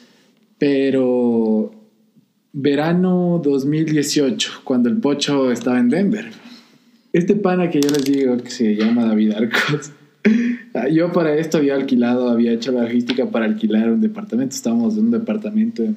Pero 0.57 1.71
verano 2.53 3.41
2018, 3.43 4.61
cuando 4.63 4.89
el 4.89 4.97
pocho 4.97 5.51
estaba 5.51 5.79
en 5.79 5.89
Denver. 5.89 6.31
Este 7.11 7.35
pana 7.35 7.69
que 7.69 7.81
yo 7.81 7.89
les 7.89 8.03
digo 8.05 8.37
que 8.37 8.49
se 8.49 8.75
llama 8.75 9.05
David 9.05 9.33
Arcos. 9.33 9.91
Yo 10.91 11.11
para 11.13 11.37
esto 11.37 11.59
había 11.59 11.75
alquilado, 11.75 12.29
había 12.29 12.51
hecho 12.51 12.71
la 12.71 12.81
logística 12.81 13.27
para 13.27 13.45
alquilar 13.45 13.89
un 13.91 14.01
departamento. 14.01 14.55
Estábamos 14.55 14.97
en 14.97 15.05
un 15.05 15.11
departamento 15.11 15.83
en 15.83 15.95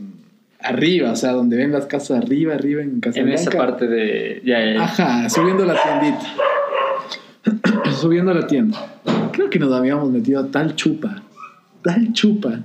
arriba, 0.61 1.12
o 1.12 1.16
sea, 1.16 1.32
donde 1.32 1.56
ven 1.56 1.72
las 1.72 1.86
casas 1.86 2.18
arriba, 2.18 2.54
arriba 2.54 2.82
en 2.82 3.00
Casa 3.00 3.20
En 3.20 3.28
esa 3.28 3.50
parte 3.50 3.86
de. 3.86 4.42
Ya, 4.44 4.64
ya, 4.64 4.74
ya. 4.74 4.84
Ajá, 4.84 5.28
subiendo 5.30 5.64
la 5.64 5.76
tiendita. 5.82 6.26
subiendo 8.00 8.34
la 8.34 8.46
tienda. 8.46 9.00
Creo 9.32 9.50
que 9.50 9.59
nos 9.59 9.72
habíamos 9.72 10.11
metido 10.11 10.46
tal 10.46 10.74
chupa, 10.74 11.22
tal 11.82 12.12
chupa, 12.12 12.61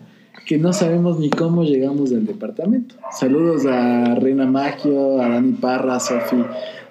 que 0.46 0.58
no 0.58 0.74
sabemos 0.74 1.20
ni 1.20 1.30
cómo 1.30 1.64
llegamos 1.64 2.12
al 2.12 2.26
departamento. 2.26 2.96
Saludos 3.12 3.66
a 3.66 4.16
Reina 4.16 4.46
Magio, 4.46 5.22
a 5.22 5.30
Dani 5.30 5.54
Parra, 5.54 5.96
a 5.96 6.00
Sofi, 6.00 6.44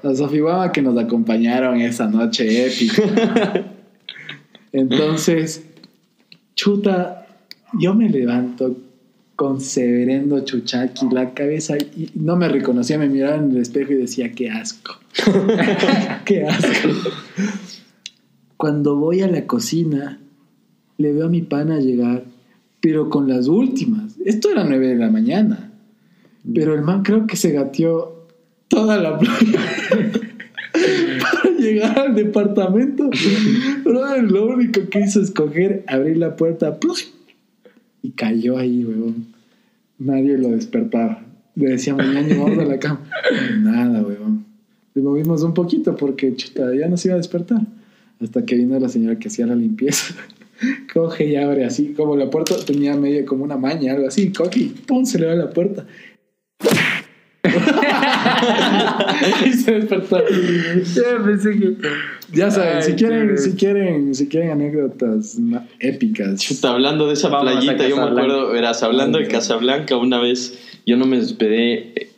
a 0.03 0.15
Sofi 0.15 0.41
Guama 0.41 0.73
que 0.73 0.83
nos 0.83 0.97
acompañaron 0.97 1.81
esa 1.81 2.07
noche 2.07 2.67
épica. 2.67 3.03
Entonces, 4.73 5.67
chuta, 6.55 7.27
yo 7.79 7.95
me 7.95 8.09
levanto 8.09 8.77
con 9.43 9.61
severendo 9.61 10.45
chuchaki 10.45 11.07
la 11.11 11.35
cabeza 11.35 11.77
y 11.77 12.11
no 12.15 12.37
me 12.37 12.49
reconocía, 12.49 12.97
me 12.97 13.09
miraba 13.09 13.39
en 13.39 13.51
el 13.51 13.57
espejo 13.57 13.93
y 13.93 13.97
decía, 13.97 14.31
qué 14.31 14.49
asco. 14.49 14.95
qué 16.25 16.45
asco. 16.47 16.91
Cuando 18.57 18.95
voy 18.95 19.23
a 19.23 19.27
la 19.27 19.45
cocina, 19.49 20.21
le 20.97 21.13
veo 21.13 21.27
a 21.27 21.29
mi 21.29 21.43
pana 21.43 21.81
llegar, 21.81 22.23
pero 22.81 23.11
con 23.11 23.29
las 23.29 23.49
últimas. 23.49 24.15
Esto 24.25 24.49
era 24.49 24.63
9 24.63 24.87
de 24.87 24.95
la 24.95 25.11
mañana. 25.11 25.73
Pero 26.55 26.77
el 26.77 26.83
man 26.83 27.03
creo 27.03 27.27
que 27.27 27.35
se 27.35 27.51
gateó 27.51 28.29
toda 28.69 28.97
la 28.97 29.19
playa 29.19 29.59
para 31.21 31.57
llegar 31.59 31.99
al 31.99 32.15
departamento. 32.15 33.11
Brother, 33.83 34.23
lo 34.23 34.47
único 34.47 34.89
que 34.89 35.01
hizo 35.01 35.21
es 35.21 35.33
coger, 35.33 35.85
abrir 35.89 36.19
la 36.19 36.37
puerta 36.37 36.79
y 38.03 38.13
cayó 38.13 38.57
ahí, 38.57 38.85
weón. 38.85 39.32
Nadie 40.05 40.39
lo 40.39 40.51
despertaba. 40.51 41.25
Le 41.55 41.71
decíamos, 41.71 42.07
ñaño, 42.07 42.43
vamos 42.43 42.59
a 42.59 42.65
la 42.65 42.79
cama. 42.79 43.01
Nada, 43.59 44.03
weón. 44.03 44.45
Le 44.95 45.03
movimos 45.03 45.43
un 45.43 45.55
poquito 45.55 45.97
porque 45.97 46.35
chuta, 46.35 46.75
ya 46.75 46.89
no 46.89 46.97
se 46.97 47.09
iba 47.09 47.15
a 47.15 47.19
despertar. 47.19 47.61
Hasta 48.21 48.45
que 48.45 48.57
vino 48.57 48.79
la 48.79 48.89
señora 48.89 49.19
que 49.19 49.29
hacía 49.29 49.47
la 49.47 49.55
limpieza. 49.55 50.15
coge 50.93 51.27
y 51.27 51.37
abre 51.37 51.65
así, 51.65 51.95
como 51.95 52.17
la 52.17 52.29
puerta 52.31 52.57
tenía 52.65 52.97
medio 52.97 53.25
como 53.27 53.45
una 53.45 53.57
maña, 53.57 53.93
algo 53.93 54.09
así, 54.09 54.33
coge 54.33 54.61
y 54.61 54.69
pum, 54.69 55.05
se 55.05 55.19
le 55.19 55.27
va 55.27 55.35
la 55.35 55.51
puerta. 55.51 55.85
y 59.47 59.53
se 59.53 59.73
despertó. 59.73 60.23
Ya 60.95 61.25
pensé 61.25 61.59
que. 61.59 61.77
Ya 62.33 62.51
saben, 62.51 62.77
Ay, 62.79 62.83
si 62.83 62.93
quieren, 62.95 63.29
qué- 63.31 63.37
si 63.39 63.53
quieren, 63.53 64.15
si 64.15 64.27
quieren 64.29 64.51
anécdotas 64.51 65.39
épicas. 65.81 66.41
Chuta, 66.41 66.71
hablando 66.73 67.07
de 67.07 67.15
esa 67.15 67.29
Vamos 67.29 67.53
playita, 67.53 67.89
yo 67.89 67.97
me 67.97 68.03
Casablanca. 68.03 68.23
acuerdo, 68.33 68.53
verás, 68.53 68.83
hablando 68.83 69.19
de. 69.19 69.29
Casablanca, 69.29 69.97
una 69.97 70.19
vez 70.21 70.59
yo 70.87 70.97
no 70.97 71.07
me 71.07 71.19
hospedé 71.19 72.11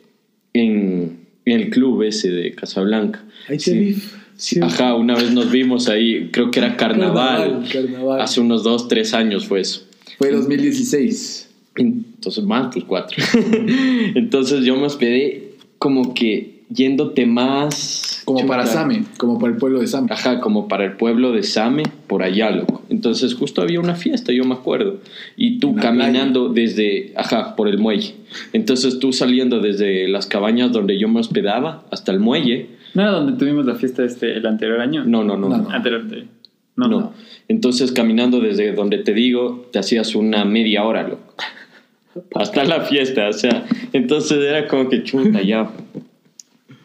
en, 0.53 1.19
en 1.45 1.59
el 1.61 1.69
club 1.69 2.03
ese 2.03 2.29
de 2.31 2.53
Casablanca. 2.55 3.23
Ahí 3.49 3.57
te 3.57 3.63
Sí. 3.63 3.77
vi. 3.79 3.95
Sí, 4.37 4.59
Ajá, 4.61 4.95
una 4.95 5.15
vez 5.15 5.31
nos 5.31 5.49
vimos 5.49 5.87
ahí, 5.87 6.29
creo 6.31 6.51
que 6.51 6.59
era 6.59 6.75
carnaval. 6.75 7.37
Carnaval, 7.41 7.69
carnaval. 7.71 8.21
Hace 8.21 8.41
unos 8.41 8.63
dos, 8.63 8.89
tres 8.89 9.13
años 9.13 9.47
fue 9.47 9.61
eso. 9.61 9.83
Fue 10.17 10.29
2016. 10.31 11.49
Entonces, 11.77 12.43
más, 12.43 12.73
pues 12.73 12.83
cuatro. 12.85 13.23
Entonces 14.15 14.63
yo 14.65 14.75
me 14.75 14.83
hospedé 14.87 15.51
como 15.77 16.13
que 16.13 16.54
yéndote 16.69 17.25
más... 17.25 18.21
Como 18.25 18.39
chuta, 18.39 18.47
para 18.47 18.65
Same, 18.65 19.03
como 19.17 19.37
para 19.37 19.53
el 19.53 19.59
pueblo 19.59 19.79
de 19.79 19.87
Same. 19.87 20.07
Ajá, 20.09 20.39
como 20.39 20.67
para 20.67 20.83
el 20.85 20.93
pueblo 20.93 21.31
de 21.31 21.43
Same, 21.43 21.83
por 22.07 22.23
allá, 22.23 22.49
loco. 22.49 22.81
Entonces 22.89 23.35
justo 23.35 23.61
había 23.61 23.79
una 23.79 23.95
fiesta, 23.95 24.31
yo 24.31 24.45
me 24.45 24.55
acuerdo. 24.55 24.99
Y 25.37 25.59
tú 25.59 25.75
caminando 25.75 26.49
desde, 26.49 27.13
ajá, 27.15 27.55
por 27.55 27.67
el 27.67 27.77
muelle. 27.77 28.15
Entonces 28.53 28.97
tú 28.99 29.13
saliendo 29.13 29.59
desde 29.59 30.07
las 30.07 30.25
cabañas 30.25 30.71
donde 30.71 30.97
yo 30.97 31.07
me 31.07 31.19
hospedaba 31.19 31.83
hasta 31.91 32.11
el 32.11 32.19
muelle. 32.19 32.69
¿No 32.95 33.03
era 33.03 33.11
donde 33.11 33.33
tuvimos 33.33 33.65
la 33.65 33.75
fiesta 33.75 34.03
este, 34.03 34.33
el 34.37 34.45
anterior 34.47 34.79
año? 34.79 35.03
No, 35.05 35.23
no, 35.23 35.37
no. 35.37 35.49
No, 35.49 35.57
no. 35.57 35.63
no. 35.63 35.69
Anterior, 35.69 36.01
anterior. 36.01 36.27
No, 36.75 36.87
No. 36.87 36.99
no. 36.99 37.13
Entonces 37.47 37.91
caminando 37.91 38.39
desde 38.39 38.71
donde 38.71 38.97
te 38.99 39.13
digo, 39.13 39.67
te 39.71 39.79
hacías 39.79 40.15
una 40.15 40.45
media 40.45 40.83
hora, 40.83 41.07
loco. 41.07 41.35
Hasta 42.35 42.63
la 42.63 42.81
fiesta, 42.81 43.29
o 43.29 43.33
sea. 43.33 43.65
Entonces 43.93 44.39
era 44.39 44.67
como 44.67 44.89
que 44.89 45.03
chuta, 45.03 45.41
ya. 45.41 45.69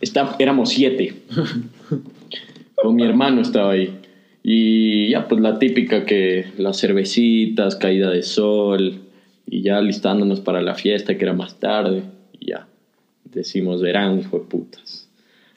Está, 0.01 0.37
éramos 0.39 0.71
siete. 0.71 1.15
Con 2.75 2.95
mi 2.95 3.05
hermano 3.05 3.43
estaba 3.43 3.73
ahí. 3.73 3.99
Y 4.43 5.11
ya, 5.11 5.29
pues 5.29 5.41
la 5.41 5.59
típica 5.59 6.07
que 6.07 6.47
las 6.57 6.81
cervecitas, 6.81 7.77
caída 7.77 8.11
de 8.11 8.23
sol. 8.23 9.01
Y 9.47 9.63
ya 9.63 9.81
listándonos 9.81 10.41
para 10.41 10.63
la 10.63 10.75
fiesta, 10.75 11.19
que 11.19 11.25
era 11.25 11.35
más 11.35 11.61
tarde. 11.61 12.03
Y 12.39 12.51
ya. 12.51 12.67
Decimos, 13.25 13.83
verán, 13.83 14.19
hijo 14.19 14.39
de 14.39 14.45
putas. 14.47 15.09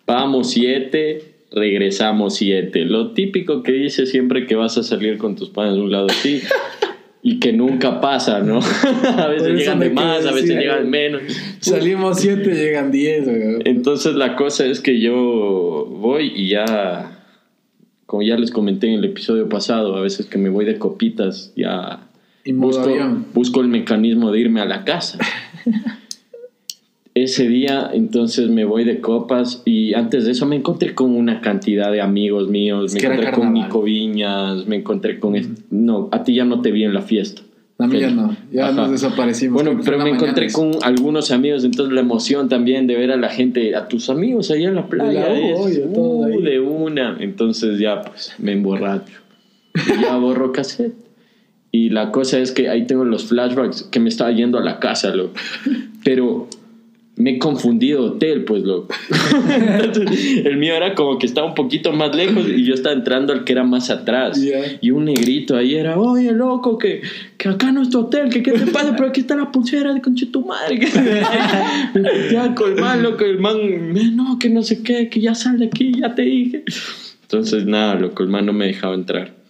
Vamos 0.05 0.51
siete, 0.51 1.35
regresamos 1.51 2.35
siete. 2.35 2.83
Lo 2.85 3.11
típico 3.11 3.63
que 3.63 3.71
dice 3.71 4.05
siempre 4.05 4.45
que 4.45 4.55
vas 4.55 4.77
a 4.77 4.83
salir 4.83 5.17
con 5.17 5.35
tus 5.35 5.49
padres 5.49 5.75
de 5.75 5.81
un 5.81 5.91
lado 5.91 6.07
así. 6.09 6.41
Y 7.25 7.39
que 7.39 7.53
nunca 7.53 8.01
pasa, 8.01 8.41
¿no? 8.41 8.59
a 9.17 9.27
veces 9.27 9.57
llegan 9.57 9.79
de 9.79 9.89
más, 9.89 10.25
a 10.25 10.33
veces 10.33 10.57
llegan 10.57 10.89
menos. 10.89 11.21
Salimos 11.61 12.19
7, 12.19 12.53
llegan 12.53 12.91
10. 12.91 13.25
güey. 13.25 13.61
Entonces 13.63 14.15
la 14.15 14.35
cosa 14.35 14.65
es 14.65 14.81
que 14.81 14.99
yo 14.99 15.87
voy 15.89 16.33
y 16.35 16.49
ya, 16.49 17.23
como 18.05 18.23
ya 18.23 18.37
les 18.37 18.51
comenté 18.51 18.87
en 18.87 18.95
el 18.99 19.05
episodio 19.05 19.47
pasado, 19.47 19.95
a 19.95 20.01
veces 20.01 20.25
que 20.25 20.37
me 20.37 20.49
voy 20.49 20.65
de 20.65 20.77
copitas, 20.77 21.53
ya 21.55 22.09
Y 22.43 22.51
busco, 22.51 22.89
busco 23.33 23.61
el 23.61 23.69
mecanismo 23.69 24.29
de 24.31 24.41
irme 24.41 24.59
a 24.59 24.65
la 24.65 24.83
casa. 24.83 25.17
Ese 27.15 27.47
día 27.47 27.91
entonces 27.93 28.49
me 28.49 28.65
voy 28.65 28.85
de 28.85 28.99
copas 28.99 29.61
y 29.65 29.93
antes 29.93 30.25
de 30.25 30.31
eso 30.31 30.47
me 30.47 30.55
encontré 30.55 30.95
con 30.95 31.15
una 31.15 31.41
cantidad 31.41 31.91
de 31.91 32.01
amigos 32.01 32.49
míos, 32.49 32.95
Es 32.95 33.01
me 33.03 33.07
encontré 33.07 33.31
con. 33.31 33.53
Nico 33.53 33.83
Viñas, 33.83 34.65
me 34.65 34.77
encontré 34.77 35.19
con... 35.19 35.35
este- 35.35 35.61
No, 35.69 36.09
a 36.11 36.23
ti 36.23 36.33
ya 36.33 36.43
no 36.45 36.61
te 36.61 36.71
vi 36.71 36.83
en 36.83 36.93
la 36.93 37.01
fiesta. 37.03 37.43
A 37.79 37.87
mí 37.87 37.99
ya 37.99 38.11
no, 38.11 38.35
ya 38.51 38.67
Ajá. 38.67 38.73
nos 38.73 38.91
desaparecimos. 38.91 39.61
Bueno, 39.61 39.79
pero 39.83 39.97
me 39.97 40.09
encontré 40.11 40.47
mañana 40.47 40.53
con 40.53 40.83
algunos 40.83 41.31
amigos, 41.31 41.63
entonces 41.63 41.93
la 41.93 42.01
emoción 42.01 42.47
también 42.47 42.87
de 42.87 42.95
ver 42.95 43.11
a 43.11 43.17
la 43.17 43.29
gente, 43.29 43.75
a 43.75 43.87
tus 43.87 44.09
amigos 44.09 44.51
allá 44.51 44.69
en 44.69 44.75
la 44.75 44.87
playa, 44.87 45.27
la 45.29 45.33
U, 45.33 45.67
es 45.67 45.79
obvio, 45.79 45.87
todo 45.93 46.17
uh, 46.19 46.41
de 46.41 46.59
una. 46.59 47.17
Entonces 47.19 47.79
ya 47.79 48.01
pues 48.03 48.33
me 48.39 48.53
emborracho. 48.53 49.19
Y 49.75 50.01
ya 50.01 50.15
borro 50.17 50.51
cassette. 50.51 50.93
Y 51.71 51.89
la 51.89 52.11
cosa 52.11 52.39
es 52.39 52.51
que 52.51 52.69
ahí 52.69 52.85
tengo 52.85 53.05
los 53.05 53.25
flashbacks 53.25 53.83
que 53.83 53.99
me 53.99 54.09
estaba 54.09 54.31
yendo 54.31 54.59
a 54.59 54.63
la 54.63 54.79
casa, 54.79 55.13
loco. 55.15 55.33
Pero 56.03 56.47
me 57.15 57.31
he 57.31 57.39
confundido 57.39 58.01
de 58.01 58.09
hotel, 58.09 58.43
pues, 58.43 58.63
loco. 58.63 58.93
Entonces, 59.83 60.41
el 60.45 60.57
mío 60.57 60.73
era 60.73 60.95
como 60.95 61.19
que 61.19 61.27
estaba 61.27 61.45
un 61.45 61.53
poquito 61.53 61.91
más 61.93 62.15
lejos 62.15 62.47
y 62.47 62.63
yo 62.63 62.73
estaba 62.73 62.95
entrando 62.95 63.33
al 63.33 63.43
que 63.43 63.53
era 63.53 63.63
más 63.63 63.89
atrás. 63.91 64.41
Y 64.81 64.91
un 64.91 65.05
negrito 65.05 65.55
ahí 65.55 65.75
era, 65.75 65.99
oye, 65.99 66.31
loco, 66.31 66.77
que, 66.77 67.01
que 67.37 67.49
acá 67.49 67.71
no 67.71 67.83
es 67.83 67.89
tu 67.89 67.99
hotel, 67.99 68.29
que 68.29 68.41
qué 68.41 68.53
te 68.53 68.65
pasa, 68.67 68.95
pero 68.95 69.09
aquí 69.09 69.21
está 69.21 69.35
la 69.35 69.51
pulsera 69.51 69.93
de 69.93 70.01
conche 70.01 70.25
tu 70.25 70.43
madre. 70.43 70.79
Que, 70.79 70.87
ya 72.31 72.55
con 72.55 72.71
el 72.71 72.81
man, 72.81 73.03
loco, 73.03 73.23
el 73.23 73.39
man, 73.39 73.57
no, 74.15 74.39
que 74.39 74.49
no 74.49 74.63
sé 74.63 74.81
qué, 74.81 75.09
que 75.09 75.21
ya 75.21 75.35
sal 75.35 75.59
de 75.59 75.65
aquí, 75.65 75.93
ya 75.99 76.15
te 76.15 76.23
dije. 76.23 76.63
Entonces, 77.21 77.65
nada, 77.65 77.95
loco, 77.95 78.23
el 78.23 78.29
man 78.29 78.47
no 78.47 78.53
me 78.53 78.65
dejaba 78.65 78.95
entrar. 78.95 79.42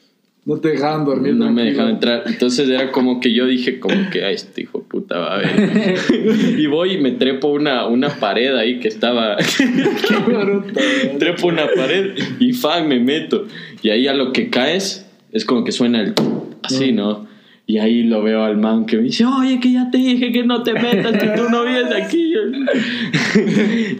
No 0.45 0.57
te 0.59 0.69
dejaban 0.69 1.05
dormir. 1.05 1.35
No 1.35 1.45
me 1.45 1.61
tranquilo. 1.61 1.71
dejaba 1.71 1.89
entrar. 1.89 2.23
Entonces 2.25 2.67
era 2.67 2.91
como 2.91 3.21
que 3.21 3.33
yo 3.33 3.45
dije, 3.47 3.79
como 3.79 4.09
que, 4.09 4.25
ay, 4.25 4.35
este 4.35 4.63
hijo 4.63 4.79
de 4.79 4.85
puta 4.85 5.17
va 5.17 5.35
a 5.35 5.37
ver. 5.37 5.95
y 6.59 6.65
voy 6.67 6.93
y 6.93 6.97
me 6.97 7.11
trepo 7.11 7.47
una, 7.47 7.87
una 7.87 8.09
pared 8.09 8.53
ahí 8.55 8.79
que 8.79 8.89
estaba. 8.89 9.37
Trepo 11.19 11.47
una 11.47 11.67
pared 11.67 12.15
y 12.39 12.51
fan 12.51 12.89
me 12.89 12.99
meto. 12.99 13.47
Y 13.81 13.89
ahí 13.89 14.07
a 14.07 14.13
lo 14.13 14.33
que 14.33 14.49
caes 14.49 15.09
es 15.31 15.45
como 15.45 15.63
que 15.63 15.71
suena 15.71 16.01
el 16.01 16.13
así, 16.61 16.91
¿no? 16.91 17.27
Y 17.65 17.77
ahí 17.77 18.03
lo 18.03 18.21
veo 18.21 18.43
al 18.43 18.57
man 18.57 18.85
que 18.85 18.97
me 18.97 19.03
dice, 19.03 19.25
oye, 19.25 19.59
que 19.61 19.71
ya 19.71 19.89
te 19.89 19.97
dije 19.97 20.33
que 20.33 20.43
no 20.43 20.63
te 20.63 20.73
metas, 20.73 21.17
que 21.17 21.27
tú 21.27 21.49
no 21.49 21.63
vives 21.63 21.91
aquí. 21.93 22.33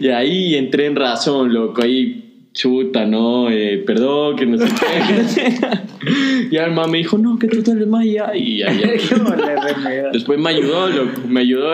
y 0.00 0.08
ahí 0.08 0.54
entré 0.54 0.86
en 0.86 0.96
razón, 0.96 1.52
loco. 1.52 1.82
Ahí, 1.82 2.23
chuta, 2.54 3.04
¿no? 3.04 3.50
Eh, 3.50 3.82
perdón, 3.84 4.36
que 4.36 4.46
no 4.46 4.58
sé 4.58 4.66
qué. 4.66 6.48
y 6.50 6.56
el 6.56 6.72
man 6.72 6.90
me 6.90 6.98
dijo, 6.98 7.18
no, 7.18 7.38
que 7.38 7.48
tú 7.48 7.62
te 7.62 7.74
le 7.74 7.84
más 7.84 8.06
ya. 8.06 8.34
Y 8.34 8.62
ahí, 8.62 8.96
¿Cómo 9.14 9.34
le 9.34 9.56
remeda? 9.60 10.10
después 10.12 10.38
me 10.38 10.50
ayudó, 10.50 10.88
loco. 10.88 11.20
Me 11.28 11.40
ayudó. 11.40 11.72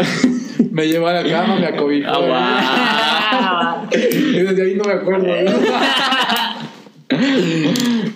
Me 0.72 0.88
llevó 0.88 1.08
a 1.08 1.22
la 1.22 1.24
cama, 1.24 1.56
me 1.56 1.66
acobijó. 1.66 2.10
Ah, 2.12 3.84
Y 3.92 4.38
desde 4.38 4.62
ahí 4.62 4.74
no 4.74 4.84
me 4.84 4.92
acuerdo. 4.94 5.28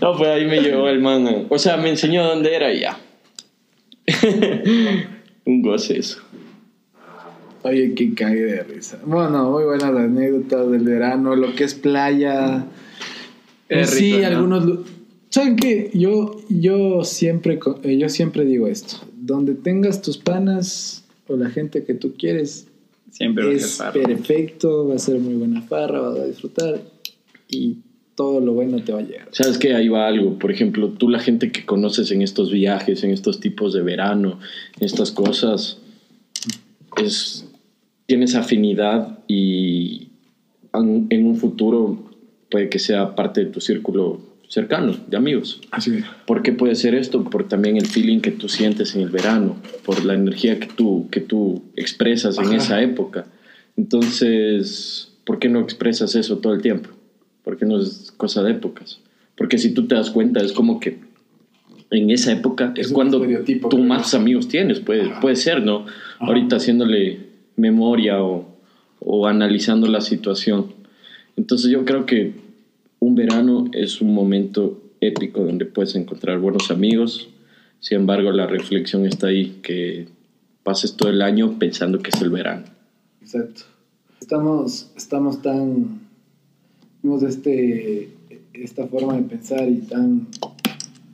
No, 0.00 0.16
pues 0.16 0.30
ahí 0.30 0.44
me 0.46 0.60
llevó 0.60 0.88
el 0.88 1.00
man. 1.00 1.46
O 1.48 1.58
sea, 1.58 1.76
me 1.76 1.90
enseñó 1.90 2.24
dónde 2.24 2.54
era 2.54 2.72
y 2.72 2.80
ya. 2.80 2.96
Un 5.44 5.62
goce 5.62 5.98
eso. 5.98 6.23
Oye, 7.64 7.94
qué 7.94 8.14
cague 8.14 8.42
de 8.44 8.62
risa. 8.62 9.00
Bueno, 9.06 9.50
muy 9.50 9.64
buenas 9.64 9.94
anécdotas 9.94 10.70
del 10.70 10.84
verano, 10.84 11.34
lo 11.34 11.54
que 11.54 11.64
es 11.64 11.74
playa. 11.74 12.66
Es 13.68 13.90
sí, 13.90 14.12
rico, 14.12 14.20
¿no? 14.20 14.26
algunos. 14.26 14.78
¿Saben 15.30 15.56
qué? 15.56 15.90
Yo, 15.94 16.36
yo, 16.48 17.04
siempre, 17.04 17.58
eh, 17.82 17.96
yo 17.98 18.08
siempre 18.10 18.44
digo 18.44 18.68
esto. 18.68 18.98
Donde 19.16 19.54
tengas 19.54 20.02
tus 20.02 20.18
panas 20.18 21.04
o 21.26 21.36
la 21.36 21.48
gente 21.48 21.84
que 21.84 21.94
tú 21.94 22.14
quieres, 22.18 22.68
Siempre 23.10 23.44
va 23.44 23.50
a 23.50 23.54
es 23.54 23.62
ser 23.62 23.86
farra. 23.86 24.02
perfecto, 24.02 24.88
va 24.88 24.96
a 24.96 24.98
ser 24.98 25.18
muy 25.18 25.34
buena 25.34 25.62
farra, 25.62 26.00
vas 26.00 26.18
a 26.18 26.26
disfrutar 26.26 26.82
y 27.48 27.78
todo 28.14 28.40
lo 28.40 28.52
bueno 28.52 28.82
te 28.84 28.92
va 28.92 28.98
a 28.98 29.02
llegar. 29.02 29.28
¿Sabes 29.32 29.56
qué? 29.56 29.74
Ahí 29.74 29.88
va 29.88 30.06
algo. 30.06 30.38
Por 30.38 30.50
ejemplo, 30.50 30.90
tú 30.90 31.08
la 31.08 31.18
gente 31.18 31.50
que 31.50 31.64
conoces 31.64 32.10
en 32.10 32.22
estos 32.22 32.52
viajes, 32.52 33.02
en 33.04 33.10
estos 33.10 33.40
tipos 33.40 33.72
de 33.72 33.82
verano, 33.82 34.38
en 34.78 34.84
estas 34.84 35.10
cosas, 35.12 35.78
es, 37.02 37.43
tienes 38.14 38.36
afinidad 38.36 39.18
y 39.26 40.10
en 40.72 41.08
en 41.10 41.26
un 41.26 41.36
futuro 41.36 42.12
puede 42.48 42.68
que 42.68 42.78
sea 42.78 43.16
parte 43.16 43.44
de 43.44 43.50
tu 43.50 43.60
círculo 43.60 44.20
cercano 44.46 44.96
de 45.08 45.16
amigos. 45.16 45.60
Así 45.72 45.96
es. 45.96 46.04
¿Por 46.24 46.44
qué 46.44 46.52
puede 46.52 46.76
ser 46.76 46.94
esto? 46.94 47.24
Por 47.24 47.48
también 47.48 47.76
el 47.76 47.86
feeling 47.86 48.20
que 48.20 48.30
tú 48.30 48.48
sientes 48.48 48.94
en 48.94 49.00
el 49.00 49.08
verano, 49.08 49.56
por 49.84 50.04
la 50.04 50.14
energía 50.14 50.60
que 50.60 50.68
tú, 50.68 51.08
que 51.10 51.18
tú 51.20 51.64
expresas 51.74 52.38
en 52.38 52.52
esa 52.52 52.80
época. 52.80 53.26
Entonces, 53.76 55.12
¿por 55.24 55.40
qué 55.40 55.48
no 55.48 55.58
expresas 55.58 56.14
eso 56.14 56.38
todo 56.38 56.54
el 56.54 56.62
tiempo? 56.62 56.90
¿Por 57.42 57.56
qué 57.56 57.66
no 57.66 57.80
es 57.80 58.14
cosa 58.16 58.44
de 58.44 58.52
épocas? 58.52 59.00
Porque 59.36 59.58
si 59.58 59.74
tú 59.74 59.88
te 59.88 59.96
das 59.96 60.10
cuenta, 60.10 60.40
es 60.40 60.52
como 60.52 60.78
que 60.78 61.00
en 61.90 62.12
esa 62.12 62.30
época 62.30 62.72
es, 62.76 62.92
cuando 62.92 63.20
tú 63.68 63.78
más 63.78 64.14
amigos 64.14 64.46
tienes, 64.46 64.78
puede, 64.78 65.10
Ajá. 65.10 65.20
puede 65.20 65.34
ser, 65.34 65.64
¿no? 65.64 65.86
Ahorita 66.20 66.56
haciéndole 66.56 67.23
memoria 67.56 68.22
o, 68.22 68.46
o 69.00 69.26
analizando 69.26 69.86
la 69.86 70.00
situación. 70.00 70.72
Entonces 71.36 71.70
yo 71.70 71.84
creo 71.84 72.06
que 72.06 72.34
un 73.00 73.14
verano 73.14 73.66
es 73.72 74.00
un 74.00 74.14
momento 74.14 74.82
épico 75.00 75.44
donde 75.44 75.66
puedes 75.66 75.94
encontrar 75.94 76.38
buenos 76.38 76.70
amigos. 76.70 77.28
Sin 77.80 77.98
embargo, 77.98 78.32
la 78.32 78.46
reflexión 78.46 79.04
está 79.04 79.26
ahí, 79.26 79.58
que 79.62 80.08
pases 80.62 80.96
todo 80.96 81.10
el 81.10 81.20
año 81.20 81.58
pensando 81.58 81.98
que 81.98 82.10
es 82.10 82.22
el 82.22 82.30
verano. 82.30 82.64
Exacto. 83.20 83.62
Estamos, 84.20 84.90
estamos 84.96 85.42
tan. 85.42 86.00
Vimos 87.02 87.22
este 87.22 88.14
esta 88.54 88.86
forma 88.86 89.14
de 89.14 89.22
pensar 89.22 89.68
y 89.68 89.78
tan, 89.78 90.28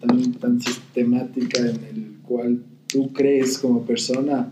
tan, 0.00 0.32
tan 0.34 0.60
sistemática 0.60 1.60
en 1.60 1.84
el 1.84 2.16
cual 2.22 2.62
tú 2.86 3.12
crees 3.12 3.58
como 3.58 3.84
persona 3.84 4.48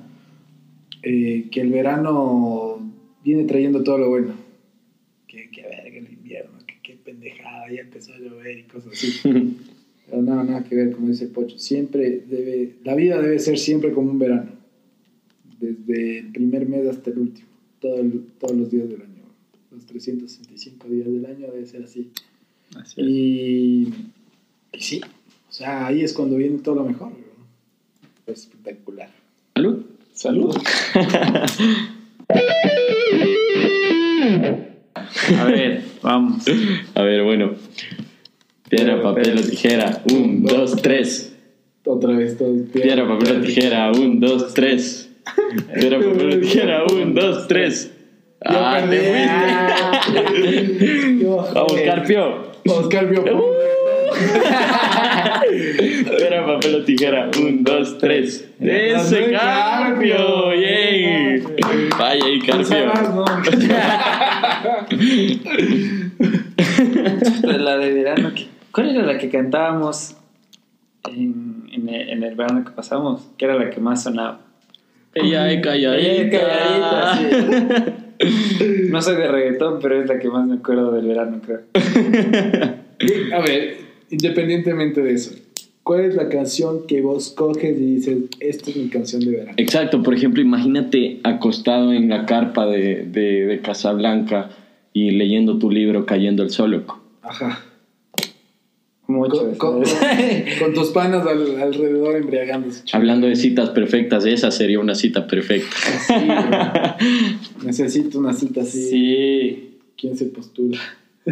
eh, 1.03 1.49
que 1.51 1.61
el 1.61 1.71
verano 1.71 2.79
viene 3.25 3.45
trayendo 3.45 3.83
todo 3.83 3.99
lo 3.99 4.09
bueno. 4.11 4.35
Que, 5.27 5.51
que 5.51 5.63
verga 5.63 5.99
el 5.99 6.13
invierno, 6.13 6.59
que 6.67 6.75
qué 6.83 6.95
pendejada, 6.97 7.71
ya 7.71 7.83
empezó 7.83 8.13
a 8.15 8.19
llover 8.19 8.59
y 8.59 8.63
cosas 8.65 8.93
así. 8.93 9.21
Pero 10.11 10.23
nada, 10.23 10.43
nada 10.43 10.65
que 10.65 10.75
ver, 10.75 10.93
como 10.93 11.09
dice 11.09 11.27
Pocho. 11.29 11.59
Siempre 11.59 12.21
debe, 12.27 12.77
la 12.83 12.95
vida 12.95 13.21
debe 13.21 13.39
ser 13.39 13.59
siempre 13.59 13.93
como 13.93 14.11
un 14.11 14.19
verano. 14.19 14.53
Desde 15.61 16.21
el 16.21 16.33
primer 16.33 16.67
mes 16.69 16.87
hasta 16.89 17.11
el 17.11 17.19
último. 17.19 17.49
Todo 17.81 18.01
el- 18.01 18.25
todos 18.39 18.57
los 18.57 18.71
días 18.71 18.89
del 18.89 19.03
año. 19.03 19.09
Los 19.71 19.85
365 19.87 20.89
días 20.89 21.07
del 21.13 21.27
año 21.27 21.51
debe 21.53 21.67
ser 21.67 21.83
así. 21.85 22.11
Así. 22.75 23.01
Y, 23.03 23.89
y 24.73 24.81
sí, 24.81 25.01
o 25.49 25.53
sea, 25.53 25.87
ahí 25.87 26.01
es 26.03 26.13
cuando 26.15 26.37
viene 26.37 26.59
todo 26.59 26.77
lo 26.77 26.85
mejor. 26.85 27.11
¿no? 27.11 28.33
Espectacular. 28.33 29.11
Salud. 30.19 30.51
Salud. 30.51 30.59
A 35.39 35.45
ver, 35.45 35.85
vamos. 36.03 36.43
A 36.97 37.03
ver, 37.03 37.23
bueno. 37.23 37.53
Piedra, 38.69 39.01
papel 39.01 39.39
o 39.39 39.43
tijera. 39.43 40.03
Un, 40.11 40.43
dos, 40.43 40.75
tres. 40.83 41.37
Otra 41.85 42.15
vez 42.15 42.37
todo. 42.37 42.53
Piedra, 42.73 43.07
papel 43.07 43.37
o 43.37 43.41
tijera. 43.43 43.93
Un, 43.93 44.19
dos, 44.19 44.53
tres. 44.55 45.09
Piedra, 45.73 46.01
papel 46.01 46.37
o 46.37 46.41
tijera. 46.41 46.85
Un, 46.93 47.15
dos, 47.15 47.47
tres. 47.47 47.93
Ah, 48.45 48.85
te 48.91 49.29
fuiste. 50.09 51.25
Vamos, 51.55 51.81
Carpio. 51.85 52.49
Oscar 52.67 53.09
vio. 53.09 53.23
Piedra, 55.49 56.47
papel 56.47 56.75
o 56.77 56.85
tijera. 56.85 57.31
Un, 57.41 57.63
dos, 57.65 57.99
tres. 57.99 58.49
Ese 58.61 59.31
Carpio. 59.33 60.53
Yay. 60.55 61.43
Vaya 61.99 62.25
ahí, 62.25 62.39
Carpio. 62.41 62.93
La 67.43 67.79
de 67.79 67.93
verano. 67.93 68.33
que- 68.35 68.49
¿Cuál 68.73 68.91
era 68.91 69.03
la 69.05 69.19
que 69.19 69.29
cantábamos 69.29 70.15
en, 71.11 71.69
en 71.73 71.89
el, 71.89 72.09
en 72.11 72.23
el 72.23 72.35
verano 72.35 72.65
que 72.65 72.71
pasamos? 72.71 73.27
Que 73.37 73.45
era 73.47 73.55
la 73.57 73.71
que 73.71 73.81
más 73.81 74.03
sonaba. 74.03 74.41
Ella 75.15 75.51
es 75.51 75.63
calladita. 75.63 76.39
calladita, 76.39 77.93
No 78.91 79.01
soy 79.03 79.17
de 79.17 79.29
reggaetón, 79.29 79.79
pero 79.81 80.01
es 80.03 80.09
la 80.09 80.19
que 80.19 80.29
más 80.29 80.47
me 80.47 80.57
acuerdo 80.57 80.93
del 80.93 81.07
verano, 81.07 81.41
creo. 81.45 81.61
A 83.35 83.41
ver, 83.41 83.77
independientemente 84.11 85.03
de 85.03 85.13
eso, 85.15 85.33
¿cuál 85.83 86.05
es 86.05 86.15
la 86.15 86.29
canción 86.29 86.87
que 86.87 87.01
vos 87.01 87.31
coges 87.31 87.79
y 87.79 87.95
dices, 87.95 88.17
esta 88.41 88.71
es 88.71 88.77
mi 88.77 88.89
canción 88.89 89.23
de 89.25 89.31
verano? 89.33 89.53
Exacto, 89.57 90.03
por 90.03 90.15
ejemplo, 90.15 90.43
imagínate 90.43 91.21
acostado 91.25 91.93
en 91.93 92.09
la 92.09 92.27
carpa 92.27 92.67
de, 92.67 93.05
de, 93.05 93.47
de 93.47 93.61
Casablanca 93.61 94.51
y 94.93 95.11
leyendo 95.13 95.59
tu 95.59 95.71
libro 95.71 96.05
Cayendo 96.07 96.43
el 96.43 96.51
Sol. 96.51 96.71
loco. 96.73 97.01
Ajá. 97.23 97.65
Mucho. 99.07 99.55
Con, 99.57 99.83
con- 99.83 99.85
con 100.61 100.75
tus 100.75 100.89
panas 100.89 101.27
al- 101.27 101.63
alrededor 101.63 102.17
embriagándose. 102.17 102.83
Hablando 102.93 103.27
de 103.27 103.37
citas 103.37 103.71
perfectas, 103.71 104.27
esa 104.27 104.51
sería 104.51 104.81
una 104.81 104.95
cita 104.95 105.27
perfecta. 105.27 105.75
Sí, 106.07 106.15
güey. 106.15 107.37
Necesito 107.65 108.19
una 108.19 108.35
cita 108.35 108.61
así. 108.61 108.83
Sí. 108.91 109.71
¿Quién 109.97 110.15
se 110.17 110.27
postula? 110.27 110.79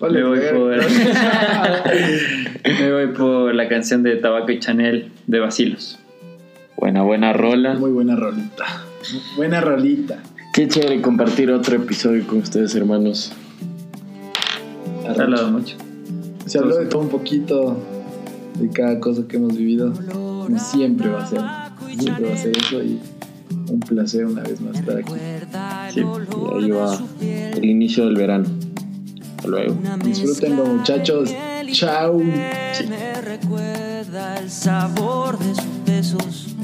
Me 0.00 0.22
voy 0.22 0.38
por. 0.52 0.76
me 2.64 2.92
voy 2.92 3.06
por 3.14 3.54
la 3.54 3.68
canción 3.68 4.02
de 4.02 4.16
Tabaco 4.16 4.52
y 4.52 4.60
Chanel 4.60 5.10
de 5.26 5.40
Basilos. 5.40 5.98
Buena, 6.76 7.02
buena 7.02 7.32
rola. 7.32 7.74
Muy 7.74 7.90
buena 7.90 8.14
rolita. 8.14 8.84
Buena 9.36 9.62
rolita. 9.62 10.22
Qué 10.52 10.68
chévere 10.68 11.00
compartir 11.00 11.50
otro 11.50 11.76
episodio 11.76 12.26
con 12.26 12.38
ustedes, 12.38 12.74
hermanos. 12.74 13.32
Se 15.02 15.08
ha 15.08 15.24
hablado 15.24 15.50
mucho. 15.50 15.76
Se 16.44 16.58
habló 16.58 16.76
de 16.76 16.86
todo 16.86 17.00
un 17.00 17.08
poquito, 17.08 17.82
de 18.58 18.68
cada 18.68 19.00
cosa 19.00 19.26
que 19.26 19.38
hemos 19.38 19.56
vivido. 19.56 19.94
Como 20.12 20.58
siempre 20.58 21.08
va 21.08 21.24
a 21.24 21.26
ser. 21.26 21.40
Siempre 21.98 22.28
va 22.28 22.34
a 22.34 22.36
ser 22.36 22.54
eso 22.54 22.82
y 22.82 23.00
un 23.70 23.80
placer 23.80 24.26
una 24.26 24.42
vez 24.42 24.60
más 24.60 24.78
estar 24.78 24.98
aquí. 24.98 25.12
Sí, 25.94 26.00
y 26.00 26.64
ahí 26.64 26.70
va 26.70 26.98
el 27.20 27.64
inicio 27.64 28.04
del 28.04 28.16
verano. 28.16 28.46
Hasta 29.46 29.50
luego. 29.50 29.76
Disfrútenlo 30.02 30.66
muchachos. 30.66 31.34
Chao. 31.72 32.18
Me 32.18 33.20
recuerda 33.22 34.38
el 34.38 34.50
sabor 34.50 35.38
de 35.38 35.54
sus 35.54 35.84
besos 35.84 36.55